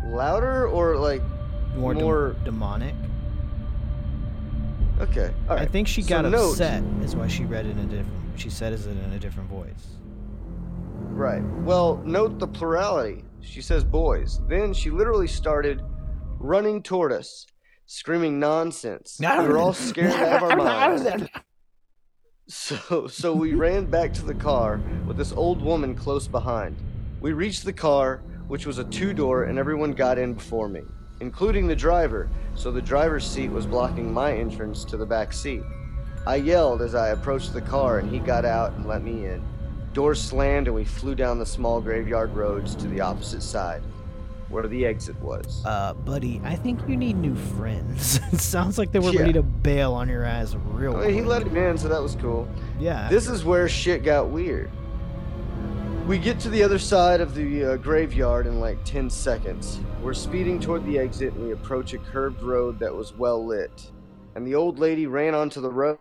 Louder 0.06 0.66
or 0.66 0.96
like 0.96 1.22
More, 1.76 1.94
dem- 1.94 2.02
More- 2.02 2.36
demonic. 2.44 2.94
okay. 5.00 5.32
All 5.48 5.56
right. 5.56 5.62
I 5.62 5.66
think 5.66 5.88
she 5.88 6.02
So 6.02 6.08
got 6.08 6.24
note- 6.24 6.50
upset. 6.52 6.82
Is 7.02 7.16
why 7.16 7.28
she 7.28 7.44
read 7.44 7.66
it 7.66 7.70
in 7.72 7.78
a 7.78 7.84
different. 7.86 8.10
She 8.36 8.50
said 8.50 8.72
it 8.72 8.84
in 8.86 8.96
a 9.12 9.18
different 9.18 9.48
voice. 9.50 9.96
Right. 11.12 11.42
Well, 11.62 12.00
note 12.04 12.38
the 12.38 12.46
plurality. 12.48 13.24
She 13.40 13.60
says 13.62 13.84
boys. 13.84 14.40
Then 14.48 14.72
she 14.72 14.90
literally 14.90 15.26
started 15.26 15.82
running 16.38 16.82
toward 16.82 17.12
us, 17.12 17.46
screaming 17.86 18.38
nonsense. 18.38 19.18
We 19.20 19.26
were 19.48 19.58
all 19.58 19.72
scared 19.72 20.12
out 20.12 20.42
of 20.42 20.50
our 20.50 20.56
minds. 20.56 21.04
So, 22.50 23.06
so 23.06 23.32
we 23.32 23.54
ran 23.54 23.84
back 23.86 24.12
to 24.14 24.24
the 24.24 24.34
car 24.34 24.80
with 25.06 25.16
this 25.16 25.30
old 25.30 25.62
woman 25.62 25.94
close 25.94 26.26
behind. 26.26 26.76
We 27.20 27.32
reached 27.32 27.64
the 27.64 27.72
car, 27.72 28.22
which 28.48 28.66
was 28.66 28.78
a 28.78 28.84
two 28.84 29.14
door, 29.14 29.44
and 29.44 29.56
everyone 29.56 29.92
got 29.92 30.18
in 30.18 30.34
before 30.34 30.68
me, 30.68 30.82
including 31.20 31.68
the 31.68 31.76
driver, 31.76 32.28
so 32.56 32.72
the 32.72 32.82
driver's 32.82 33.24
seat 33.24 33.52
was 33.52 33.66
blocking 33.66 34.12
my 34.12 34.36
entrance 34.36 34.84
to 34.86 34.96
the 34.96 35.06
back 35.06 35.32
seat. 35.32 35.62
I 36.26 36.36
yelled 36.36 36.82
as 36.82 36.96
I 36.96 37.10
approached 37.10 37.52
the 37.52 37.60
car, 37.60 38.00
and 38.00 38.10
he 38.10 38.18
got 38.18 38.44
out 38.44 38.72
and 38.72 38.84
let 38.84 39.04
me 39.04 39.26
in. 39.26 39.44
Doors 39.92 40.20
slammed, 40.20 40.66
and 40.66 40.74
we 40.74 40.84
flew 40.84 41.14
down 41.14 41.38
the 41.38 41.46
small 41.46 41.80
graveyard 41.80 42.34
roads 42.34 42.74
to 42.76 42.88
the 42.88 43.00
opposite 43.00 43.44
side, 43.44 43.82
where 44.50 44.66
the 44.66 44.84
exit 44.84 45.18
was. 45.20 45.62
Uh, 45.64 45.94
buddy, 45.94 46.40
I 46.44 46.56
think 46.56 46.80
you 46.88 46.96
need 46.96 47.16
new 47.16 47.34
friends. 47.34 48.18
it 48.32 48.40
sounds 48.40 48.78
like 48.78 48.92
they 48.92 48.98
were 48.98 49.10
Yeah. 49.12 49.20
ready 49.20 49.32
to 49.34 49.42
bail 49.42 49.92
on 49.92 50.08
your 50.08 50.24
ass 50.24 50.54
real. 50.66 50.96
Mean, 50.96 51.14
he 51.14 51.20
let 51.22 51.46
him 51.46 51.56
in, 51.56 51.78
so 51.78 51.88
that 51.88 52.02
was 52.02 52.16
cool. 52.16 52.48
Yeah. 52.78 53.08
This 53.08 53.28
is 53.28 53.44
where 53.44 53.68
shit 53.68 54.02
got 54.04 54.28
weird. 54.28 54.70
We 56.06 56.18
get 56.18 56.40
to 56.40 56.50
the 56.50 56.62
other 56.64 56.78
side 56.78 57.20
of 57.20 57.34
the 57.36 57.64
uh, 57.64 57.76
graveyard 57.76 58.46
in 58.46 58.58
like 58.58 58.82
10 58.84 59.08
seconds. 59.08 59.78
We're 60.02 60.14
speeding 60.14 60.58
toward 60.58 60.84
the 60.84 60.98
exit 60.98 61.34
and 61.34 61.44
we 61.44 61.52
approach 61.52 61.92
a 61.94 61.98
curved 61.98 62.42
road 62.42 62.80
that 62.80 62.92
was 62.92 63.12
well 63.14 63.46
lit. 63.46 63.90
And 64.34 64.44
the 64.44 64.56
old 64.56 64.78
lady 64.80 65.06
ran 65.06 65.34
onto 65.34 65.60
the 65.60 65.70
road. 65.70 65.98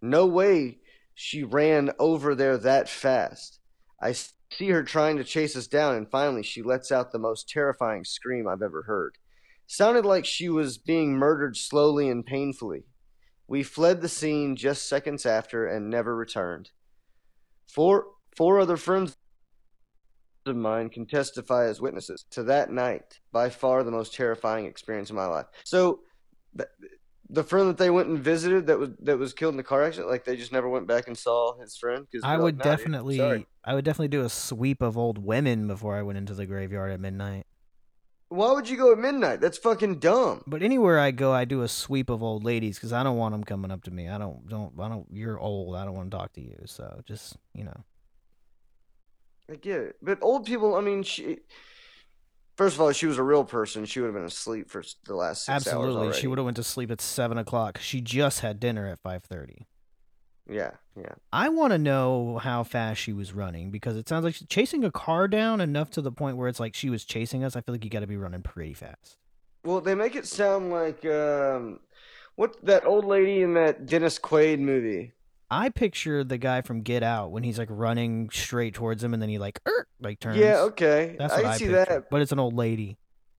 No 0.00 0.26
way 0.26 0.78
she 1.14 1.42
ran 1.42 1.90
over 1.98 2.36
there 2.36 2.58
that 2.58 2.88
fast. 2.88 3.58
I 4.00 4.14
see 4.50 4.68
her 4.70 4.82
trying 4.82 5.16
to 5.16 5.24
chase 5.24 5.56
us 5.56 5.66
down, 5.66 5.96
and 5.96 6.10
finally 6.10 6.42
she 6.42 6.62
lets 6.62 6.90
out 6.90 7.12
the 7.12 7.18
most 7.18 7.48
terrifying 7.48 8.04
scream 8.04 8.48
I've 8.48 8.62
ever 8.62 8.82
heard. 8.82 9.18
Sounded 9.66 10.04
like 10.04 10.24
she 10.24 10.48
was 10.48 10.78
being 10.78 11.12
murdered 11.16 11.56
slowly 11.56 12.08
and 12.08 12.24
painfully. 12.24 12.84
We 13.46 13.62
fled 13.62 14.00
the 14.00 14.08
scene 14.08 14.56
just 14.56 14.88
seconds 14.88 15.26
after 15.26 15.66
and 15.66 15.90
never 15.90 16.14
returned. 16.16 16.70
Four 17.66 18.06
four 18.36 18.60
other 18.60 18.76
friends 18.76 19.16
of 20.46 20.56
mine 20.56 20.88
can 20.88 21.06
testify 21.06 21.66
as 21.66 21.80
witnesses 21.80 22.24
to 22.30 22.42
that 22.44 22.70
night. 22.70 23.20
By 23.32 23.50
far 23.50 23.82
the 23.82 23.90
most 23.90 24.14
terrifying 24.14 24.64
experience 24.66 25.10
of 25.10 25.16
my 25.16 25.26
life. 25.26 25.46
So, 25.64 26.00
th- 26.56 26.68
the 27.30 27.44
friend 27.44 27.68
that 27.68 27.76
they 27.76 27.90
went 27.90 28.08
and 28.08 28.18
visited 28.18 28.66
that 28.68 28.78
was 28.78 28.90
that 29.00 29.18
was 29.18 29.34
killed 29.34 29.52
in 29.52 29.58
the 29.58 29.62
car 29.62 29.84
accident, 29.84 30.10
like 30.10 30.24
they 30.24 30.36
just 30.36 30.52
never 30.52 30.68
went 30.68 30.86
back 30.86 31.08
and 31.08 31.16
saw 31.16 31.58
his 31.60 31.76
friend. 31.76 32.06
Cause 32.10 32.22
I 32.24 32.36
would 32.38 32.56
like, 32.56 32.64
"Nah, 32.64 32.76
definitely, 32.76 33.18
sorry." 33.18 33.46
I 33.68 33.74
would 33.74 33.84
definitely 33.84 34.08
do 34.08 34.22
a 34.22 34.30
sweep 34.30 34.80
of 34.80 34.96
old 34.96 35.18
women 35.18 35.66
before 35.66 35.94
I 35.94 36.00
went 36.00 36.16
into 36.16 36.32
the 36.32 36.46
graveyard 36.46 36.90
at 36.90 37.00
midnight. 37.00 37.44
Why 38.30 38.52
would 38.52 38.66
you 38.66 38.78
go 38.78 38.92
at 38.92 38.98
midnight? 38.98 39.42
That's 39.42 39.58
fucking 39.58 39.98
dumb. 39.98 40.42
But 40.46 40.62
anywhere 40.62 40.98
I 40.98 41.10
go, 41.10 41.34
I 41.34 41.44
do 41.44 41.60
a 41.60 41.68
sweep 41.68 42.08
of 42.08 42.22
old 42.22 42.44
ladies 42.44 42.78
because 42.78 42.94
I 42.94 43.02
don't 43.02 43.18
want 43.18 43.32
them 43.32 43.44
coming 43.44 43.70
up 43.70 43.84
to 43.84 43.90
me. 43.90 44.08
I 44.08 44.16
don't, 44.16 44.48
don't, 44.48 44.72
I 44.80 44.88
don't. 44.88 45.06
You're 45.12 45.38
old. 45.38 45.76
I 45.76 45.84
don't 45.84 45.92
want 45.92 46.10
to 46.10 46.16
talk 46.16 46.32
to 46.32 46.40
you. 46.40 46.56
So 46.64 47.02
just, 47.04 47.36
you 47.52 47.64
know. 47.64 47.84
I 49.52 49.56
get 49.56 49.80
it, 49.80 49.96
but 50.00 50.16
old 50.22 50.46
people. 50.46 50.74
I 50.74 50.80
mean, 50.80 51.02
she. 51.02 51.40
First 52.56 52.76
of 52.76 52.80
all, 52.80 52.90
she 52.92 53.04
was 53.04 53.18
a 53.18 53.22
real 53.22 53.44
person. 53.44 53.84
She 53.84 54.00
would 54.00 54.06
have 54.06 54.14
been 54.14 54.24
asleep 54.24 54.70
for 54.70 54.82
the 55.04 55.14
last 55.14 55.44
six 55.44 55.50
hours 55.50 55.66
Absolutely, 55.66 56.12
she 56.14 56.26
would 56.26 56.38
have 56.38 56.46
went 56.46 56.56
to 56.56 56.64
sleep 56.64 56.90
at 56.90 57.02
seven 57.02 57.36
o'clock. 57.36 57.76
She 57.82 58.00
just 58.00 58.40
had 58.40 58.60
dinner 58.60 58.88
at 58.88 58.98
five 58.98 59.24
thirty. 59.24 59.66
Yeah, 60.48 60.70
yeah. 60.96 61.12
I 61.32 61.50
want 61.50 61.72
to 61.72 61.78
know 61.78 62.38
how 62.42 62.64
fast 62.64 63.00
she 63.00 63.12
was 63.12 63.32
running 63.32 63.70
because 63.70 63.96
it 63.96 64.08
sounds 64.08 64.24
like 64.24 64.34
she's 64.34 64.48
chasing 64.48 64.84
a 64.84 64.90
car 64.90 65.28
down 65.28 65.60
enough 65.60 65.90
to 65.90 66.02
the 66.02 66.12
point 66.12 66.36
where 66.36 66.48
it's 66.48 66.60
like 66.60 66.74
she 66.74 66.88
was 66.88 67.04
chasing 67.04 67.44
us. 67.44 67.54
I 67.54 67.60
feel 67.60 67.74
like 67.74 67.84
you 67.84 67.90
got 67.90 68.00
to 68.00 68.06
be 68.06 68.16
running 68.16 68.42
pretty 68.42 68.74
fast. 68.74 69.18
Well, 69.64 69.80
they 69.80 69.94
make 69.94 70.16
it 70.16 70.26
sound 70.26 70.70
like 70.70 71.04
um, 71.04 71.80
what 72.36 72.56
that 72.64 72.86
old 72.86 73.04
lady 73.04 73.42
in 73.42 73.54
that 73.54 73.86
Dennis 73.86 74.18
Quaid 74.18 74.58
movie. 74.58 75.12
I 75.50 75.70
picture 75.70 76.24
the 76.24 76.38
guy 76.38 76.60
from 76.60 76.82
Get 76.82 77.02
Out 77.02 77.30
when 77.30 77.42
he's 77.42 77.58
like 77.58 77.68
running 77.70 78.28
straight 78.30 78.74
towards 78.74 79.02
him 79.02 79.14
and 79.14 79.22
then 79.22 79.30
he 79.30 79.38
like 79.38 79.60
er, 79.66 79.86
like 80.00 80.20
turns. 80.20 80.36
Yeah, 80.36 80.58
okay, 80.60 81.16
That's 81.18 81.32
I 81.32 81.50
I, 81.50 81.56
see 81.56 81.64
picture. 81.66 81.84
that. 81.86 82.10
But 82.10 82.22
it's 82.22 82.32
an 82.32 82.38
old 82.38 82.54
lady. 82.54 82.98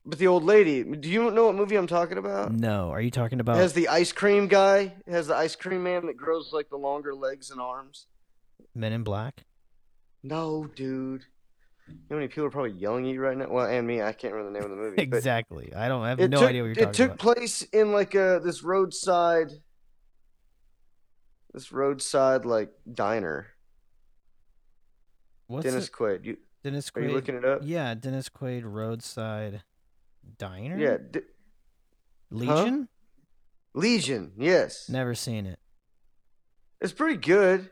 But 0.10 0.18
the 0.18 0.28
old 0.28 0.44
lady. 0.44 0.84
Do 0.84 1.08
you 1.10 1.30
know 1.32 1.46
what 1.46 1.56
movie 1.56 1.76
I'm 1.76 1.88
talking 1.88 2.18
about? 2.18 2.52
No, 2.52 2.90
are 2.90 3.02
you 3.02 3.12
talking 3.12 3.38
It 3.40 3.42
about? 3.42 3.58
has 3.58 3.74
the 3.74 3.88
ice 3.90 4.12
cream 4.12 4.48
guy. 4.48 4.94
It 5.06 5.12
has 5.12 5.28
the 5.28 5.36
ice 5.36 5.56
cream 5.56 5.84
man 5.84 6.06
that 6.08 6.18
grows 6.18 6.52
like 6.52 6.70
the 6.70 6.78
longer 6.78 7.14
legs 7.14 7.52
and 7.52 7.62
arms. 7.62 8.08
Men 8.74 8.92
in 8.94 9.04
Black? 9.04 9.46
No, 10.24 10.68
dude. 10.76 11.26
You 11.88 11.96
know 11.96 12.00
how 12.12 12.16
many 12.18 12.28
people 12.28 12.46
are 12.46 12.50
probably 12.52 12.72
yelling 12.72 13.06
at 13.08 13.14
you 13.14 13.22
right 13.22 13.38
now? 13.38 13.48
Well, 13.50 13.66
and 13.66 13.86
me. 13.86 14.02
I 14.02 14.14
can't 14.14 14.34
remember 14.34 14.52
the 14.52 14.60
name 14.60 14.72
of 14.72 14.78
the 14.78 14.84
movie. 14.84 15.02
Exactly. 15.02 15.74
I 15.76 15.88
don't 15.88 16.04
I 16.04 16.10
have 16.10 16.20
it 16.20 16.30
no 16.30 16.40
took, 16.40 16.50
idea 16.50 16.62
what 16.62 16.68
you're 16.68 16.76
talking 16.76 16.84
about. 16.88 16.94
it 16.94 16.98
took 16.98 17.08
about. 17.12 17.20
place 17.20 17.62
in 17.74 17.92
like 17.92 18.16
a 18.16 18.42
this 18.44 18.64
roadside 18.64 19.50
this 21.54 21.72
roadside 21.72 22.46
like 22.46 22.70
diner 22.94 23.48
What's 25.48 25.66
dennis 25.66 25.88
it? 25.88 25.92
quaid 25.94 26.26
you 26.26 26.38
Dennis 26.64 26.92
Quaid. 26.92 27.02
are 27.02 27.08
you 27.08 27.14
looking 27.14 27.36
it 27.36 27.46
up 27.46 27.62
Yeah, 27.64 27.96
Dennis 27.96 28.30
Quaid 28.30 28.64
Roadside 28.66 29.64
Diner. 30.38 30.78
yeah 30.78 30.98
D- 31.12 31.20
Legion. 32.32 32.88
legion 33.74 34.32
yes 34.38 34.88
Never 34.90 35.16
seen 35.16 35.46
it. 35.48 35.58
it's 36.82 36.94
pretty 36.94 37.18
good 37.18 37.70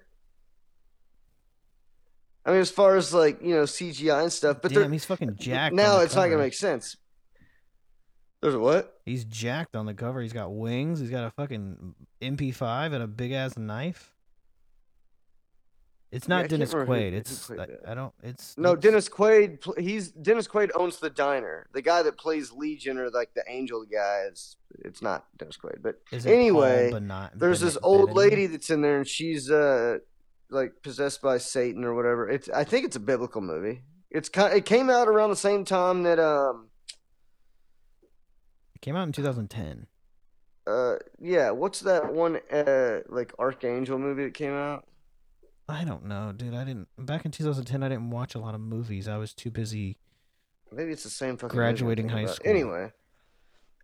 i 2.45 2.51
mean 2.51 2.59
as 2.59 2.71
far 2.71 2.95
as 2.95 3.13
like 3.13 3.41
you 3.41 3.53
know 3.55 3.63
cgi 3.63 4.21
and 4.21 4.31
stuff 4.33 4.57
but 4.61 4.71
Damn, 4.73 4.91
he's 4.91 5.05
fucking 5.05 5.35
jacked. 5.35 5.75
now 5.75 5.99
it's 5.99 6.15
not 6.15 6.25
gonna 6.27 6.37
make 6.41 6.53
sense 6.53 6.95
there's 8.41 8.53
a 8.53 8.59
what 8.59 8.93
He's 9.03 9.23
jacked 9.25 9.75
on 9.77 9.85
the 9.85 9.93
cover. 9.93 10.21
He's 10.21 10.33
got 10.33 10.53
wings. 10.53 10.99
He's 10.99 11.09
got 11.09 11.23
a 11.23 11.31
fucking 11.31 11.95
MP5 12.21 12.93
and 12.93 13.01
a 13.01 13.07
big 13.07 13.31
ass 13.31 13.57
knife. 13.57 14.13
It's 16.09 16.27
not 16.29 16.41
can't 16.41 16.51
Dennis 16.51 16.73
Quaid. 16.73 17.11
who 17.11 17.17
It's 17.17 17.47
played 17.47 17.59
I. 17.59 17.91
I 17.91 17.93
don't. 17.95 18.13
It's 18.23 18.57
no 18.57 18.73
it's- 18.73 18.81
dennis 18.83 19.09
quaid 19.09 19.59
he's 19.77 20.09
dennis 20.11 20.47
quaid 20.47 20.69
owns 20.73 20.99
the 20.99 21.09
diner 21.09 21.67
the 21.73 21.81
guy 21.81 22.01
that 22.03 22.17
plays 22.17 22.51
legion 22.53 22.97
or 22.97 23.09
like 23.09 23.33
the 23.33 23.43
angel 23.47 23.83
guy 23.83 24.23
is 24.31 24.55
it's 24.85 25.01
not 25.01 25.25
dennis 25.37 25.57
quaid 25.57 25.81
but 25.81 25.95
Is 26.11 26.25
it 26.25 26.29
Paul 26.29 26.37
anyway, 26.39 26.91
Bena- 26.93 27.31
there's 27.35 27.59
this 27.59 27.77
old 27.83 28.13
lady 28.13 28.45
that's 28.45 28.69
in 28.69 28.81
there 28.81 28.97
and 28.97 29.07
she's 29.07 29.51
uh 29.51 29.97
like 30.49 30.71
possessed 30.81 31.21
by 31.21 31.37
satan 31.39 31.83
or 31.83 31.93
whatever 31.93 32.29
it's 32.29 32.47
i 32.49 32.63
think 32.63 32.85
it's 32.85 32.95
a 32.95 33.01
biblical 33.01 33.41
movie 33.41 33.81
it's 34.09 34.29
kind 34.29 34.53
it 34.55 34.63
came 34.65 34.89
out 34.89 35.09
around 35.09 35.29
the 35.29 35.35
same 35.35 35.65
time 35.65 36.03
that 36.03 36.19
um 36.19 36.69
It 38.75 38.81
came 38.81 38.95
out 38.95 39.07
in 39.07 39.11
2010. 39.11 39.87
uh 40.67 40.95
yeah 41.19 41.51
what's 41.51 41.81
that 41.81 42.13
one 42.13 42.39
uh 42.51 42.99
like 43.09 43.33
archangel 43.39 43.99
movie 43.99 44.23
that 44.23 44.33
came 44.33 44.53
out 44.53 44.85
I 45.69 45.83
don't 45.83 46.05
know, 46.05 46.31
dude. 46.31 46.53
I 46.53 46.63
didn't. 46.63 46.87
Back 46.97 47.25
in 47.25 47.31
2010, 47.31 47.83
I 47.83 47.89
didn't 47.89 48.09
watch 48.09 48.35
a 48.35 48.39
lot 48.39 48.55
of 48.55 48.61
movies. 48.61 49.07
I 49.07 49.17
was 49.17 49.33
too 49.33 49.51
busy. 49.51 49.97
maybe 50.71 50.91
it's 50.91 51.03
the 51.03 51.09
same 51.09 51.37
fucking 51.37 51.55
Graduating 51.55 52.09
high 52.09 52.21
about. 52.21 52.35
school. 52.35 52.49
anyway 52.51 52.91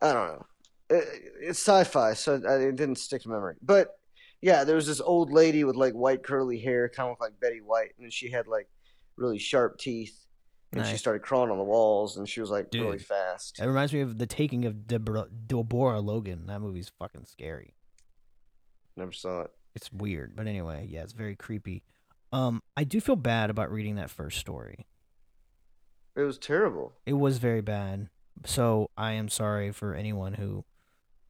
i 0.02 0.12
don't 0.12 0.28
know 0.28 0.46
it, 0.90 1.06
it's 1.42 1.60
sci-fi 1.60 2.14
so 2.14 2.36
it 2.36 2.76
didn't 2.76 2.98
stick 2.98 3.22
to 3.22 3.30
memory 3.30 3.56
but 3.62 3.98
Yeah, 4.42 4.66
there 4.66 4.76
was 4.76 4.86
this 4.86 5.00
old 5.00 5.32
lady 5.32 5.64
with 5.64 5.78
like 5.78 5.94
white 5.94 6.22
curly 6.24 6.60
hair, 6.60 6.90
kind 6.90 7.10
of 7.10 7.16
like 7.22 7.40
Betty 7.40 7.62
White, 7.62 7.94
and 7.98 8.12
she 8.12 8.30
had 8.30 8.46
like 8.48 8.68
really 9.16 9.40
sharp 9.40 9.78
teeth, 9.78 10.26
and 10.74 10.86
she 10.86 10.98
started 10.98 11.22
crawling 11.22 11.50
on 11.52 11.58
the 11.58 11.64
walls, 11.64 12.18
and 12.18 12.28
she 12.28 12.42
was 12.42 12.50
like 12.50 12.68
really 12.74 13.00
fast. 13.00 13.60
It 13.62 13.66
reminds 13.66 13.94
me 13.94 14.02
of 14.02 14.18
the 14.18 14.26
taking 14.26 14.66
of 14.66 14.86
Deborah, 14.86 15.28
Deborah 15.48 16.02
Logan. 16.02 16.48
That 16.48 16.60
movie's 16.60 16.92
fucking 17.00 17.24
scary. 17.24 17.76
Never 18.98 19.14
saw 19.14 19.44
it. 19.44 19.52
It's 19.76 19.92
weird, 19.92 20.36
but 20.36 20.48
anyway, 20.48 20.88
yeah, 20.90 21.02
it's 21.04 21.14
very 21.14 21.36
creepy. 21.36 21.84
Um, 22.32 22.62
I 22.78 22.84
do 22.84 23.00
feel 23.02 23.16
bad 23.16 23.50
about 23.50 23.72
reading 23.72 23.96
that 23.96 24.10
first 24.10 24.38
story. 24.40 24.86
It 26.16 26.22
was 26.22 26.38
terrible. 26.38 26.94
It 27.06 27.14
was 27.14 27.38
very 27.40 27.62
bad. 27.62 28.10
So 28.46 28.90
I 28.98 29.14
am 29.14 29.30
sorry 29.30 29.72
for 29.72 29.94
anyone 29.96 30.34
who 30.36 30.66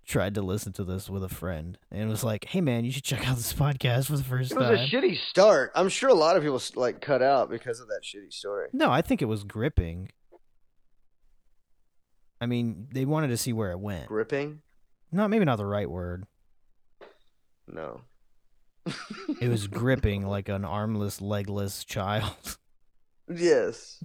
tried 0.06 0.36
to 0.36 0.42
listen 0.42 0.74
to 0.74 0.84
this 0.84 1.10
with 1.10 1.24
a 1.24 1.30
friend 1.30 1.78
and 1.90 2.10
was 2.10 2.24
like, 2.24 2.46
"Hey, 2.46 2.60
man, 2.60 2.84
you 2.84 2.92
should 2.92 3.04
check 3.06 3.26
out 3.28 3.38
this 3.38 3.54
podcast 3.54 4.08
for 4.08 4.18
the 4.18 4.24
first 4.24 4.52
It 4.52 4.58
was 4.58 4.66
time." 4.68 4.76
a 4.76 4.88
shitty 4.88 5.18
start. 5.30 5.72
I'm 5.76 5.88
sure 5.90 6.10
a 6.10 6.14
lot 6.14 6.36
of 6.36 6.44
people 6.44 6.62
like 6.76 7.00
cut 7.02 7.22
out 7.22 7.50
because 7.50 7.80
of 7.80 7.88
that 7.88 8.02
shitty 8.04 8.34
story. 8.34 8.68
no, 8.74 8.92
I 8.92 9.02
think 9.02 9.22
it 9.22 9.26
was 9.26 9.44
gripping. 9.46 10.10
I 12.42 12.46
mean, 12.46 12.88
they 12.92 13.06
wanted 13.06 13.30
to 13.30 13.38
see 13.38 13.54
where 13.54 13.72
it 13.72 13.80
went. 13.80 14.08
Gripping? 14.08 14.62
No, 15.12 15.28
maybe 15.30 15.46
not 15.46 15.56
the 15.58 15.66
right 15.66 15.90
word. 15.90 16.26
No. 17.68 18.02
It 19.40 19.48
was 19.50 19.68
gripping 19.68 20.26
like 20.28 20.50
an 20.50 20.66
armless, 20.66 21.22
legless 21.22 21.84
child. 21.84 22.58
yes, 23.34 24.04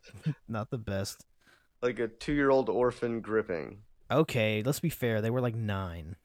not 0.49 0.71
the 0.71 0.79
best. 0.79 1.25
like 1.83 1.99
a 1.99 2.09
two-year-old 2.09 2.69
orphan 2.69 3.21
gripping. 3.21 3.79
Okay, 4.11 4.63
let's 4.65 4.81
be 4.81 4.89
fair. 4.91 5.21
They 5.21 5.31
were 5.31 5.41
like 5.41 5.55
nine. 5.55 6.17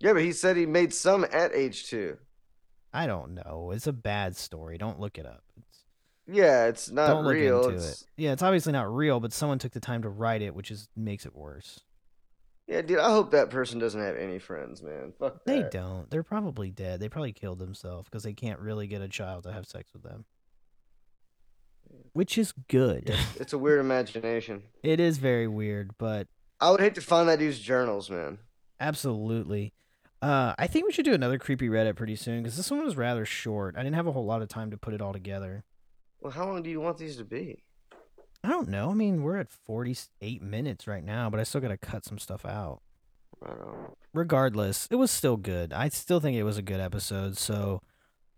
Yeah, 0.00 0.12
but 0.12 0.22
he 0.22 0.32
said 0.32 0.56
he 0.56 0.66
made 0.66 0.92
some 0.92 1.24
at 1.32 1.54
age 1.54 1.86
two. 1.88 2.18
I 2.92 3.06
don't 3.06 3.34
know. 3.34 3.70
It's 3.74 3.86
a 3.86 3.92
bad 3.92 4.36
story. 4.36 4.76
Don't 4.78 5.00
look 5.00 5.18
it 5.18 5.26
up. 5.26 5.42
It's, 5.58 5.84
Yeah, 6.26 6.66
it's 6.66 6.90
not 6.90 7.08
don't 7.08 7.24
look 7.24 7.34
real. 7.34 7.64
into 7.64 7.76
It's- 7.76 8.02
it. 8.02 8.08
Yeah, 8.16 8.32
it's 8.32 8.42
obviously 8.42 8.72
not 8.72 8.92
real, 8.94 9.20
but 9.20 9.32
someone 9.32 9.58
took 9.58 9.72
the 9.72 9.80
time 9.80 10.02
to 10.02 10.08
write 10.08 10.42
it, 10.42 10.54
which 10.54 10.70
is 10.70 10.88
makes 10.96 11.24
it 11.26 11.34
worse. 11.34 11.80
Yeah, 12.66 12.82
dude, 12.82 12.98
I 12.98 13.10
hope 13.10 13.30
that 13.30 13.50
person 13.50 13.78
doesn't 13.78 14.00
have 14.00 14.16
any 14.16 14.38
friends, 14.40 14.82
man. 14.82 15.12
Fuck 15.18 15.44
They 15.44 15.62
that. 15.62 15.70
don't. 15.70 16.10
They're 16.10 16.24
probably 16.24 16.70
dead. 16.70 16.98
They 16.98 17.08
probably 17.08 17.32
killed 17.32 17.60
themselves 17.60 18.08
because 18.08 18.24
they 18.24 18.32
can't 18.32 18.58
really 18.58 18.88
get 18.88 19.02
a 19.02 19.08
child 19.08 19.44
to 19.44 19.52
have 19.52 19.66
sex 19.66 19.92
with 19.92 20.02
them. 20.02 20.24
Which 22.12 22.36
is 22.38 22.52
good. 22.68 23.04
Yeah, 23.08 23.20
it's 23.40 23.52
a 23.52 23.58
weird 23.58 23.78
imagination. 23.80 24.62
it 24.82 24.98
is 25.00 25.18
very 25.18 25.46
weird, 25.46 25.92
but 25.98 26.26
I 26.60 26.70
would 26.70 26.80
hate 26.80 26.94
to 26.96 27.00
find 27.00 27.28
that 27.28 27.38
dude's 27.38 27.58
journals, 27.58 28.10
man. 28.10 28.38
absolutely. 28.80 29.72
Uh, 30.22 30.54
I 30.58 30.66
think 30.66 30.86
we 30.86 30.92
should 30.92 31.04
do 31.04 31.12
another 31.12 31.38
creepy 31.38 31.68
Reddit 31.68 31.94
pretty 31.94 32.16
soon 32.16 32.42
because 32.42 32.56
this 32.56 32.70
one 32.70 32.82
was 32.84 32.96
rather 32.96 33.24
short. 33.26 33.76
I 33.76 33.82
didn't 33.82 33.96
have 33.96 34.06
a 34.06 34.12
whole 34.12 34.24
lot 34.24 34.40
of 34.42 34.48
time 34.48 34.70
to 34.70 34.76
put 34.78 34.94
it 34.94 35.02
all 35.02 35.12
together. 35.12 35.62
Well, 36.20 36.32
how 36.32 36.46
long 36.46 36.62
do 36.62 36.70
you 36.70 36.80
want 36.80 36.96
these 36.96 37.16
to 37.18 37.24
be? 37.24 37.62
I 38.44 38.48
don't 38.48 38.68
know. 38.68 38.90
I 38.90 38.94
mean, 38.94 39.22
we're 39.22 39.38
at 39.38 39.50
48 39.50 40.42
minutes 40.42 40.86
right 40.86 41.04
now, 41.04 41.30
but 41.30 41.40
I 41.40 41.42
still 41.42 41.60
got 41.60 41.68
to 41.68 41.76
cut 41.76 42.04
some 42.04 42.18
stuff 42.18 42.44
out. 42.46 42.80
Regardless, 44.14 44.88
it 44.90 44.96
was 44.96 45.10
still 45.10 45.36
good. 45.36 45.72
I 45.72 45.88
still 45.88 46.20
think 46.20 46.36
it 46.36 46.42
was 46.44 46.56
a 46.58 46.62
good 46.62 46.80
episode. 46.80 47.36
So 47.36 47.82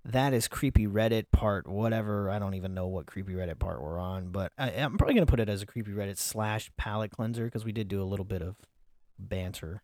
that 0.05 0.33
is 0.33 0.49
creepy 0.49 0.87
Reddit 0.87 1.27
part 1.31 1.69
whatever. 1.69 2.31
I 2.31 2.39
don't 2.39 2.55
even 2.55 2.75
know 2.75 2.87
what 2.89 3.07
creepy 3.07 3.35
Reddit 3.35 3.59
part 3.59 3.83
we're 3.83 3.99
on, 3.99 4.31
but 4.31 4.53
I, 4.59 4.71
I'm 4.71 4.97
probably 4.99 5.15
gonna 5.15 5.27
put 5.27 5.41
it 5.41 5.49
as 5.49 5.63
a 5.63 5.67
creepy 5.67 5.93
Reddit 5.93 6.19
slash 6.19 6.71
palate 6.77 7.11
cleanser 7.13 7.45
because 7.45 7.65
we 7.65 7.73
did 7.73 7.89
do 7.89 8.03
a 8.03 8.05
little 8.05 8.25
bit 8.25 8.43
of 8.43 8.57
banter 9.19 9.83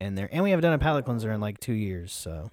in 0.00 0.14
there, 0.14 0.28
and 0.30 0.42
we 0.44 0.50
haven't 0.50 0.62
done 0.64 0.72
a 0.74 0.78
palate 0.78 1.04
cleanser 1.04 1.32
in 1.32 1.40
like 1.40 1.58
two 1.58 1.72
years. 1.72 2.12
So 2.12 2.50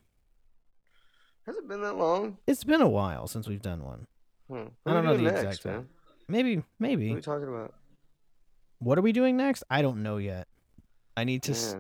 Has 1.46 1.58
it 1.58 1.68
been 1.68 1.82
that 1.82 1.96
long? 1.98 2.38
it's 2.48 2.64
been 2.64 2.82
a 2.82 2.88
while 2.90 3.28
since 3.28 3.48
we've 3.48 3.62
done 3.62 3.84
one. 3.84 4.08
Hmm. 4.50 4.68
I 4.86 4.94
don't 4.94 5.04
know 5.06 5.18
the 5.18 5.24
next, 5.24 5.42
exact 5.42 5.64
time. 5.64 5.74
man. 5.74 5.88
Maybe, 6.28 6.64
maybe. 6.80 7.08
What 7.10 7.14
are 7.14 7.16
we 7.16 7.22
talking 7.22 7.48
about? 7.50 7.74
What 8.80 8.98
are 8.98 9.02
we 9.02 9.12
doing 9.12 9.38
next? 9.38 9.64
I 9.70 9.82
don't 9.82 10.04
know 10.04 10.18
yet. 10.18 10.48
I 11.16 11.24
need 11.24 11.44
to. 11.44 11.52
s. 11.52 11.76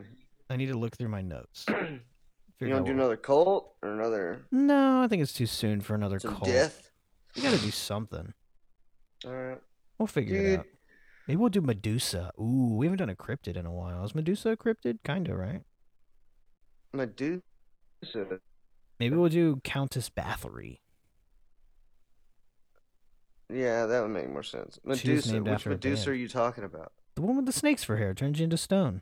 I 0.50 0.58
need 0.58 0.68
to 0.68 0.78
look 0.78 0.96
through 0.98 1.10
my 1.10 1.22
notes. 1.22 1.66
you 1.70 1.76
to 1.76 2.68
do 2.68 2.70
what- 2.74 2.88
another 2.90 3.18
cult 3.18 3.76
or 3.82 3.90
another 3.94 4.46
No, 4.52 5.02
I 5.02 5.08
think 5.08 5.22
it's 5.22 5.34
too 5.34 5.46
soon 5.48 5.82
for 5.82 5.96
another 5.96 6.20
some 6.20 6.36
cult. 6.36 6.46
death? 6.46 6.92
We 7.36 7.42
gotta 7.42 7.58
do 7.58 7.72
something. 7.72 8.34
All 9.26 9.34
right. 9.34 9.60
We'll 9.98 10.08
figure 10.08 10.36
it 10.38 10.60
out. 10.60 10.66
Maybe 11.28 11.38
we'll 11.38 11.50
do 11.50 11.62
Medusa. 11.62 12.32
Ooh, 12.40 12.76
we 12.76 12.86
haven't 12.86 13.00
done 13.00 13.10
a 13.10 13.16
cryptid 13.16 13.56
in 13.58 13.66
a 13.66 13.72
while. 13.72 14.04
Is 14.04 14.14
Medusa 14.14 14.52
a 14.52 14.58
cryptid? 14.58 15.00
Kinda, 15.04 15.36
right? 15.36 15.62
Medusa. 16.94 17.42
Maybe 19.00 19.16
we'll 19.16 19.30
do 19.30 19.60
Countess 19.64 20.10
Bathory. 20.10 20.80
Yeah, 23.54 23.86
that 23.86 24.02
would 24.02 24.12
make 24.12 24.30
more 24.30 24.44
sense. 24.44 24.80
Medusa. 24.84 25.42
Which 25.42 25.66
Medusa 25.66 26.10
are 26.10 26.14
you 26.14 26.28
talking 26.28 26.64
about? 26.64 26.92
The 27.16 27.22
one 27.22 27.36
with 27.36 27.46
the 27.46 27.52
snakes 27.54 27.84
for 27.84 27.98
hair 27.98 28.14
turns 28.14 28.40
you 28.40 28.46
into 28.46 28.58
stone. 28.58 29.02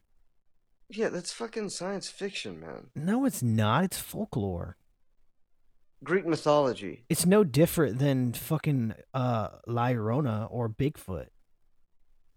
Yeah, 0.90 1.10
that's 1.10 1.32
fucking 1.32 1.70
science 1.70 2.10
fiction, 2.10 2.60
man. 2.60 2.88
No, 2.96 3.24
it's 3.26 3.42
not. 3.42 3.86
It's 3.86 3.98
folklore. 3.98 4.76
Greek 6.04 6.26
mythology. 6.26 7.06
It's 7.10 7.26
no 7.26 7.44
different 7.44 8.00
than 8.00 8.34
fucking 8.34 8.96
uh 9.14 9.50
La 9.68 9.88
Llorona 9.88 10.48
or 10.50 10.68
Bigfoot. 10.68 11.28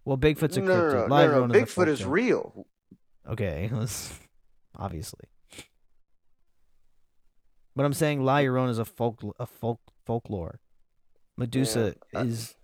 Well, 0.05 0.17
Bigfoot's 0.17 0.55
a 0.55 0.61
no, 0.61 0.67
no, 0.67 0.73
cryptid. 0.81 1.09
no, 1.09 1.15
La 1.15 1.25
no, 1.25 1.45
no. 1.47 1.53
Bigfoot 1.53 1.87
is 1.87 2.05
real. 2.05 2.67
Okay, 3.27 3.69
obviously. 4.77 5.25
But 7.75 7.85
I'm 7.85 7.93
saying 7.93 8.23
La 8.23 8.37
Llorona 8.37 8.69
is 8.69 8.79
a 8.79 8.85
folk 8.85 9.21
a 9.39 9.45
folk 9.45 9.81
folklore. 10.05 10.61
Medusa 11.37 11.95
Yeah, 12.13 12.23
is 12.23 12.55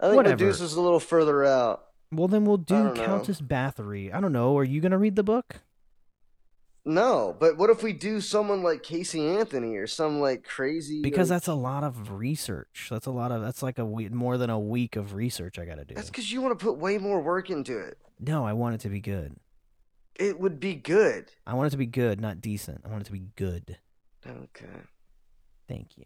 I 0.00 0.06
think 0.06 0.16
Whatever. 0.16 0.44
Medusa's 0.44 0.74
a 0.74 0.80
little 0.80 1.00
further 1.00 1.44
out. 1.44 1.84
well. 2.12 2.28
Then 2.28 2.44
we'll 2.44 2.56
do 2.58 2.74
don't 2.74 2.96
know. 2.96 3.04
Countess 3.04 3.40
Bathory. 3.40 4.12
I 4.14 4.20
don't 4.20 4.32
know. 4.32 4.56
Are 4.56 4.64
you 4.64 4.80
gonna 4.80 4.98
read 4.98 5.16
the 5.16 5.22
book? 5.22 5.60
No, 6.86 7.34
but 7.40 7.56
what 7.56 7.70
if 7.70 7.82
we 7.82 7.94
do 7.94 8.20
someone 8.20 8.62
like 8.62 8.82
Casey 8.82 9.26
Anthony 9.26 9.76
or 9.76 9.86
some 9.86 10.20
like 10.20 10.44
crazy? 10.44 11.00
Because 11.00 11.30
like- 11.30 11.36
that's 11.36 11.48
a 11.48 11.54
lot 11.54 11.82
of 11.82 12.12
research. 12.12 12.88
That's 12.90 13.06
a 13.06 13.10
lot 13.10 13.32
of. 13.32 13.40
That's 13.42 13.62
like 13.62 13.78
a 13.78 13.86
week, 13.86 14.12
more 14.12 14.36
than 14.36 14.50
a 14.50 14.58
week 14.58 14.96
of 14.96 15.14
research 15.14 15.58
I 15.58 15.64
got 15.64 15.76
to 15.76 15.84
do. 15.86 15.94
that's 15.94 16.10
because 16.10 16.30
you 16.30 16.42
want 16.42 16.58
to 16.58 16.62
put 16.62 16.76
way 16.76 16.98
more 16.98 17.22
work 17.22 17.48
into 17.48 17.78
it. 17.78 17.96
No, 18.20 18.44
I 18.44 18.52
want 18.52 18.74
it 18.74 18.80
to 18.82 18.90
be 18.90 19.00
good. 19.00 19.34
It 20.16 20.38
would 20.38 20.60
be 20.60 20.74
good. 20.74 21.32
I 21.46 21.54
want 21.54 21.68
it 21.68 21.70
to 21.70 21.76
be 21.78 21.86
good, 21.86 22.20
not 22.20 22.40
decent. 22.40 22.82
I 22.84 22.88
want 22.88 23.00
it 23.02 23.06
to 23.06 23.12
be 23.12 23.24
good. 23.34 23.78
Okay. 24.26 24.66
Thank 25.66 25.96
you. 25.96 26.04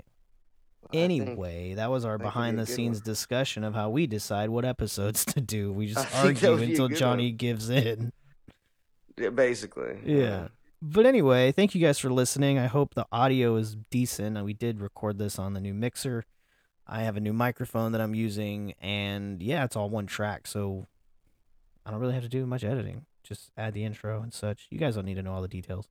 I 0.93 0.97
Anyway, 0.97 1.75
that 1.75 1.91
was 1.91 2.05
our 2.05 2.19
that 2.19 2.19
could 2.19 2.23
be 2.25 2.29
a 2.29 2.31
behind 2.31 2.59
the 2.59 2.67
scenes 2.67 2.99
one. 2.99 3.05
discussion 3.05 3.65
of 3.65 3.75
how 3.75 3.91
we 3.91 4.07
decide 4.07 4.51
what 4.51 4.65
episodes 4.65 5.25
to 5.27 5.41
do. 5.41 5.73
We 5.73 5.87
just 5.93 6.11
that 6.13 6.25
argue 6.25 6.51
would 6.51 6.59
be 6.61 6.65
a 6.65 6.69
until 6.71 6.89
Johnny 6.89 7.29
one. 7.31 7.37
gives 7.37 7.69
in. 7.71 8.13
yeah, 9.17 9.31
basically. 9.31 9.99
Yeah. 10.05 10.49
But 10.81 11.07
anyway, 11.07 11.51
thank 11.53 11.75
you 11.75 11.81
guys 11.81 11.99
for 11.99 12.09
listening. 12.11 12.59
I 12.59 12.67
hope 12.67 12.95
the 12.95 13.07
audio 13.11 13.57
is 13.57 13.77
decent. 13.91 14.37
And 14.37 14.47
we 14.47 14.55
did 14.55 14.81
record 14.81 15.19
this 15.19 15.39
on 15.39 15.53
the 15.55 15.61
new 15.61 15.75
mixer. 15.75 16.25
I 16.87 17.03
have 17.03 17.17
a 17.17 17.21
new 17.21 17.33
microphone 17.35 17.93
that 17.93 18.01
I'm 18.01 18.15
using, 18.15 18.73
and 18.81 19.43
yeah, 19.43 19.65
it's 19.65 19.77
all 19.77 19.91
one 19.91 20.07
track, 20.07 20.47
so 20.47 20.87
I 21.85 21.91
don't 21.91 22.01
really 22.01 22.15
have 22.15 22.23
to 22.23 22.31
do 22.31 22.47
much 22.47 22.65
editing. 22.65 23.05
Just 23.23 23.51
add 23.59 23.75
the 23.75 23.85
intro 23.85 24.23
and 24.23 24.33
such. 24.33 24.69
You 24.71 24.79
guys 24.79 24.95
don't 24.95 25.05
need 25.05 25.17
to 25.17 25.23
know 25.23 25.35
all 25.35 25.43
the 25.43 25.49
details. 25.49 25.89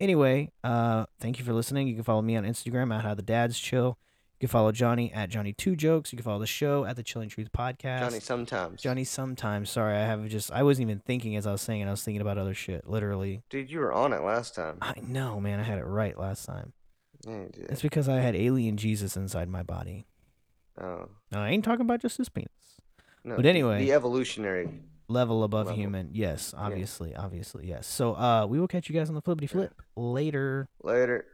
Anyway, 0.00 0.50
uh, 0.64 1.04
thank 1.20 1.38
you 1.38 1.44
for 1.44 1.52
listening. 1.52 1.88
You 1.88 1.94
can 1.94 2.04
follow 2.04 2.22
me 2.22 2.36
on 2.36 2.44
Instagram 2.44 2.94
at 2.96 3.02
How 3.04 3.12
the 3.14 3.20
Dads 3.20 3.58
Chill. 3.58 3.98
You 4.40 4.48
can 4.48 4.52
follow 4.52 4.72
Johnny 4.72 5.12
at 5.12 5.28
Johnny 5.28 5.52
Two 5.52 5.76
Jokes. 5.76 6.12
You 6.12 6.16
can 6.16 6.24
follow 6.24 6.38
the 6.38 6.46
show 6.46 6.86
at 6.86 6.96
the 6.96 7.02
Chilling 7.02 7.28
Truth 7.28 7.52
Podcast. 7.52 8.00
Johnny 8.00 8.20
sometimes. 8.20 8.80
Johnny 8.80 9.04
sometimes. 9.04 9.68
Sorry, 9.68 9.94
I 9.94 10.00
have 10.06 10.26
just 10.28 10.50
I 10.50 10.62
wasn't 10.62 10.88
even 10.88 11.00
thinking 11.00 11.36
as 11.36 11.46
I 11.46 11.52
was 11.52 11.60
saying 11.60 11.82
it. 11.82 11.86
I 11.86 11.90
was 11.90 12.02
thinking 12.02 12.22
about 12.22 12.38
other 12.38 12.54
shit. 12.54 12.88
Literally. 12.88 13.42
Dude, 13.50 13.70
you 13.70 13.80
were 13.80 13.92
on 13.92 14.14
it 14.14 14.22
last 14.22 14.54
time. 14.54 14.78
I 14.80 14.94
know, 15.06 15.40
man. 15.40 15.60
I 15.60 15.62
had 15.62 15.76
it 15.78 15.84
right 15.84 16.18
last 16.18 16.46
time. 16.46 16.72
Yeah, 17.28 17.44
did. 17.52 17.66
It's 17.68 17.82
because 17.82 18.08
I 18.08 18.16
had 18.20 18.34
alien 18.34 18.78
Jesus 18.78 19.14
inside 19.14 19.50
my 19.50 19.62
body. 19.62 20.06
Oh. 20.80 21.08
No, 21.30 21.38
I 21.38 21.50
ain't 21.50 21.62
talking 21.62 21.82
about 21.82 22.00
just 22.00 22.16
his 22.16 22.30
penis. 22.30 22.48
No, 23.22 23.36
But 23.36 23.44
anyway. 23.44 23.84
the 23.84 23.92
evolutionary. 23.92 24.70
Level 25.08 25.44
above 25.44 25.66
Level. 25.66 25.78
human. 25.82 26.10
Yes, 26.14 26.54
obviously, 26.56 27.14
obviously, 27.14 27.66
yes. 27.66 27.86
So 27.86 28.14
uh 28.14 28.46
we 28.46 28.58
will 28.58 28.68
catch 28.68 28.88
you 28.88 28.94
guys 28.94 29.10
on 29.10 29.14
the 29.16 29.20
flippity 29.20 29.48
flip 29.48 29.74
later. 29.96 30.66
Later. 30.82 31.26